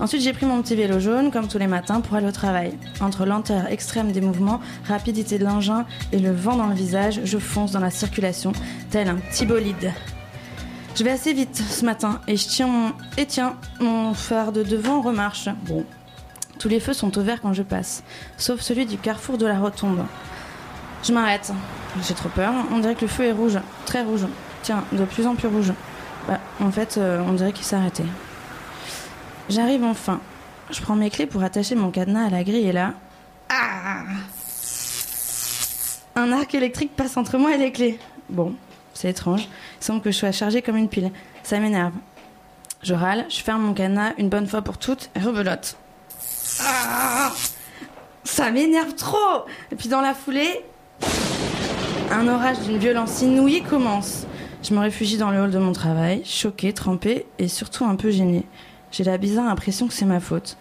Ensuite, 0.00 0.22
j'ai 0.22 0.32
pris 0.32 0.46
mon 0.46 0.62
petit 0.62 0.76
vélo 0.76 1.00
jaune, 1.00 1.32
comme 1.32 1.48
tous 1.48 1.58
les 1.58 1.66
matins, 1.66 2.00
pour 2.00 2.16
aller 2.16 2.28
au 2.28 2.32
travail. 2.32 2.72
Entre 3.00 3.26
lenteur 3.26 3.66
extrême 3.66 4.12
des 4.12 4.20
mouvements, 4.20 4.60
rapidité 4.86 5.38
de 5.38 5.44
l'engin 5.44 5.86
et 6.12 6.20
le 6.20 6.30
vent 6.30 6.56
dans 6.56 6.68
le 6.68 6.74
visage, 6.74 7.20
je 7.24 7.38
fonce 7.38 7.72
dans 7.72 7.80
la 7.80 7.90
circulation, 7.90 8.52
tel 8.90 9.08
un 9.08 9.16
petit 9.16 9.44
bolide. 9.44 9.92
Je 10.94 11.04
vais 11.04 11.10
assez 11.10 11.32
vite 11.32 11.56
ce 11.56 11.84
matin 11.84 12.20
et 12.28 12.36
je 12.36 12.46
tiens 12.46 12.68
mon... 12.68 12.92
Et 13.16 13.26
tiens, 13.26 13.56
mon 13.80 14.14
phare 14.14 14.52
de 14.52 14.62
devant 14.62 15.00
remarche. 15.00 15.48
Bon, 15.66 15.84
tous 16.58 16.68
les 16.68 16.80
feux 16.80 16.92
sont 16.92 17.16
au 17.18 17.22
vert 17.22 17.40
quand 17.40 17.52
je 17.52 17.62
passe, 17.62 18.02
sauf 18.36 18.60
celui 18.60 18.86
du 18.86 18.98
carrefour 18.98 19.36
de 19.36 19.46
la 19.46 19.58
rotonde. 19.58 20.04
Je 21.04 21.12
m'arrête. 21.12 21.52
J'ai 22.06 22.14
trop 22.14 22.28
peur. 22.28 22.52
On 22.72 22.78
dirait 22.78 22.94
que 22.94 23.02
le 23.02 23.08
feu 23.08 23.24
est 23.24 23.32
rouge, 23.32 23.58
très 23.84 24.02
rouge. 24.02 24.26
Tiens, 24.62 24.84
de 24.92 25.04
plus 25.04 25.26
en 25.26 25.34
plus 25.34 25.48
rouge. 25.48 25.72
Bah, 26.26 26.40
en 26.60 26.70
fait, 26.70 26.98
euh, 26.98 27.22
on 27.26 27.32
dirait 27.32 27.52
qu'il 27.52 27.64
s'est 27.64 27.76
arrêté. 27.76 28.02
J'arrive 29.48 29.84
enfin. 29.84 30.20
Je 30.70 30.80
prends 30.82 30.96
mes 30.96 31.10
clés 31.10 31.26
pour 31.26 31.42
attacher 31.42 31.74
mon 31.74 31.90
cadenas 31.90 32.26
à 32.26 32.30
la 32.30 32.44
grille 32.44 32.68
et 32.68 32.72
là. 32.72 32.94
Ah 33.48 34.02
Un 36.14 36.32
arc 36.32 36.54
électrique 36.54 36.94
passe 36.94 37.16
entre 37.16 37.38
moi 37.38 37.54
et 37.54 37.58
les 37.58 37.72
clés. 37.72 37.98
Bon, 38.28 38.54
c'est 38.92 39.08
étrange. 39.08 39.48
Il 39.80 39.84
semble 39.84 40.02
que 40.02 40.10
je 40.10 40.16
sois 40.16 40.32
chargée 40.32 40.60
comme 40.60 40.76
une 40.76 40.88
pile. 40.88 41.10
Ça 41.42 41.58
m'énerve. 41.60 41.94
Je 42.82 42.94
râle, 42.94 43.24
je 43.28 43.40
ferme 43.40 43.62
mon 43.62 43.74
cadenas 43.74 44.12
une 44.18 44.28
bonne 44.28 44.46
fois 44.46 44.62
pour 44.62 44.76
toutes 44.76 45.10
et 45.16 45.20
rebelote. 45.20 45.76
Ah 46.60 47.32
ça 48.24 48.50
m'énerve 48.50 48.94
trop 48.94 49.46
Et 49.72 49.76
puis 49.76 49.88
dans 49.88 50.02
la 50.02 50.14
foulée, 50.14 50.62
un 52.10 52.28
orage 52.28 52.60
d'une 52.60 52.76
violence 52.76 53.22
inouïe 53.22 53.62
commence. 53.62 54.26
Je 54.62 54.74
me 54.74 54.80
réfugie 54.80 55.16
dans 55.16 55.30
le 55.30 55.40
hall 55.40 55.50
de 55.50 55.58
mon 55.58 55.72
travail, 55.72 56.22
choquée, 56.24 56.72
trempée 56.72 57.26
et 57.38 57.48
surtout 57.48 57.84
un 57.84 57.96
peu 57.96 58.10
gênée. 58.10 58.44
J'ai 58.90 59.04
la 59.04 59.18
bizarre 59.18 59.48
impression 59.48 59.86
que 59.86 59.94
c'est 59.94 60.04
ma 60.04 60.20
faute. 60.20 60.56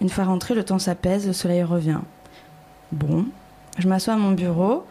Une 0.00 0.08
fois 0.08 0.24
rentrée, 0.24 0.54
le 0.54 0.64
temps 0.64 0.78
s'apaise, 0.78 1.26
le 1.26 1.32
soleil 1.32 1.62
revient. 1.62 2.00
Bon, 2.92 3.26
je 3.78 3.88
m'assois 3.88 4.14
à 4.14 4.16
mon 4.16 4.32
bureau, 4.32 4.84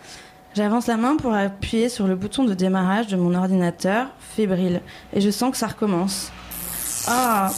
j'avance 0.56 0.88
la 0.88 0.98
main 0.98 1.16
pour 1.16 1.34
appuyer 1.34 1.90
sur 1.90 2.08
le 2.08 2.16
bouton 2.16 2.44
de 2.44 2.54
démarrage 2.54 3.08
de 3.08 3.16
mon 3.16 3.34
ordinateur, 3.36 4.08
fébrile, 4.20 4.82
et 5.14 5.22
je 5.22 5.30
sens 5.30 5.52
que 5.52 5.58
ça 5.58 5.68
recommence. 5.68 6.32
Ah, 7.08 7.52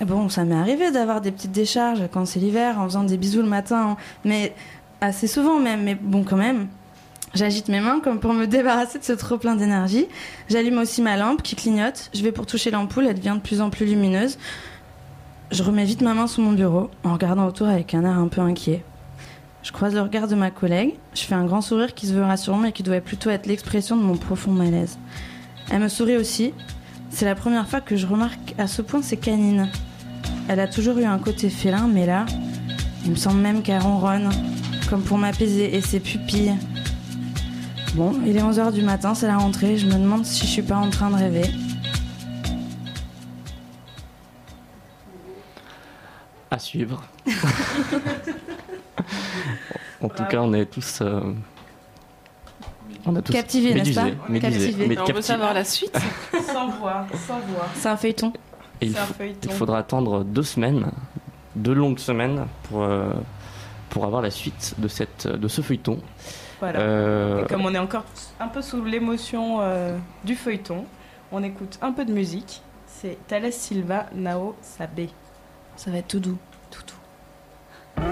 bon, 0.00 0.28
ça 0.28 0.44
m'est 0.44 0.54
arrivé 0.54 0.90
d'avoir 0.90 1.20
des 1.20 1.32
petites 1.32 1.52
décharges 1.52 2.02
quand 2.12 2.26
c'est 2.26 2.38
l'hiver, 2.38 2.78
en 2.78 2.84
faisant 2.84 3.04
des 3.04 3.16
bisous 3.16 3.42
le 3.42 3.48
matin, 3.48 3.96
mais 4.24 4.54
assez 5.00 5.26
souvent 5.26 5.58
même, 5.58 5.82
mais 5.82 5.94
bon, 5.94 6.22
quand 6.22 6.36
même. 6.36 6.68
J'agite 7.32 7.68
mes 7.68 7.80
mains 7.80 8.00
comme 8.00 8.18
pour 8.18 8.32
me 8.32 8.46
débarrasser 8.46 8.98
de 8.98 9.04
ce 9.04 9.12
trop 9.12 9.38
plein 9.38 9.54
d'énergie. 9.54 10.06
J'allume 10.48 10.78
aussi 10.78 11.00
ma 11.00 11.16
lampe 11.16 11.42
qui 11.42 11.54
clignote. 11.54 12.10
Je 12.12 12.22
vais 12.22 12.32
pour 12.32 12.44
toucher 12.44 12.70
l'ampoule, 12.72 13.06
elle 13.06 13.14
devient 13.14 13.36
de 13.36 13.40
plus 13.40 13.60
en 13.60 13.70
plus 13.70 13.86
lumineuse. 13.86 14.36
Je 15.52 15.62
remets 15.62 15.84
vite 15.84 16.00
ma 16.00 16.14
main 16.14 16.26
sous 16.26 16.42
mon 16.42 16.52
bureau 16.52 16.90
en 17.04 17.12
regardant 17.12 17.46
autour 17.46 17.68
avec 17.68 17.94
un 17.94 18.04
air 18.04 18.18
un 18.18 18.28
peu 18.28 18.40
inquiet. 18.40 18.82
Je 19.62 19.72
croise 19.72 19.94
le 19.94 20.00
regard 20.00 20.26
de 20.26 20.34
ma 20.34 20.50
collègue. 20.50 20.94
Je 21.14 21.22
fais 21.22 21.34
un 21.34 21.44
grand 21.44 21.60
sourire 21.60 21.94
qui 21.94 22.06
se 22.06 22.14
veut 22.14 22.22
rassurant 22.22 22.58
mais 22.58 22.72
qui 22.72 22.82
doit 22.82 23.00
plutôt 23.00 23.30
être 23.30 23.46
l'expression 23.46 23.96
de 23.96 24.02
mon 24.02 24.16
profond 24.16 24.50
malaise. 24.50 24.98
Elle 25.70 25.80
me 25.80 25.88
sourit 25.88 26.16
aussi. 26.16 26.52
C'est 27.10 27.26
la 27.26 27.34
première 27.36 27.68
fois 27.68 27.80
que 27.80 27.96
je 27.96 28.06
remarque 28.06 28.54
à 28.58 28.66
ce 28.66 28.82
point 28.82 29.02
ses 29.02 29.16
canines. 29.16 29.68
Elle 30.48 30.58
a 30.58 30.66
toujours 30.66 30.98
eu 30.98 31.04
un 31.04 31.18
côté 31.18 31.48
félin, 31.48 31.88
mais 31.92 32.06
là, 32.06 32.26
il 33.04 33.12
me 33.12 33.16
semble 33.16 33.40
même 33.40 33.62
qu'elle 33.62 33.80
ronronne, 33.80 34.30
comme 34.88 35.02
pour 35.02 35.18
m'apaiser, 35.18 35.76
et 35.76 35.80
ses 35.80 36.00
pupilles. 36.00 36.54
Bon, 37.94 38.14
il 38.24 38.36
est 38.36 38.40
11h 38.42 38.72
du 38.72 38.82
matin, 38.82 39.14
c'est 39.14 39.26
la 39.26 39.36
rentrée, 39.38 39.76
je 39.76 39.86
me 39.86 39.94
demande 39.94 40.24
si 40.24 40.46
je 40.46 40.50
suis 40.50 40.62
pas 40.62 40.76
en 40.76 40.90
train 40.90 41.10
de 41.10 41.16
rêver. 41.16 41.50
À 46.50 46.58
suivre. 46.58 47.02
en 50.00 50.08
tout 50.08 50.24
cas, 50.24 50.40
on 50.40 50.52
est 50.52 50.66
tous. 50.66 51.00
euh, 51.02 51.20
on 53.06 53.16
a 53.16 53.22
tous 53.22 53.32
Captivés, 53.32 53.74
n'est-ce 53.74 53.94
pas 53.94 54.04
médusés, 54.04 54.18
médusés, 54.28 54.66
Captivés. 54.66 54.86
mais 54.88 54.98
On 54.98 55.12
veut 55.12 55.22
savoir 55.22 55.54
la 55.54 55.64
suite. 55.64 55.98
Sans 56.46 56.68
voir, 56.70 57.06
sans 57.26 57.38
voir. 57.40 57.68
C'est 57.74 57.88
un 57.88 57.92
il, 58.80 58.94
feuilleton. 58.94 59.48
il 59.50 59.52
faudra 59.52 59.78
attendre 59.78 60.24
deux 60.24 60.42
semaines, 60.42 60.90
deux 61.54 61.74
longues 61.74 61.98
semaines, 61.98 62.46
pour, 62.64 62.82
euh, 62.82 63.12
pour 63.88 64.04
avoir 64.04 64.22
la 64.22 64.30
suite 64.30 64.74
de, 64.78 64.88
cette, 64.88 65.26
de 65.28 65.48
ce 65.48 65.60
feuilleton. 65.60 65.98
Voilà. 66.60 66.80
Euh, 66.80 67.42
Et 67.42 67.46
comme 67.48 67.64
on 67.64 67.74
est 67.74 67.78
encore 67.78 68.04
un 68.38 68.48
peu 68.48 68.62
sous 68.62 68.84
l'émotion 68.84 69.58
euh, 69.60 69.96
du 70.24 70.36
feuilleton, 70.36 70.84
on 71.32 71.42
écoute 71.42 71.78
un 71.82 71.92
peu 71.92 72.04
de 72.04 72.12
musique. 72.12 72.62
C'est 72.86 73.16
Thales 73.28 73.52
Silva 73.52 74.06
Nao 74.14 74.54
Sabe. 74.60 75.08
Ça 75.76 75.90
va 75.90 75.98
être 75.98 76.08
tout 76.08 76.20
doux. 76.20 76.38
Tout 76.70 76.82
doux. 76.86 78.02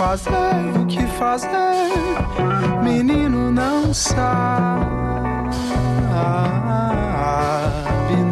Fazer, 0.00 0.30
o 0.80 0.86
que 0.86 1.06
fazer? 1.18 1.50
Menino 2.82 3.50
não 3.50 3.92
sabe, 3.92 4.80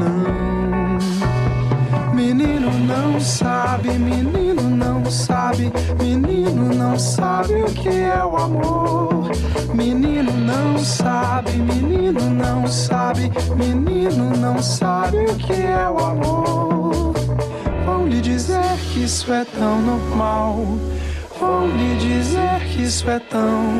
não. 0.00 0.98
Menino 2.14 2.70
não 2.72 3.20
sabe, 3.20 3.90
menino 3.98 4.62
não 4.62 5.04
sabe, 5.10 5.70
menino 6.02 6.74
não 6.74 6.98
sabe 6.98 7.62
o 7.62 7.66
que 7.66 7.90
é 7.90 8.24
o 8.24 8.34
amor. 8.38 9.30
Menino 9.74 10.32
não 10.32 10.78
sabe, 10.78 11.52
menino 11.52 12.30
não 12.30 12.66
sabe, 12.66 13.30
menino 13.54 14.34
não 14.38 14.62
sabe 14.62 15.18
o 15.18 15.36
que 15.36 15.52
é 15.52 15.86
o 15.86 15.98
amor. 15.98 17.12
Vão 17.84 18.06
lhe 18.06 18.22
dizer 18.22 18.78
que 18.90 19.04
isso 19.04 19.30
é 19.30 19.44
tão 19.44 19.82
normal. 19.82 20.64
Vão 21.38 21.68
lhe 21.68 21.96
dizer 21.96 22.60
que 22.68 22.82
isso 22.82 23.08
é 23.08 23.18
tão. 23.18 23.72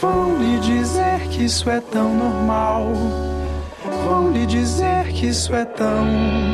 Vão 0.00 0.38
lhe 0.38 0.58
dizer 0.60 1.20
que 1.30 1.44
isso 1.44 1.68
é 1.70 1.80
tão 1.80 2.14
normal. 2.14 2.92
Vão 4.04 4.30
lhe 4.30 4.46
dizer 4.46 5.06
que 5.08 5.26
isso 5.26 5.54
é 5.54 5.64
tão. 5.64 6.49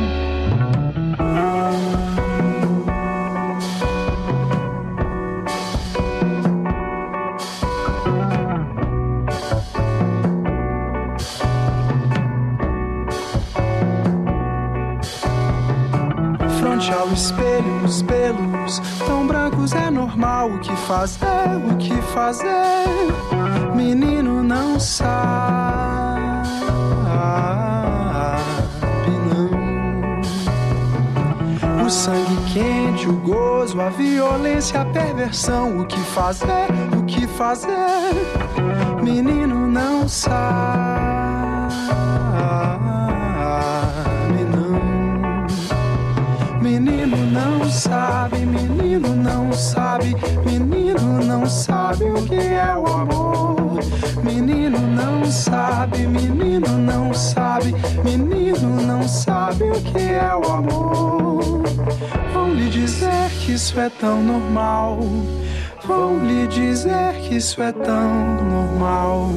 Fronte 17.17 17.41
ao 17.41 17.83
espelho, 17.83 17.83
os 17.83 18.01
pelos 18.03 18.79
tão 19.05 19.25
brancos 19.25 19.73
é 19.73 19.89
normal. 19.89 20.51
O 20.51 20.59
que 20.59 20.75
fazer, 20.75 21.25
o 21.71 21.75
que 21.77 21.99
fazer? 22.13 22.45
Menino 23.75 24.43
não 24.43 24.79
sabe, 24.79 26.47
não. 29.33 29.47
O 31.85 31.89
sangue 31.89 32.37
quente, 32.53 33.09
o 33.09 33.13
gozo, 33.13 33.81
a 33.81 33.89
violência, 33.89 34.81
a 34.81 34.85
perversão. 34.85 35.79
O 35.79 35.85
que 35.85 35.99
fazer, 35.99 36.67
o 36.95 37.03
que 37.05 37.25
fazer? 37.25 38.13
Menino 39.01 39.65
não 39.67 40.07
sabe, 40.07 40.96
menino 50.45 51.23
não 51.23 51.45
sabe 51.45 52.05
o 52.05 52.21
que 52.23 52.35
é 52.35 52.75
o 52.75 52.85
amor. 52.87 53.79
Menino 54.23 54.79
não 54.79 55.25
sabe, 55.25 56.05
menino 56.07 56.77
não 56.77 57.13
sabe. 57.13 57.73
menino 58.03 58.81
não 58.81 59.07
sabe 59.07 59.63
o 59.63 59.81
que 59.81 59.97
é 59.97 60.35
o 60.35 60.51
amor. 60.51 61.63
Vão 62.33 62.53
lhe 62.53 62.69
dizer 62.69 63.29
que 63.39 63.53
isso 63.53 63.79
é 63.79 63.89
tão 63.89 64.21
normal. 64.23 64.99
Vão 65.85 66.25
lhe 66.25 66.47
dizer 66.47 67.13
que 67.21 67.35
isso 67.37 67.61
é 67.61 67.71
tão 67.71 68.43
normal. 68.43 69.29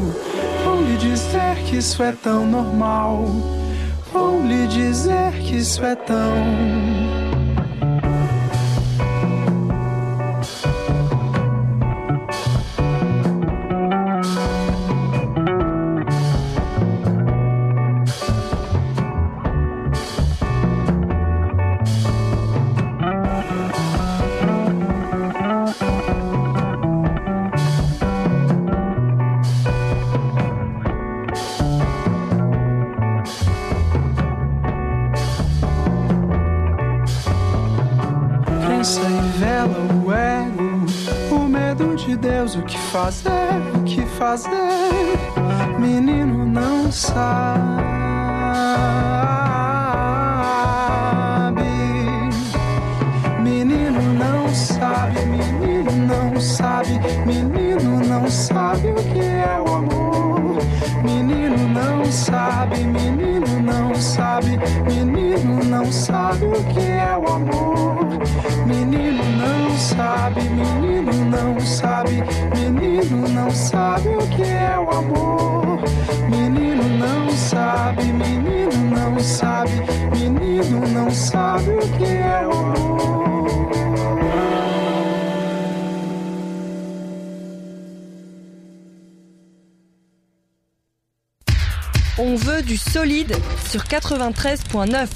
Vão 0.65 0.83
lhe 0.83 0.97
dizer 0.97 1.57
que 1.67 1.77
isso 1.77 2.03
é 2.03 2.13
tão 2.13 2.47
normal. 2.47 3.27
Vão 4.13 4.47
lhe 4.47 4.67
dizer 4.67 5.33
que 5.33 5.57
isso 5.57 5.85
é 5.85 5.95
tão. 5.95 7.00
Sur 93.71 93.83
93.9. 93.85 95.07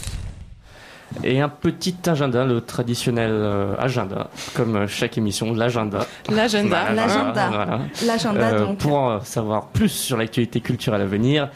Et 1.24 1.40
un 1.40 1.48
petit 1.48 1.96
agenda, 2.06 2.44
le 2.44 2.60
traditionnel 2.60 3.30
euh, 3.32 3.74
agenda, 3.78 4.30
comme 4.54 4.76
euh, 4.76 4.86
chaque 4.86 5.18
émission, 5.18 5.52
l'agenda. 5.52 6.06
L'agenda. 6.30 6.92
L'agenda. 6.92 7.48
voilà. 7.48 7.80
L'agenda, 8.06 8.48
Euh, 8.48 8.64
donc. 8.66 8.78
Pour 8.78 8.96
en 8.96 9.20
savoir 9.20 9.66
plus 9.68 9.88
sur 9.88 10.16
l'actualité 10.16 10.60
culturelle 10.60 11.00
à 11.02 11.06
venir, 11.06 11.50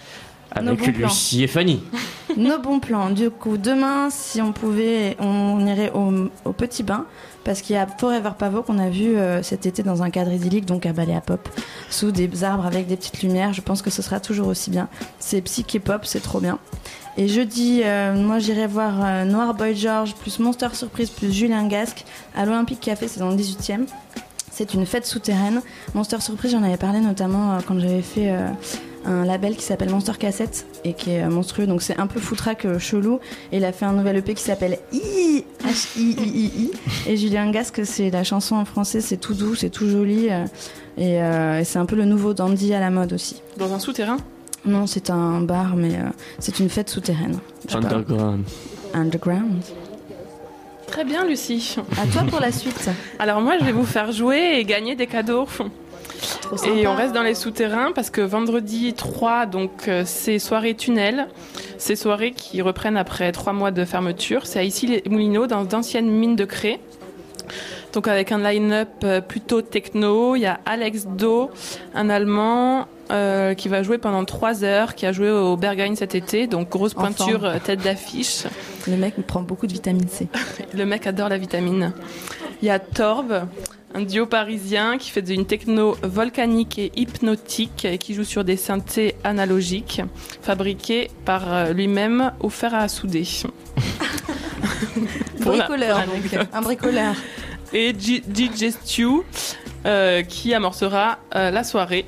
avec 0.50 0.80
plans. 0.92 1.06
Lucie 1.08 1.44
et 1.44 1.46
Fanny. 1.46 1.82
Nos 2.36 2.58
bons 2.58 2.80
plans. 2.80 3.10
Du 3.10 3.30
coup, 3.30 3.56
demain, 3.58 4.08
si 4.10 4.42
on 4.42 4.52
pouvait, 4.52 5.16
on 5.20 5.64
irait 5.66 5.92
au, 5.94 6.28
au 6.44 6.52
Petit 6.52 6.82
Bain. 6.82 7.04
Parce 7.44 7.62
qu'il 7.62 7.76
y 7.76 7.78
a 7.78 7.86
Forever 7.86 8.32
Pavot 8.38 8.62
qu'on 8.62 8.78
a 8.78 8.90
vu 8.90 9.16
euh, 9.16 9.42
cet 9.42 9.64
été 9.64 9.82
dans 9.82 10.02
un 10.02 10.10
cadre 10.10 10.32
idyllique, 10.32 10.66
donc 10.66 10.84
à 10.84 10.92
Ballet 10.92 11.14
à 11.14 11.22
Pop, 11.22 11.48
sous 11.90 12.10
des 12.10 12.44
arbres 12.44 12.66
avec 12.66 12.86
des 12.86 12.96
petites 12.96 13.22
lumières. 13.22 13.52
Je 13.52 13.60
pense 13.60 13.82
que 13.82 13.90
ce 13.90 14.02
sera 14.02 14.20
toujours 14.20 14.48
aussi 14.48 14.70
bien. 14.70 14.88
C'est 15.18 15.40
psyché 15.42 15.78
pop, 15.78 16.04
c'est 16.04 16.20
trop 16.20 16.40
bien. 16.40 16.58
Et 17.16 17.26
jeudi, 17.26 17.82
euh, 17.84 18.14
moi 18.14 18.38
j'irai 18.38 18.66
voir 18.66 18.94
euh, 19.02 19.24
Noir 19.24 19.54
Boy 19.54 19.74
George, 19.74 20.14
plus 20.14 20.38
Monster 20.38 20.68
Surprise, 20.72 21.10
plus 21.10 21.32
Julien 21.32 21.66
Gasque 21.66 22.04
à 22.36 22.44
l'Olympique 22.44 22.80
Café, 22.80 23.08
c'est 23.08 23.18
dans 23.18 23.30
le 23.30 23.36
18 23.36 23.70
e 23.70 23.86
C'est 24.52 24.72
une 24.74 24.86
fête 24.86 25.04
souterraine. 25.04 25.60
Monster 25.94 26.20
Surprise, 26.20 26.52
j'en 26.52 26.62
avais 26.62 26.76
parlé 26.76 27.00
notamment 27.00 27.54
euh, 27.54 27.58
quand 27.66 27.78
j'avais 27.80 28.02
fait 28.02 28.32
un 29.08 29.24
label 29.24 29.56
qui 29.56 29.62
s'appelle 29.62 29.90
Monster 29.90 30.12
Cassette 30.18 30.66
et 30.84 30.92
qui 30.92 31.10
est 31.12 31.22
euh, 31.22 31.30
monstrueux. 31.30 31.66
Donc 31.66 31.82
c'est 31.82 31.98
un 31.98 32.06
peu 32.06 32.20
foutraque 32.20 32.66
chelou. 32.78 33.20
Et 33.52 33.56
il 33.56 33.64
a 33.64 33.72
fait 33.72 33.84
un 33.86 33.92
nouvel 33.92 34.16
EP 34.16 34.34
qui 34.34 34.42
s'appelle 34.42 34.78
I 34.92 35.44
H 35.64 35.98
I 35.98 36.16
I 36.18 36.28
I 36.28 36.52
I. 36.64 36.70
Et 37.08 37.16
Julien 37.16 37.50
Gasque, 37.50 37.80
c'est 37.84 38.10
la 38.10 38.24
chanson 38.24 38.56
en 38.56 38.64
français, 38.64 39.00
c'est 39.00 39.16
tout 39.16 39.34
doux, 39.34 39.54
c'est 39.54 39.70
tout 39.70 39.88
joli. 39.88 40.28
euh, 40.30 40.44
et 40.96 41.22
euh, 41.22 41.60
et 41.60 41.64
c'est 41.64 41.78
un 41.78 41.86
peu 41.86 41.96
le 41.96 42.04
nouveau 42.04 42.34
dandy 42.34 42.74
à 42.74 42.80
la 42.80 42.90
mode 42.90 43.12
aussi. 43.12 43.42
Dans 43.56 43.72
un 43.72 43.78
souterrain? 43.78 44.18
Non, 44.64 44.86
c'est 44.86 45.10
un 45.10 45.40
bar, 45.40 45.76
mais 45.76 45.94
euh, 45.94 46.08
c'est 46.40 46.58
une 46.58 46.68
fête 46.68 46.90
souterraine. 46.90 47.38
Underground. 47.72 48.44
Underground. 48.92 49.62
Très 50.88 51.04
bien, 51.04 51.24
Lucie. 51.26 51.76
À 52.00 52.06
toi 52.06 52.22
pour 52.28 52.40
la 52.40 52.50
suite. 52.50 52.90
Alors 53.18 53.40
moi, 53.40 53.54
je 53.60 53.64
vais 53.64 53.72
vous 53.72 53.84
faire 53.84 54.10
jouer 54.10 54.54
et 54.58 54.64
gagner 54.64 54.96
des 54.96 55.06
cadeaux. 55.06 55.46
Et 56.66 56.86
on 56.86 56.94
reste 56.94 57.14
dans 57.14 57.22
les 57.22 57.34
souterrains 57.34 57.92
parce 57.92 58.10
que 58.10 58.20
vendredi 58.20 58.94
3, 58.94 59.46
donc 59.46 59.88
euh, 59.88 60.02
c'est 60.06 60.38
soirée 60.38 60.74
tunnel. 60.74 61.28
Ces 61.76 61.96
soirées 61.96 62.32
qui 62.32 62.62
reprennent 62.62 62.96
après 62.96 63.30
trois 63.32 63.52
mois 63.52 63.70
de 63.70 63.84
fermeture. 63.84 64.46
C'est 64.46 64.58
à 64.58 64.62
Issy-les-Moulineaux, 64.62 65.46
dans 65.46 65.64
d'anciennes 65.64 66.10
mines 66.10 66.36
de 66.36 66.44
craie. 66.44 66.80
Donc 67.92 68.08
avec 68.08 68.32
un 68.32 68.38
line-up 68.38 68.88
euh, 69.04 69.20
plutôt 69.20 69.62
techno. 69.62 70.36
Il 70.36 70.40
y 70.40 70.46
a 70.46 70.60
Alex 70.66 71.06
Do, 71.06 71.50
un 71.94 72.10
Allemand. 72.10 72.86
euh, 73.10 73.54
qui 73.54 73.68
va 73.68 73.82
jouer 73.82 73.96
pendant 73.96 74.24
trois 74.26 74.64
heures, 74.64 74.94
qui 74.94 75.06
a 75.06 75.12
joué 75.12 75.30
au 75.30 75.56
Berghain 75.56 75.94
cet 75.96 76.14
été, 76.14 76.46
donc 76.46 76.68
grosse 76.68 76.92
pointure, 76.92 77.54
tête 77.64 77.80
d'affiche. 77.82 78.44
Le 78.86 78.96
mec 78.96 79.14
prend 79.26 79.40
beaucoup 79.40 79.66
de 79.66 79.72
vitamine 79.72 80.08
C. 80.08 80.28
Le 80.74 80.84
mec 80.84 81.06
adore 81.06 81.30
la 81.30 81.38
vitamine. 81.38 81.94
Il 82.60 82.68
y 82.68 82.70
a 82.70 82.78
Torb, 82.78 83.46
un 83.94 84.02
duo 84.02 84.26
parisien 84.26 84.98
qui 84.98 85.10
fait 85.10 85.26
une 85.28 85.46
techno 85.46 85.96
volcanique 86.02 86.78
et 86.78 86.92
hypnotique 86.96 87.84
et 87.84 87.98
qui 87.98 88.14
joue 88.14 88.24
sur 88.24 88.44
des 88.44 88.56
synthés 88.56 89.14
analogiques 89.24 90.02
fabriqués 90.42 91.10
par 91.24 91.52
euh, 91.52 91.72
lui-même 91.72 92.32
au 92.40 92.50
fer 92.50 92.74
à 92.74 92.88
souder. 92.88 93.24
Bricoleur, 95.40 96.04
donc. 96.06 96.46
Un 96.52 96.60
bricoleur. 96.60 97.14
Et 97.72 97.92
DJ 97.92 98.50
euh, 99.86 100.22
qui 100.22 100.54
amorcera 100.54 101.18
euh, 101.34 101.50
la 101.50 101.64
soirée. 101.64 102.06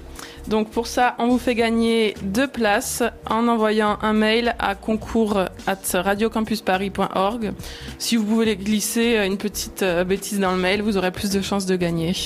Donc 0.50 0.68
pour 0.70 0.88
ça, 0.88 1.14
on 1.18 1.28
vous 1.28 1.38
fait 1.38 1.54
gagner 1.54 2.14
deux 2.22 2.48
places 2.48 3.04
en 3.24 3.46
envoyant 3.46 3.98
un 4.02 4.12
mail 4.12 4.56
à 4.58 4.74
concours 4.74 5.38
at 5.38 5.78
radiocampusparis.org. 5.94 7.52
Si 7.98 8.16
vous 8.16 8.26
voulez 8.26 8.56
glisser 8.56 9.24
une 9.24 9.38
petite 9.38 9.84
euh, 9.84 10.02
bêtise 10.02 10.40
dans 10.40 10.50
le 10.50 10.58
mail, 10.58 10.82
vous 10.82 10.96
aurez 10.96 11.12
plus 11.12 11.30
de 11.30 11.40
chances 11.40 11.66
de 11.66 11.76
gagner. 11.76 12.16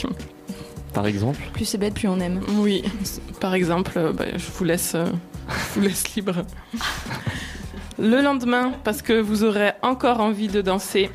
Par 0.95 1.07
exemple 1.07 1.39
Plus 1.53 1.66
c'est 1.66 1.77
bête, 1.77 1.93
plus 1.93 2.09
on 2.09 2.18
aime. 2.18 2.41
Oui, 2.57 2.83
par 3.41 3.53
exemple, 3.53 3.93
euh, 3.99 4.14
bah, 4.14 4.25
je 4.35 4.51
vous 4.51 4.64
laisse, 4.64 4.95
euh, 4.95 5.05
je 5.51 5.75
vous 5.75 5.87
laisse 5.87 6.14
libre. 6.14 6.47
Le 7.99 8.22
lendemain, 8.22 8.72
parce 8.85 9.03
que 9.03 9.12
vous 9.12 9.45
aurez 9.45 9.72
encore 9.83 10.20
envie 10.20 10.49
de 10.49 10.62
danser, 10.62 11.11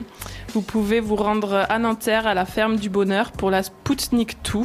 vous 0.53 0.61
pouvez 0.61 0.99
vous 0.99 1.15
rendre 1.15 1.65
à 1.69 1.79
Nanterre 1.79 2.27
à 2.27 2.35
la 2.35 2.45
ferme 2.45 2.75
du 2.75 2.89
Bonheur 2.89 3.31
pour 3.31 3.49
la 3.49 3.63
Sputnik 3.63 4.37
2. 4.43 4.59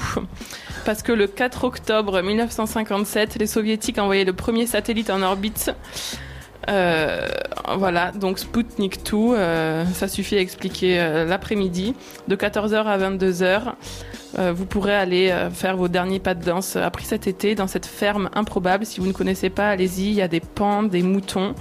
Parce 0.85 1.03
que 1.03 1.13
le 1.13 1.27
4 1.27 1.65
octobre 1.65 2.21
1957, 2.21 3.37
les 3.37 3.47
soviétiques 3.47 3.99
envoyaient 3.99 4.25
le 4.25 4.35
premier 4.35 4.67
satellite 4.67 5.09
en 5.09 5.23
orbite. 5.23 5.75
Euh, 6.69 7.27
voilà, 7.77 8.13
donc 8.13 8.39
Sputnik 8.39 9.03
2, 9.05 9.17
euh, 9.17 9.85
ça 9.87 10.09
suffit 10.09 10.37
à 10.37 10.41
expliquer 10.41 11.01
euh, 11.01 11.25
l'après-midi, 11.25 11.95
de 12.29 12.37
14h 12.37 12.85
à 12.85 12.99
22h. 12.99 13.73
Euh, 14.39 14.53
vous 14.53 14.67
pourrez 14.67 14.95
aller 14.95 15.35
faire 15.53 15.77
vos 15.77 15.89
derniers 15.89 16.19
pas 16.19 16.35
de 16.35 16.45
danse 16.45 16.77
appris 16.77 17.05
cet 17.05 17.27
été 17.27 17.55
dans 17.55 17.67
cette 17.67 17.87
ferme 17.87 18.29
improbable. 18.35 18.85
Si 18.85 19.01
vous 19.01 19.07
ne 19.07 19.13
connaissez 19.13 19.51
pas, 19.51 19.69
allez-y, 19.69 20.09
il 20.09 20.15
y 20.15 20.23
a 20.23 20.29
des 20.29 20.41
pans, 20.41 20.83
des 20.83 21.03
moutons 21.03 21.55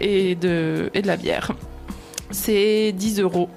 et 0.00 0.34
de, 0.34 0.90
et 0.92 1.02
de 1.02 1.06
la 1.06 1.16
bière. 1.16 1.52
C'est 2.30 2.92
10 2.92 3.20
euros. 3.20 3.48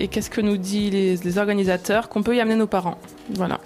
Et 0.00 0.08
qu'est-ce 0.08 0.30
que 0.30 0.40
nous 0.40 0.56
disent 0.56 1.22
les 1.24 1.38
organisateurs? 1.38 2.08
Qu'on 2.08 2.22
peut 2.22 2.34
y 2.34 2.40
amener 2.40 2.56
nos 2.56 2.66
parents. 2.66 2.98
Voilà. 3.34 3.60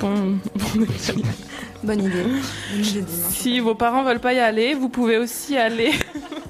Bon, 0.00 0.38
bon 0.54 0.80
détail. 0.80 1.22
Bonne 1.82 2.04
idée. 2.04 2.24
Si 3.30 3.60
vos 3.60 3.74
parents 3.74 4.02
veulent 4.02 4.20
pas 4.20 4.34
y 4.34 4.38
aller, 4.38 4.74
vous 4.74 4.88
pouvez 4.88 5.16
aussi 5.16 5.56
aller 5.56 5.92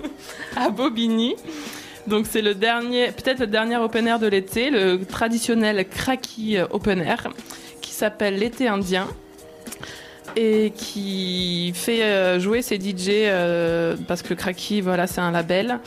à 0.56 0.70
Bobigny. 0.70 1.36
Donc 2.06 2.26
c'est 2.28 2.42
le 2.42 2.54
dernier, 2.54 3.12
peut-être 3.12 3.40
le 3.40 3.46
dernier 3.46 3.76
open 3.76 4.06
air 4.06 4.18
de 4.18 4.26
l'été, 4.26 4.70
le 4.70 5.04
traditionnel 5.04 5.86
Kraki 5.88 6.58
Open 6.70 7.00
Air, 7.00 7.28
qui 7.80 7.92
s'appelle 7.92 8.36
l'été 8.36 8.68
indien. 8.68 9.06
et 10.36 10.72
qui 10.74 11.72
fait 11.74 12.02
euh, 12.02 12.38
jouer 12.40 12.62
ses 12.62 12.76
DJ 12.76 13.08
euh, 13.08 13.96
parce 14.08 14.22
que 14.22 14.34
Cracky, 14.34 14.80
voilà, 14.80 15.06
c'est 15.06 15.20
un 15.20 15.30
label. 15.30 15.78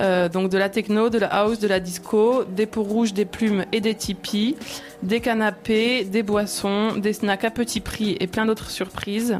Euh, 0.00 0.28
donc 0.30 0.48
de 0.50 0.56
la 0.56 0.68
techno, 0.70 1.10
de 1.10 1.18
la 1.18 1.26
house, 1.26 1.58
de 1.58 1.68
la 1.68 1.78
disco, 1.78 2.44
des 2.44 2.66
peaux 2.66 2.82
rouges, 2.82 3.12
des 3.12 3.26
plumes 3.26 3.64
et 3.70 3.80
des 3.80 3.94
tipis, 3.94 4.56
des 5.02 5.20
canapés, 5.20 6.04
des 6.04 6.22
boissons, 6.22 6.92
des 6.96 7.12
snacks 7.12 7.44
à 7.44 7.50
petit 7.50 7.80
prix 7.80 8.16
et 8.18 8.26
plein 8.26 8.46
d'autres 8.46 8.70
surprises 8.70 9.38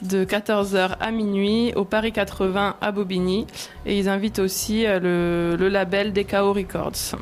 de 0.00 0.24
14h 0.24 0.96
à 0.98 1.10
minuit 1.10 1.74
au 1.76 1.84
Paris 1.84 2.12
80 2.12 2.76
à 2.80 2.92
Bobigny. 2.92 3.46
Et 3.84 3.98
ils 3.98 4.08
invitent 4.08 4.38
aussi 4.38 4.86
euh, 4.86 4.98
le, 4.98 5.56
le 5.56 5.68
label 5.68 6.12
DKO 6.14 6.54
Records 6.54 7.16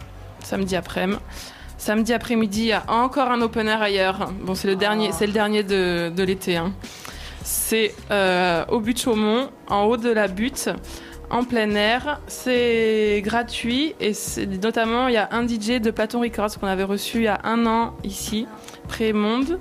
samedi 0.44 0.76
après-midi. 0.76 1.18
Samedi 1.78 2.12
après-midi, 2.12 2.60
il 2.60 2.66
y 2.66 2.72
a 2.72 2.84
encore 2.88 3.30
un 3.30 3.40
open 3.40 3.66
air 3.68 3.82
ailleurs. 3.82 4.30
Bon, 4.42 4.54
c'est 4.54 4.68
le 4.68 4.76
dernier, 4.76 5.10
c'est 5.12 5.26
le 5.26 5.32
dernier 5.32 5.62
de, 5.64 6.10
de 6.14 6.22
l'été. 6.22 6.56
hein. 6.56 6.72
C'est 7.42 7.94
euh, 8.10 8.64
au 8.68 8.80
but 8.80 9.00
Chaumont, 9.00 9.48
en 9.68 9.84
haut 9.84 9.96
de 9.96 10.10
la 10.10 10.28
butte, 10.28 10.70
en 11.30 11.44
plein 11.44 11.70
air. 11.74 12.20
C'est 12.26 13.20
gratuit 13.24 13.94
et 14.00 14.12
notamment 14.62 15.08
il 15.08 15.14
y 15.14 15.16
a 15.16 15.28
un 15.32 15.46
DJ 15.46 15.80
de 15.80 15.90
Platon 15.90 16.20
Records 16.20 16.58
qu'on 16.58 16.66
avait 16.66 16.84
reçu 16.84 17.18
il 17.18 17.24
y 17.24 17.28
a 17.28 17.40
un 17.44 17.66
an 17.66 17.94
ici, 18.04 18.46
Pré-Monde, 18.88 19.58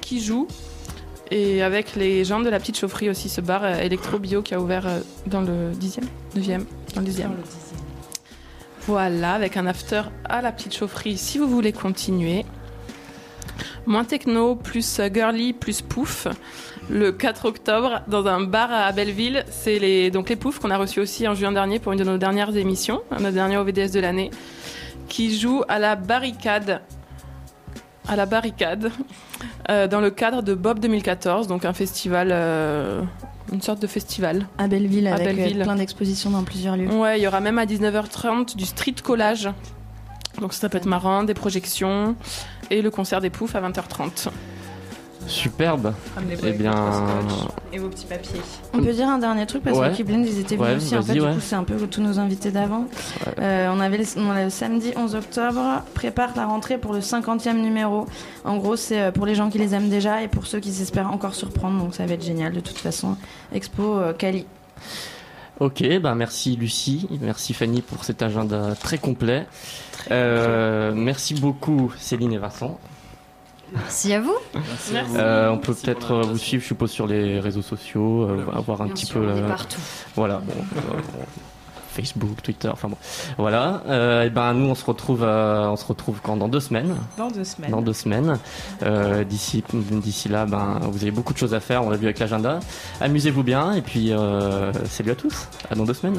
qui 0.00 0.20
joue. 0.20 0.46
Et 1.30 1.62
avec 1.62 1.96
les 1.96 2.24
gens 2.24 2.40
de 2.40 2.50
la 2.50 2.60
petite 2.60 2.76
chaufferie 2.76 3.08
aussi, 3.08 3.30
ce 3.30 3.40
bar 3.40 3.64
euh, 3.64 3.78
électro 3.78 4.18
bio 4.18 4.42
qui 4.42 4.54
a 4.54 4.60
ouvert 4.60 4.86
euh, 4.86 5.00
dans 5.26 5.40
le 5.40 5.72
10e, 5.72 6.02
9e, 6.36 6.64
dans 6.94 7.00
le 7.00 7.06
10e. 7.06 7.28
Voilà, 8.86 9.32
avec 9.32 9.56
un 9.56 9.66
after 9.66 10.02
à 10.24 10.42
la 10.42 10.52
petite 10.52 10.74
chaufferie 10.74 11.16
si 11.16 11.38
vous 11.38 11.48
voulez 11.48 11.72
continuer. 11.72 12.44
Moins 13.86 14.04
techno, 14.04 14.54
plus 14.54 15.00
girly, 15.12 15.52
plus 15.52 15.82
pouf. 15.82 16.28
Le 16.90 17.12
4 17.12 17.44
octobre, 17.46 18.00
dans 18.08 18.26
un 18.26 18.40
bar 18.40 18.72
à 18.72 18.90
Belleville, 18.92 19.44
c'est 19.50 19.78
les, 19.78 20.10
donc 20.10 20.28
les 20.28 20.36
poufs 20.36 20.58
qu'on 20.58 20.70
a 20.70 20.76
reçus 20.76 21.00
aussi 21.00 21.26
en 21.28 21.34
juin 21.34 21.52
dernier 21.52 21.78
pour 21.78 21.92
une 21.92 21.98
de 21.98 22.04
nos 22.04 22.18
dernières 22.18 22.56
émissions, 22.56 23.02
notre 23.12 23.34
dernier 23.34 23.56
OVDS 23.56 23.92
de 23.92 24.00
l'année, 24.00 24.30
qui 25.08 25.36
joue 25.38 25.62
à 25.68 25.78
la 25.78 25.96
barricade. 25.96 26.82
À 28.08 28.16
la 28.16 28.26
barricade, 28.26 28.90
euh, 29.70 29.86
dans 29.86 30.00
le 30.00 30.10
cadre 30.10 30.42
de 30.42 30.54
Bob 30.54 30.80
2014, 30.80 31.46
donc 31.46 31.64
un 31.64 31.72
festival, 31.72 32.30
euh, 32.32 33.00
une 33.52 33.62
sorte 33.62 33.80
de 33.80 33.86
festival. 33.86 34.48
À 34.58 34.66
Belleville, 34.66 35.06
À 35.06 35.14
avec 35.14 35.28
euh, 35.28 35.32
Belleville. 35.34 35.62
plein 35.62 35.76
d'expositions 35.76 36.30
dans 36.30 36.42
plusieurs 36.42 36.76
lieux. 36.76 36.88
Ouais, 36.88 37.20
il 37.20 37.22
y 37.22 37.28
aura 37.28 37.38
même 37.40 37.58
à 37.60 37.64
19h30 37.64 38.56
du 38.56 38.64
street 38.64 38.96
collage. 39.04 39.48
Donc 40.40 40.52
ça 40.52 40.68
peut 40.68 40.78
être 40.78 40.86
marrant, 40.86 41.22
des 41.22 41.34
projections 41.34 42.16
et 42.72 42.82
le 42.82 42.90
concert 42.90 43.20
des 43.20 43.30
poufs 43.30 43.54
à 43.54 43.60
20h30. 43.60 44.28
Superbe. 45.28 45.94
Eh 46.42 46.50
bien, 46.50 46.72
scotch 46.72 47.48
et 47.72 47.78
vos 47.78 47.88
petits 47.88 48.06
papiers. 48.06 48.40
On 48.74 48.82
peut 48.82 48.92
dire 48.92 49.08
un 49.08 49.18
dernier 49.18 49.46
truc 49.46 49.62
parce 49.62 49.78
Ouais. 49.78 49.92
que 49.92 49.96
Keyblend, 49.98 50.24
ils 50.24 50.40
étaient 50.40 50.56
venus 50.56 50.68
Ouais, 50.70 50.76
aussi. 50.76 50.96
En 50.96 51.02
fait, 51.02 51.12
du 51.12 51.20
coup, 51.20 51.40
c'est 51.40 51.54
un 51.54 51.62
peu 51.62 51.76
tous 51.86 52.00
nos 52.00 52.18
invités 52.18 52.50
d'avant. 52.50 52.86
Euh, 53.38 53.68
on 53.72 53.78
avait 53.78 53.98
le, 53.98 54.04
on 54.16 54.30
a 54.30 54.42
le 54.44 54.50
samedi 54.50 54.92
11 54.96 55.14
octobre, 55.14 55.82
prépare 55.94 56.30
la 56.34 56.46
rentrée 56.46 56.76
pour 56.76 56.92
le 56.92 56.98
50e 56.98 57.54
numéro. 57.60 58.06
En 58.44 58.56
gros, 58.56 58.74
c'est 58.74 59.00
euh, 59.00 59.10
pour 59.12 59.24
les 59.24 59.36
gens 59.36 59.48
qui 59.48 59.58
les 59.58 59.76
aiment 59.76 59.88
déjà 59.90 60.22
et 60.22 60.28
pour 60.28 60.46
ceux 60.48 60.58
qui 60.58 60.72
s'espèrent 60.72 61.12
encore 61.12 61.36
surprendre. 61.36 61.78
Donc, 61.80 61.94
ça 61.94 62.04
va 62.04 62.14
être 62.14 62.24
génial 62.24 62.52
de 62.52 62.60
toute 62.60 62.78
façon. 62.78 63.16
Expo 63.54 63.98
euh, 64.00 64.12
Cali. 64.12 64.44
Ok, 65.60 65.84
bah 66.00 66.16
merci 66.16 66.56
Lucie, 66.56 67.06
merci 67.20 67.54
Fanny 67.54 67.82
pour 67.82 68.02
cet 68.02 68.22
agenda 68.22 68.74
très 68.74 68.98
complet. 68.98 69.46
Euh, 70.10 70.92
merci 70.94 71.34
beaucoup 71.34 71.92
Céline 71.98 72.32
et 72.32 72.38
Vincent. 72.38 72.78
Merci 73.72 74.12
à 74.12 74.20
vous. 74.20 74.36
Euh, 75.16 75.48
on 75.50 75.58
peut 75.58 75.74
peut-être 75.74 76.12
euh, 76.12 76.22
vous 76.22 76.36
suivre, 76.36 76.62
je 76.62 76.68
suppose, 76.68 76.90
sur 76.90 77.06
les 77.06 77.40
réseaux 77.40 77.62
sociaux, 77.62 78.24
euh, 78.24 78.44
avoir 78.54 78.82
un 78.82 78.86
Bien 78.86 78.94
petit 78.94 79.06
sûr, 79.06 79.20
peu. 79.20 79.30
on 79.32 79.36
est 79.36 79.48
partout. 79.48 79.80
Voilà, 80.14 80.42
bon, 80.44 80.52
euh, 80.76 80.98
Facebook, 81.94 82.42
Twitter, 82.42 82.68
enfin 82.70 82.88
bon. 82.88 82.96
Voilà. 83.38 83.82
Euh, 83.86 84.24
et 84.24 84.30
ben 84.30 84.52
nous 84.52 84.66
on 84.66 84.74
se 84.74 84.84
retrouve, 84.84 85.22
euh, 85.22 85.68
on 85.68 85.76
se 85.76 85.86
retrouve 85.86 86.20
quand? 86.22 86.36
Dans 86.36 86.48
deux 86.48 86.60
semaines. 86.60 86.96
Dans 87.16 87.30
deux 87.30 87.44
semaines. 87.44 87.70
Dans 87.70 87.80
deux 87.82 87.92
semaines. 87.94 88.38
Euh, 88.82 89.24
d'ici, 89.24 89.64
d'ici 89.72 90.28
là, 90.28 90.44
ben 90.44 90.78
vous 90.90 91.02
avez 91.02 91.10
beaucoup 91.10 91.32
de 91.32 91.38
choses 91.38 91.54
à 91.54 91.60
faire. 91.60 91.82
On 91.82 91.88
l'a 91.90 91.96
vu 91.96 92.04
avec 92.06 92.18
l'agenda. 92.18 92.60
Amusez-vous 93.00 93.42
bien 93.42 93.72
et 93.72 93.80
puis 93.82 94.12
euh, 94.12 94.70
salut 94.86 95.12
à 95.12 95.14
tous. 95.14 95.48
À 95.70 95.74
dans 95.74 95.84
deux 95.84 95.94
semaines. 95.94 96.18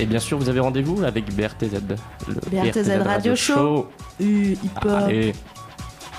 Et 0.00 0.06
bien 0.06 0.18
sûr, 0.18 0.38
vous 0.38 0.48
avez 0.48 0.60
rendez-vous 0.60 1.04
avec 1.04 1.34
BRTZ. 1.34 1.74
Le 2.28 2.34
BRTZ 2.50 2.90
Radio 3.04 3.36
Show. 3.36 3.88
Euh, 4.20 4.24
hip-hop. 4.24 4.86
Allez. 4.86 5.34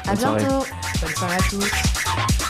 À 0.07 0.15
bientôt. 0.15 0.65
Bonne 1.01 1.15
soirée 1.15 1.36
à 1.36 1.49
tous. 1.49 2.44